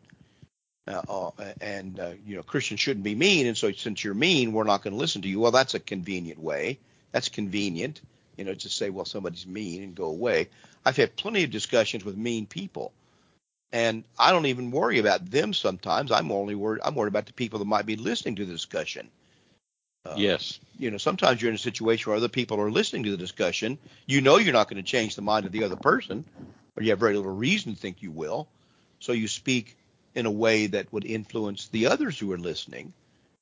Uh, 0.87 1.03
uh, 1.09 1.31
and 1.61 2.01
uh, 2.01 2.13
you 2.25 2.37
know 2.37 2.43
Christians 2.43 2.81
shouldn't 2.81 3.05
be 3.05 3.15
mean, 3.15 3.47
and 3.47 3.57
so 3.57 3.71
since 3.73 4.03
you're 4.03 4.15
mean, 4.15 4.53
we're 4.53 4.65
not 4.65 4.83
going 4.83 4.95
to 4.95 4.99
listen 4.99 5.21
to 5.23 5.29
you. 5.29 5.39
Well, 5.39 5.51
that's 5.51 5.75
a 5.75 5.81
convenient 5.81 6.41
way. 6.41 6.79
That's 7.13 7.29
convenient, 7.29 8.01
you 8.39 8.45
know, 8.45 8.55
to 8.55 8.69
say, 8.71 8.89
well, 8.89 9.05
somebody's 9.05 9.47
mean 9.47 9.83
and 9.83 9.95
go 9.95 10.07
away. 10.07 10.49
I've 10.87 10.97
had 10.97 11.15
plenty 11.17 11.45
of 11.45 11.51
discussions 11.51 12.07
with 12.07 12.17
mean 12.17 12.47
people, 12.47 12.93
and 13.71 14.03
I 14.19 14.33
don't 14.33 14.47
even 14.47 14.71
worry 14.71 14.99
about 14.99 15.31
them 15.31 15.53
sometimes. 15.53 16.11
I'm 16.11 16.33
only 16.33 16.55
worried. 16.55 16.81
I'm 16.83 16.95
worried 16.95 17.09
about 17.09 17.27
the 17.27 17.35
people 17.35 17.59
that 17.59 17.67
might 17.67 17.85
be 17.85 17.97
listening 17.97 18.37
to 18.37 18.47
the 18.47 18.53
discussion. 18.53 19.11
Uh, 20.05 20.15
yes. 20.17 20.61
You 20.79 20.91
know, 20.91 20.99
sometimes 20.99 21.41
you're 21.43 21.51
in 21.51 21.57
a 21.57 21.59
situation 21.59 22.11
where 22.11 22.17
other 22.17 22.29
people 22.29 22.61
are 22.61 22.71
listening 22.71 23.05
to 23.05 23.11
the 23.11 23.17
discussion. 23.17 23.79
You 24.07 24.21
know 24.21 24.39
you're 24.39 24.53
not 24.53 24.69
going 24.69 24.83
to 24.83 24.89
change 24.89 25.17
the 25.17 25.23
mind 25.23 25.47
of 25.47 25.53
the 25.53 25.65
other 25.65 25.77
person, 25.77 26.25
or 26.77 26.83
you 26.83 26.91
have 26.91 27.01
very 27.01 27.17
little 27.17 27.35
reason 27.35 27.75
to 27.75 27.81
think 27.81 28.03
you 28.03 28.11
will. 28.11 28.49
So 29.01 29.13
you 29.13 29.29
speak 29.29 29.77
in 30.15 30.27
a 30.27 30.31
way 30.31 30.67
that 30.69 30.93
would 30.93 31.05
influence 31.05 31.69
the 31.69 31.87
others 31.87 32.19
who 32.19 32.33
are 32.33 32.39
listening. 32.39 32.93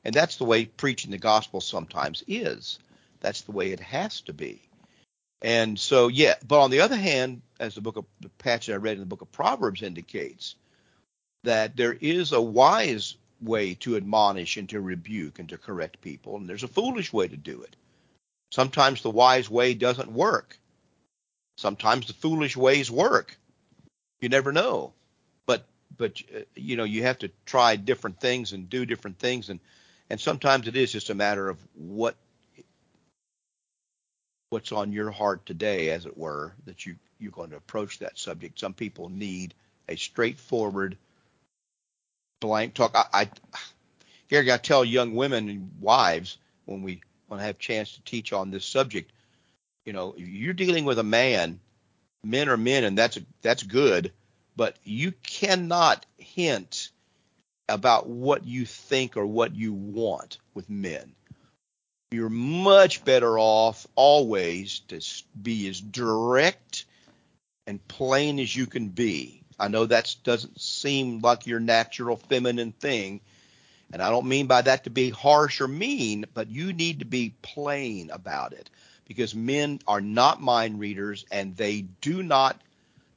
And 0.04 0.14
that's 0.14 0.36
the 0.36 0.44
way 0.44 0.66
preaching 0.66 1.10
the 1.10 1.18
gospel 1.18 1.60
sometimes 1.60 2.22
is. 2.28 2.78
That's 3.20 3.42
the 3.42 3.52
way 3.52 3.72
it 3.72 3.80
has 3.80 4.20
to 4.22 4.32
be. 4.32 4.60
And 5.42 5.78
so, 5.78 6.08
yeah, 6.08 6.34
but 6.46 6.60
on 6.60 6.70
the 6.70 6.80
other 6.80 6.96
hand, 6.96 7.42
as 7.60 7.74
the 7.74 7.80
book 7.80 7.96
of 7.96 8.04
the 8.20 8.28
passage 8.28 8.70
I 8.70 8.76
read 8.76 8.94
in 8.94 9.00
the 9.00 9.06
book 9.06 9.22
of 9.22 9.32
Proverbs 9.32 9.82
indicates, 9.82 10.54
that 11.44 11.76
there 11.76 11.96
is 12.00 12.32
a 12.32 12.40
wise 12.40 13.16
way 13.40 13.74
to 13.74 13.96
admonish 13.96 14.56
and 14.56 14.68
to 14.70 14.80
rebuke 14.80 15.38
and 15.38 15.48
to 15.50 15.58
correct 15.58 16.00
people, 16.00 16.36
and 16.36 16.48
there's 16.48 16.62
a 16.62 16.68
foolish 16.68 17.12
way 17.12 17.28
to 17.28 17.36
do 17.36 17.62
it. 17.62 17.76
Sometimes 18.50 19.02
the 19.02 19.10
wise 19.10 19.50
way 19.50 19.74
doesn't 19.74 20.12
work. 20.12 20.58
Sometimes 21.58 22.06
the 22.06 22.12
foolish 22.12 22.56
ways 22.56 22.90
work. 22.90 23.36
You 24.20 24.28
never 24.28 24.52
know. 24.52 24.92
But 25.46 25.66
but 25.96 26.22
uh, 26.34 26.40
you 26.54 26.76
know 26.76 26.84
you 26.84 27.02
have 27.02 27.18
to 27.20 27.30
try 27.44 27.76
different 27.76 28.20
things 28.20 28.52
and 28.52 28.70
do 28.70 28.86
different 28.86 29.18
things, 29.18 29.48
and 29.48 29.60
and 30.10 30.20
sometimes 30.20 30.68
it 30.68 30.76
is 30.76 30.92
just 30.92 31.10
a 31.10 31.14
matter 31.14 31.48
of 31.48 31.58
what 31.74 32.16
what's 34.50 34.72
on 34.72 34.92
your 34.92 35.10
heart 35.10 35.44
today, 35.44 35.90
as 35.90 36.06
it 36.06 36.16
were, 36.16 36.54
that 36.64 36.86
you 36.86 36.96
you're 37.18 37.32
going 37.32 37.50
to 37.50 37.56
approach 37.56 37.98
that 37.98 38.18
subject. 38.18 38.58
Some 38.58 38.74
people 38.74 39.08
need 39.08 39.54
a 39.88 39.96
straightforward 39.96 40.96
blank 42.40 42.74
talk. 42.74 42.92
I, 42.94 43.04
I 43.12 43.30
here 44.28 44.44
I 44.52 44.56
tell 44.56 44.84
young 44.84 45.14
women 45.14 45.48
and 45.48 45.70
wives 45.80 46.38
when 46.64 46.82
we 46.82 47.00
when 47.28 47.40
I 47.40 47.44
have 47.44 47.56
a 47.56 47.58
chance 47.58 47.92
to 47.92 48.02
teach 48.02 48.32
on 48.32 48.50
this 48.50 48.64
subject, 48.64 49.10
you 49.84 49.92
know, 49.92 50.14
you're 50.16 50.54
dealing 50.54 50.84
with 50.84 50.98
a 50.98 51.04
man, 51.04 51.60
men 52.22 52.48
are 52.48 52.56
men, 52.56 52.84
and 52.84 52.96
that's 52.96 53.18
that's 53.42 53.62
good, 53.62 54.12
but 54.56 54.76
you 54.84 55.12
cannot 55.22 56.06
hint 56.18 56.90
about 57.68 58.08
what 58.08 58.46
you 58.46 58.64
think 58.64 59.16
or 59.16 59.26
what 59.26 59.54
you 59.54 59.72
want 59.72 60.38
with 60.54 60.70
men. 60.70 61.14
You're 62.12 62.28
much 62.28 63.04
better 63.04 63.38
off 63.38 63.86
always 63.96 64.80
to 64.88 65.00
be 65.40 65.68
as 65.68 65.80
direct 65.80 66.84
and 67.66 67.86
plain 67.88 68.38
as 68.38 68.54
you 68.54 68.66
can 68.66 68.88
be. 68.88 69.42
I 69.58 69.68
know 69.68 69.86
that 69.86 70.14
doesn't 70.24 70.60
seem 70.60 71.20
like 71.20 71.46
your 71.46 71.60
natural 71.60 72.16
feminine 72.16 72.72
thing, 72.72 73.20
and 73.92 74.02
I 74.02 74.10
don't 74.10 74.26
mean 74.26 74.46
by 74.46 74.62
that 74.62 74.84
to 74.84 74.90
be 74.90 75.10
harsh 75.10 75.60
or 75.60 75.68
mean, 75.68 76.26
but 76.34 76.50
you 76.50 76.72
need 76.72 76.98
to 76.98 77.04
be 77.04 77.34
plain 77.42 78.10
about 78.10 78.52
it 78.52 78.68
because 79.06 79.34
men 79.34 79.80
are 79.86 80.00
not 80.00 80.42
mind 80.42 80.80
readers 80.80 81.24
and 81.30 81.56
they 81.56 81.82
do 82.00 82.22
not 82.22 82.60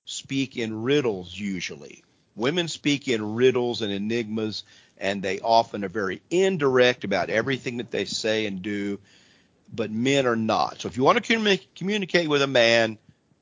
speak 0.06 0.58
in 0.58 0.84
riddles 0.84 1.38
usually. 1.38 2.04
Women 2.36 2.68
speak 2.68 3.08
in 3.08 3.36
riddles 3.36 3.82
and 3.82 3.92
enigmas, 3.92 4.64
and 4.98 5.22
they 5.22 5.40
often 5.40 5.84
are 5.84 5.90
very 5.90 6.22
indirect 6.30 7.04
about 7.04 7.30
everything 7.30 7.78
that 7.78 7.92
they 7.92 8.06
say 8.06 8.46
and 8.46 8.62
do, 8.62 9.00
but 9.74 9.92
men 9.92 10.26
are 10.26 10.36
not. 10.36 10.82
So 10.82 10.88
if 10.88 10.98
you 10.98 11.04
want 11.04 11.24
to 11.24 11.60
communicate 11.76 12.30
with 12.30 12.42
a 12.42 12.48
man, 12.48 12.98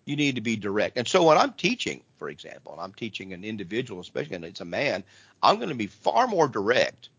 you 0.08 0.16
need 0.16 0.36
to 0.36 0.42
be 0.42 0.56
direct. 0.56 0.98
And 0.98 1.06
so 1.06 1.24
when 1.24 1.38
I'm 1.38 1.52
teaching, 1.52 2.02
for 2.16 2.30
example, 2.30 2.72
and 2.72 2.82
I'm 2.82 2.94
teaching 2.94 3.34
an 3.34 3.44
individual, 3.44 4.00
especially 4.00 4.38
and 4.38 4.46
it's 4.46 4.62
a 4.62 4.66
man, 4.66 5.04
I'm 5.44 5.58
going 5.58 5.70
to 5.70 5.76
be 5.76 5.88
far 5.88 6.28
more 6.28 6.48
direct 6.48 7.10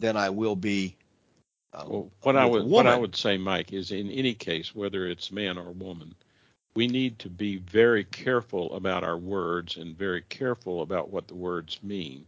than 0.00 0.16
I 0.16 0.30
will 0.30 0.56
be. 0.56 0.96
Uh, 1.74 1.84
well, 1.86 2.10
what 2.22 2.36
I 2.36 2.46
would 2.46 2.64
what 2.64 2.86
I 2.86 2.96
would 2.96 3.14
say, 3.14 3.36
Mike, 3.36 3.74
is 3.74 3.90
in 3.90 4.10
any 4.10 4.32
case, 4.32 4.74
whether 4.74 5.06
it's 5.06 5.30
man 5.30 5.58
or 5.58 5.70
woman, 5.72 6.14
we 6.74 6.86
need 6.86 7.18
to 7.18 7.28
be 7.28 7.58
very 7.58 8.04
careful 8.04 8.74
about 8.74 9.04
our 9.04 9.18
words 9.18 9.76
and 9.76 9.96
very 9.96 10.22
careful 10.22 10.80
about 10.80 11.10
what 11.10 11.28
the 11.28 11.34
words 11.34 11.78
mean, 11.82 12.24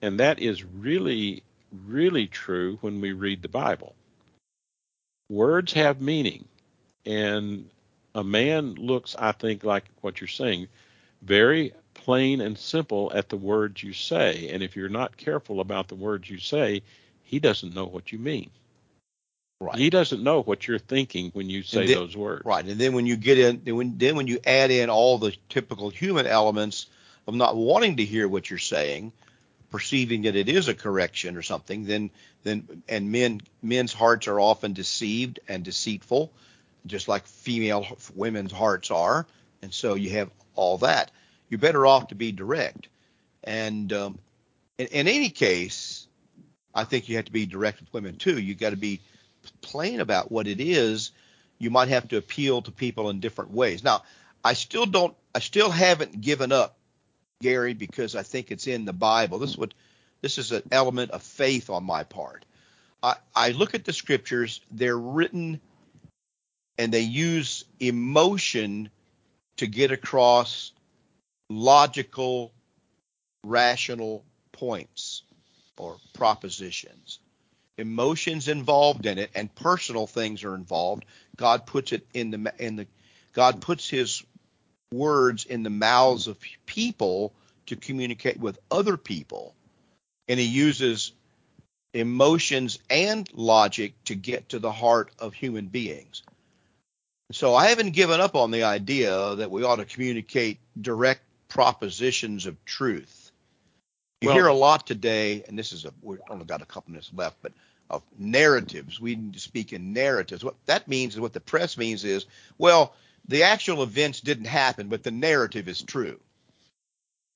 and 0.00 0.18
that 0.18 0.38
is 0.38 0.64
really 0.64 1.42
really 1.86 2.26
true 2.26 2.78
when 2.80 3.02
we 3.02 3.12
read 3.12 3.42
the 3.42 3.48
Bible. 3.48 3.94
Words 5.28 5.74
have 5.74 6.00
meaning, 6.00 6.46
and 7.04 7.68
a 8.14 8.24
man 8.24 8.74
looks, 8.74 9.14
I 9.18 9.32
think, 9.32 9.64
like 9.64 9.84
what 10.00 10.20
you're 10.20 10.28
saying, 10.28 10.68
very 11.22 11.72
plain 11.94 12.40
and 12.40 12.56
simple 12.56 13.12
at 13.14 13.28
the 13.28 13.36
words 13.36 13.82
you 13.82 13.92
say. 13.92 14.50
And 14.52 14.62
if 14.62 14.76
you're 14.76 14.88
not 14.88 15.16
careful 15.16 15.60
about 15.60 15.88
the 15.88 15.94
words 15.94 16.28
you 16.28 16.38
say, 16.38 16.82
he 17.22 17.38
doesn't 17.38 17.74
know 17.74 17.86
what 17.86 18.12
you 18.12 18.18
mean. 18.18 18.50
Right. 19.60 19.76
He 19.76 19.90
doesn't 19.90 20.22
know 20.22 20.42
what 20.42 20.66
you're 20.66 20.78
thinking 20.78 21.30
when 21.32 21.50
you 21.50 21.62
say 21.62 21.86
then, 21.86 21.96
those 21.96 22.16
words. 22.16 22.46
Right. 22.46 22.64
And 22.64 22.80
then 22.80 22.94
when 22.94 23.06
you 23.06 23.16
get 23.16 23.38
in, 23.38 23.60
then 23.62 23.76
when, 23.76 23.98
then 23.98 24.16
when 24.16 24.26
you 24.26 24.40
add 24.46 24.70
in 24.70 24.88
all 24.88 25.18
the 25.18 25.36
typical 25.50 25.90
human 25.90 26.26
elements 26.26 26.86
of 27.26 27.34
not 27.34 27.56
wanting 27.56 27.98
to 27.98 28.04
hear 28.04 28.26
what 28.26 28.48
you're 28.48 28.58
saying, 28.58 29.12
perceiving 29.70 30.22
that 30.22 30.34
it 30.34 30.48
is 30.48 30.68
a 30.68 30.74
correction 30.74 31.36
or 31.36 31.42
something, 31.42 31.84
then 31.84 32.10
then 32.42 32.82
and 32.88 33.12
men 33.12 33.42
men's 33.62 33.92
hearts 33.92 34.28
are 34.28 34.40
often 34.40 34.72
deceived 34.72 35.40
and 35.46 35.62
deceitful, 35.62 36.32
just 36.86 37.08
like 37.08 37.26
female 37.26 37.86
women's 38.14 38.52
hearts 38.52 38.90
are, 38.90 39.26
and 39.62 39.72
so 39.72 39.94
you 39.94 40.10
have 40.10 40.30
all 40.54 40.78
that. 40.78 41.10
You're 41.48 41.58
better 41.58 41.86
off 41.86 42.08
to 42.08 42.14
be 42.14 42.32
direct. 42.32 42.88
And 43.44 43.92
um, 43.92 44.18
in, 44.78 44.86
in 44.88 45.08
any 45.08 45.30
case, 45.30 46.06
I 46.74 46.84
think 46.84 47.08
you 47.08 47.16
have 47.16 47.24
to 47.26 47.32
be 47.32 47.46
direct 47.46 47.80
with 47.80 47.92
women 47.92 48.16
too. 48.16 48.38
You 48.40 48.54
got 48.54 48.70
to 48.70 48.76
be 48.76 49.00
plain 49.60 50.00
about 50.00 50.30
what 50.30 50.46
it 50.46 50.60
is. 50.60 51.12
You 51.58 51.70
might 51.70 51.88
have 51.88 52.08
to 52.08 52.16
appeal 52.16 52.62
to 52.62 52.70
people 52.70 53.10
in 53.10 53.20
different 53.20 53.50
ways. 53.52 53.84
Now, 53.84 54.02
I 54.44 54.54
still 54.54 54.86
don't. 54.86 55.14
I 55.34 55.40
still 55.40 55.70
haven't 55.70 56.20
given 56.20 56.52
up, 56.52 56.76
Gary, 57.42 57.74
because 57.74 58.16
I 58.16 58.22
think 58.22 58.50
it's 58.50 58.66
in 58.66 58.84
the 58.84 58.92
Bible. 58.92 59.38
This 59.38 59.56
would. 59.56 59.74
This 60.22 60.38
is 60.38 60.52
an 60.52 60.62
element 60.70 61.12
of 61.12 61.22
faith 61.22 61.70
on 61.70 61.84
my 61.84 62.04
part. 62.04 62.44
I, 63.02 63.16
I 63.34 63.50
look 63.52 63.74
at 63.74 63.84
the 63.84 63.92
scriptures. 63.92 64.60
They're 64.70 64.98
written, 64.98 65.60
and 66.80 66.90
they 66.90 67.02
use 67.02 67.66
emotion 67.78 68.88
to 69.58 69.66
get 69.66 69.90
across 69.90 70.72
logical, 71.50 72.52
rational 73.44 74.24
points 74.52 75.22
or 75.76 75.98
propositions. 76.14 77.18
Emotions 77.76 78.48
involved 78.48 79.04
in 79.04 79.18
it 79.18 79.30
and 79.34 79.54
personal 79.54 80.06
things 80.06 80.42
are 80.42 80.54
involved. 80.54 81.04
God 81.36 81.66
puts 81.66 81.92
it 81.92 82.06
in 82.14 82.30
the 82.30 82.54
in 82.58 82.76
the 82.76 82.86
God 83.34 83.60
puts 83.60 83.86
his 83.86 84.24
words 84.90 85.44
in 85.44 85.62
the 85.62 85.68
mouths 85.68 86.28
of 86.28 86.38
people 86.64 87.34
to 87.66 87.76
communicate 87.76 88.40
with 88.40 88.58
other 88.70 88.96
people. 88.96 89.54
And 90.28 90.40
he 90.40 90.46
uses 90.46 91.12
emotions 91.92 92.78
and 92.88 93.28
logic 93.34 93.92
to 94.04 94.14
get 94.14 94.48
to 94.48 94.58
the 94.58 94.72
heart 94.72 95.10
of 95.18 95.34
human 95.34 95.66
beings. 95.66 96.22
So 97.32 97.54
I 97.54 97.68
haven't 97.68 97.92
given 97.92 98.20
up 98.20 98.34
on 98.34 98.50
the 98.50 98.64
idea 98.64 99.36
that 99.36 99.50
we 99.50 99.62
ought 99.62 99.76
to 99.76 99.84
communicate 99.84 100.58
direct 100.80 101.22
propositions 101.48 102.46
of 102.46 102.62
truth. 102.64 103.30
You 104.20 104.28
well, 104.28 104.36
hear 104.36 104.46
a 104.48 104.54
lot 104.54 104.86
today, 104.86 105.44
and 105.48 105.58
this 105.58 105.72
is 105.72 105.84
a 105.84 105.92
we've 106.02 106.20
only 106.28 106.44
got 106.44 106.62
a 106.62 106.66
couple 106.66 106.92
minutes 106.92 107.10
left, 107.14 107.36
but 107.40 107.52
of 107.88 108.02
narratives. 108.18 109.00
We 109.00 109.16
need 109.16 109.34
to 109.34 109.40
speak 109.40 109.72
in 109.72 109.92
narratives. 109.92 110.44
What 110.44 110.54
that 110.66 110.88
means 110.88 111.14
is 111.14 111.20
what 111.20 111.32
the 111.32 111.40
press 111.40 111.76
means 111.76 112.04
is, 112.04 112.26
well, 112.56 112.94
the 113.26 113.42
actual 113.42 113.82
events 113.82 114.20
didn't 114.20 114.46
happen, 114.46 114.88
but 114.88 115.02
the 115.02 115.10
narrative 115.10 115.68
is 115.68 115.82
true. 115.82 116.20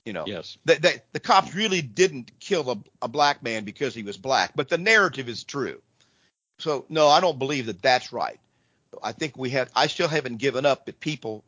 You 0.05 0.13
know, 0.13 0.25
yes. 0.27 0.59
The, 0.65 0.75
the, 0.75 1.03
the 1.13 1.21
cops 1.21 1.55
really 1.55 1.83
didn't 1.83 2.31
kill 2.39 2.71
a, 2.71 2.79
a 3.03 3.09
black 3.09 3.43
man 3.43 3.65
because 3.65 3.95
he 3.95 4.03
was 4.03 4.17
black, 4.17 4.53
but 4.55 4.69
the 4.69 4.79
narrative 4.79 5.29
is 5.29 5.45
true. 5.45 5.81
So 6.59 6.85
no, 6.89 7.09
I 7.09 7.21
don't 7.21 7.39
believe 7.39 7.67
that 7.67 7.83
that's 7.83 8.13
right. 8.13 8.39
I 9.03 9.13
think 9.13 9.37
we 9.37 9.51
have. 9.51 9.71
I 9.75 9.87
still 9.87 10.09
haven't 10.09 10.37
given 10.37 10.67
up 10.67 10.87
that 10.87 11.01
people. 11.01 11.45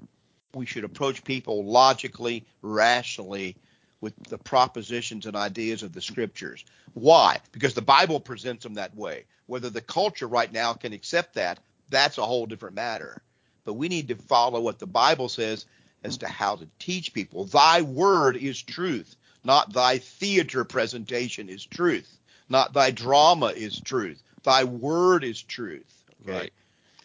We 0.55 0.67
should 0.67 0.85
approach 0.85 1.23
people 1.23 1.65
logically, 1.65 2.47
rationally, 2.63 3.57
with 4.01 4.15
the 4.25 4.39
propositions 4.39 5.27
and 5.27 5.37
ideas 5.37 5.83
of 5.83 5.93
the 5.93 6.01
scriptures. 6.01 6.65
Why? 6.95 7.39
Because 7.53 7.75
the 7.75 7.83
Bible 7.83 8.21
presents 8.21 8.63
them 8.63 8.75
that 8.75 8.97
way. 8.97 9.25
Whether 9.47 9.71
the 9.71 9.81
culture 9.81 10.27
right 10.27 10.51
now 10.51 10.73
can 10.73 10.93
accept 10.93 11.35
that, 11.35 11.59
that's 11.91 12.19
a 12.19 12.25
whole 12.25 12.47
different 12.47 12.75
matter. 12.75 13.23
But 13.65 13.75
we 13.75 13.89
need 13.89 14.09
to 14.09 14.17
follow 14.17 14.61
what 14.61 14.79
the 14.79 14.87
Bible 14.87 15.29
says 15.29 15.67
as 16.05 16.19
to 16.19 16.29
how 16.29 16.57
to 16.57 16.69
teach 16.79 17.13
people. 17.13 17.45
Thy 17.45 17.83
word 17.83 18.37
is 18.37 18.63
truth, 18.63 19.17
not 19.45 19.73
thy 19.73 19.99
theater 19.99 20.65
presentation 20.65 21.49
is 21.49 21.65
truth, 21.65 22.19
not 22.49 22.73
thy 22.73 22.91
drama 22.91 23.47
is 23.47 23.81
truth. 23.81 24.23
Thy 24.43 24.65
word 24.65 25.25
is 25.25 25.43
truth. 25.43 26.05
Okay? 26.23 26.39
Right. 26.39 26.53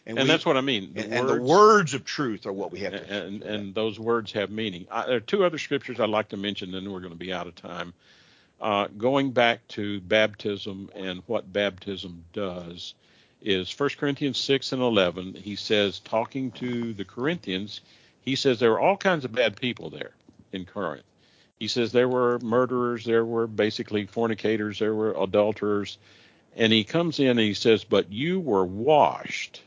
And, 0.05 0.17
and 0.17 0.27
we, 0.27 0.31
that's 0.31 0.45
what 0.45 0.57
I 0.57 0.61
mean. 0.61 0.93
The 0.93 1.03
and, 1.03 1.11
words, 1.11 1.19
and, 1.19 1.29
the 1.29 1.43
words 1.43 1.93
of 1.93 2.05
truth 2.05 2.45
are 2.45 2.53
what 2.53 2.71
we 2.71 2.79
have 2.79 2.93
to. 2.93 3.13
And 3.13 3.43
and 3.43 3.75
those 3.75 3.99
words 3.99 4.31
have 4.31 4.49
meaning. 4.49 4.87
I, 4.89 5.05
there 5.05 5.17
are 5.17 5.19
two 5.19 5.45
other 5.45 5.59
scriptures 5.59 5.99
I'd 5.99 6.09
like 6.09 6.29
to 6.29 6.37
mention, 6.37 6.71
then 6.71 6.91
we're 6.91 7.01
going 7.01 7.13
to 7.13 7.19
be 7.19 7.31
out 7.31 7.47
of 7.47 7.55
time. 7.55 7.93
Uh, 8.59 8.87
going 8.97 9.31
back 9.31 9.67
to 9.69 9.99
baptism 10.01 10.89
and 10.95 11.23
what 11.25 11.51
baptism 11.51 12.23
does 12.33 12.93
is 13.41 13.71
1 13.79 13.89
Corinthians 13.97 14.39
6 14.39 14.71
and 14.71 14.81
11. 14.81 15.33
He 15.33 15.55
says, 15.55 15.99
talking 15.99 16.51
to 16.51 16.93
the 16.93 17.05
Corinthians, 17.05 17.81
he 18.21 18.35
says 18.35 18.59
there 18.59 18.71
were 18.71 18.79
all 18.79 18.97
kinds 18.97 19.25
of 19.25 19.31
bad 19.31 19.55
people 19.59 19.89
there 19.89 20.11
in 20.51 20.65
Corinth. 20.65 21.05
He 21.59 21.67
says 21.67 21.91
there 21.91 22.09
were 22.09 22.39
murderers, 22.39 23.03
there 23.03 23.25
were 23.25 23.47
basically 23.47 24.05
fornicators, 24.05 24.79
there 24.79 24.93
were 24.93 25.13
adulterers. 25.13 25.97
And 26.55 26.71
he 26.71 26.83
comes 26.83 27.19
in 27.19 27.29
and 27.29 27.39
he 27.39 27.53
says, 27.53 27.83
But 27.83 28.11
you 28.11 28.39
were 28.39 28.65
washed 28.65 29.61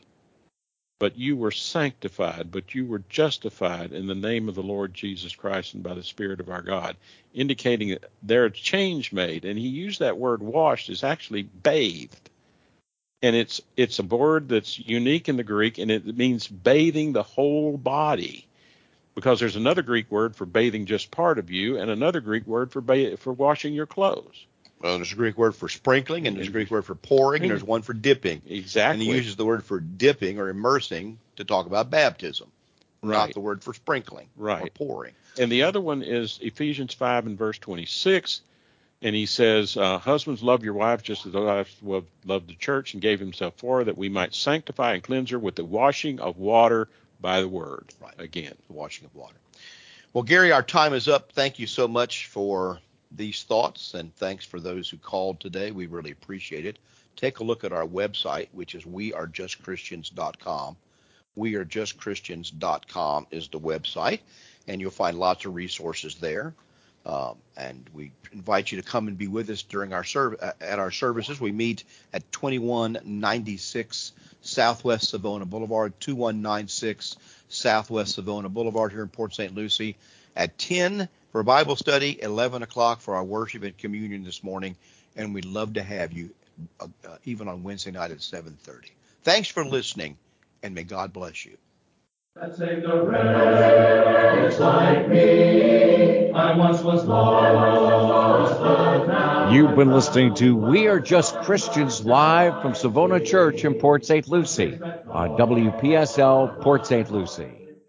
but 0.99 1.17
you 1.17 1.35
were 1.35 1.51
sanctified, 1.51 2.51
but 2.51 2.73
you 2.73 2.85
were 2.85 3.03
justified 3.09 3.91
in 3.91 4.07
the 4.07 4.15
name 4.15 4.47
of 4.47 4.55
the 4.55 4.63
Lord 4.63 4.93
Jesus 4.93 5.35
Christ 5.35 5.73
and 5.73 5.83
by 5.83 5.93
the 5.93 6.03
Spirit 6.03 6.39
of 6.39 6.49
our 6.49 6.61
God, 6.61 6.95
indicating 7.33 7.89
that 7.89 8.09
there 8.23 8.45
a 8.45 8.51
change 8.51 9.11
made. 9.11 9.43
And 9.45 9.59
he 9.59 9.67
used 9.67 9.99
that 9.99 10.17
word 10.17 10.41
washed 10.41 10.89
is 10.89 11.03
actually 11.03 11.43
bathed. 11.43 12.29
And 13.21 13.35
it's 13.35 13.61
it's 13.75 13.99
a 13.99 14.03
word 14.03 14.49
that's 14.49 14.77
unique 14.79 15.27
in 15.27 15.37
the 15.37 15.43
Greek 15.43 15.79
and 15.79 15.89
it 15.91 16.05
means 16.17 16.47
bathing 16.47 17.11
the 17.11 17.23
whole 17.23 17.77
body. 17.77 18.47
Because 19.15 19.39
there's 19.39 19.55
another 19.55 19.81
Greek 19.81 20.11
word 20.11 20.35
for 20.35 20.45
bathing 20.45 20.85
just 20.85 21.09
part 21.09 21.39
of 21.39 21.49
you 21.49 21.77
and 21.77 21.89
another 21.89 22.19
Greek 22.19 22.45
word 22.45 22.71
for 22.71 22.81
ba- 22.81 23.17
for 23.17 23.33
washing 23.33 23.73
your 23.73 23.85
clothes. 23.85 24.45
Well, 24.79 24.97
there's 24.97 25.13
a 25.13 25.15
Greek 25.15 25.37
word 25.37 25.55
for 25.55 25.69
sprinkling, 25.69 26.27
and 26.27 26.35
there's 26.35 26.49
a 26.49 26.51
Greek 26.51 26.69
word 26.69 26.85
for 26.85 26.95
pouring, 26.95 27.41
and 27.43 27.51
there's 27.51 27.63
one 27.63 27.81
for 27.81 27.93
dipping. 27.93 28.41
Exactly. 28.45 29.05
And 29.05 29.11
he 29.11 29.17
uses 29.17 29.35
the 29.35 29.45
word 29.45 29.63
for 29.63 29.79
dipping 29.79 30.39
or 30.39 30.49
immersing 30.49 31.17
to 31.37 31.43
talk 31.43 31.65
about 31.65 31.89
baptism, 31.89 32.51
right. 33.01 33.17
not 33.17 33.33
the 33.33 33.39
word 33.39 33.63
for 33.63 33.73
sprinkling 33.73 34.27
right. 34.35 34.63
or 34.63 34.69
pouring. 34.69 35.13
And 35.39 35.51
the 35.51 35.63
other 35.63 35.81
one 35.81 36.03
is 36.03 36.39
Ephesians 36.41 36.93
5 36.93 37.25
and 37.25 37.37
verse 37.37 37.57
26. 37.57 38.41
And 39.01 39.15
he 39.15 39.25
says, 39.25 39.77
uh, 39.77 39.97
Husbands, 39.97 40.41
love 40.41 40.63
your 40.63 40.73
wives 40.73 41.03
just 41.03 41.25
as 41.25 41.33
the 41.33 41.41
wife 41.41 41.75
loved 41.83 42.47
the 42.47 42.55
church 42.55 42.93
and 42.93 43.01
gave 43.01 43.19
himself 43.19 43.53
for 43.57 43.79
her, 43.79 43.83
that 43.85 43.97
we 43.97 44.09
might 44.09 44.33
sanctify 44.33 44.93
and 44.93 45.03
cleanse 45.03 45.29
her 45.31 45.39
with 45.39 45.55
the 45.55 45.65
washing 45.65 46.19
of 46.19 46.37
water 46.37 46.89
by 47.19 47.41
the 47.41 47.47
word. 47.47 47.93
Right. 48.01 48.13
Again. 48.17 48.55
The 48.67 48.73
washing 48.73 49.05
of 49.05 49.15
water. 49.15 49.35
Well, 50.13 50.23
Gary, 50.23 50.51
our 50.51 50.63
time 50.63 50.93
is 50.93 51.07
up. 51.07 51.33
Thank 51.33 51.59
you 51.59 51.67
so 51.67 51.87
much 51.87 52.27
for 52.27 52.79
these 53.17 53.43
thoughts, 53.43 53.93
and 53.93 54.15
thanks 54.15 54.45
for 54.45 54.59
those 54.59 54.89
who 54.89 54.97
called 54.97 55.39
today. 55.39 55.71
We 55.71 55.87
really 55.87 56.11
appreciate 56.11 56.65
it. 56.65 56.79
Take 57.15 57.39
a 57.39 57.43
look 57.43 57.63
at 57.63 57.71
our 57.71 57.85
website, 57.85 58.49
which 58.51 58.75
is 58.75 58.83
wearejustchristians.com. 58.83 60.77
Wearejustchristians.com 61.37 63.27
is 63.31 63.47
the 63.49 63.59
website. 63.59 64.19
and 64.67 64.81
you'll 64.81 64.89
find 64.89 65.19
lots 65.19 65.45
of 65.45 65.53
resources 65.53 66.15
there. 66.15 66.55
Um, 67.05 67.35
and 67.55 67.87
we 67.93 68.11
invite 68.31 68.71
you 68.71 68.81
to 68.81 68.87
come 68.87 69.07
and 69.07 69.15
be 69.15 69.27
with 69.27 69.47
us 69.51 69.61
during 69.61 69.93
our 69.93 70.03
serv- 70.03 70.39
at 70.59 70.79
our 70.79 70.89
services. 70.89 71.39
We 71.39 71.51
meet 71.51 71.83
at 72.11 72.31
2196 72.31 74.11
Southwest 74.41 75.09
Savona 75.09 75.45
Boulevard, 75.45 75.93
2196 75.99 77.17
Southwest 77.47 78.15
Savona 78.15 78.49
Boulevard 78.49 78.91
here 78.91 79.03
in 79.03 79.09
Port 79.09 79.35
St. 79.35 79.53
Lucie 79.53 79.97
at 80.35 80.57
10 80.57 81.07
for 81.31 81.43
Bible 81.43 81.75
study, 81.75 82.21
11 82.21 82.63
o'clock 82.63 83.01
for 83.01 83.15
our 83.15 83.23
worship 83.23 83.63
and 83.63 83.77
communion 83.77 84.23
this 84.23 84.43
morning, 84.43 84.75
and 85.15 85.33
we'd 85.33 85.45
love 85.45 85.73
to 85.73 85.83
have 85.83 86.13
you 86.13 86.29
uh, 86.79 86.87
uh, 87.07 87.17
even 87.25 87.47
on 87.47 87.63
Wednesday 87.63 87.91
night 87.91 88.11
at 88.11 88.19
7:30. 88.19 88.89
Thanks 89.23 89.49
for 89.49 89.65
listening, 89.65 90.17
and 90.63 90.73
may 90.73 90.83
God 90.83 91.11
bless 91.11 91.45
you. 91.45 91.57
That 92.35 92.55
saved 92.55 92.85
a 92.85 93.01
wretch 93.01 94.59
like 94.59 95.09
me. 95.09 96.31
I 96.31 96.57
once 96.57 96.81
was 96.81 97.05
lost, 97.05 98.59
but 98.59 99.07
now 99.07 99.51
You've 99.51 99.75
been 99.75 99.91
listening 99.91 100.33
to 100.35 100.55
We 100.55 100.87
Are 100.87 100.99
Just 100.99 101.35
Christians 101.41 102.05
live 102.05 102.61
from 102.61 102.75
Savona 102.75 103.19
Church 103.19 103.63
in 103.63 103.75
Port 103.75 104.05
St. 104.05 104.27
Lucie 104.27 104.79
on 105.09 105.37
WPSL 105.37 106.61
Port 106.61 106.85
St. 106.87 107.09
Lucie. 107.09 107.64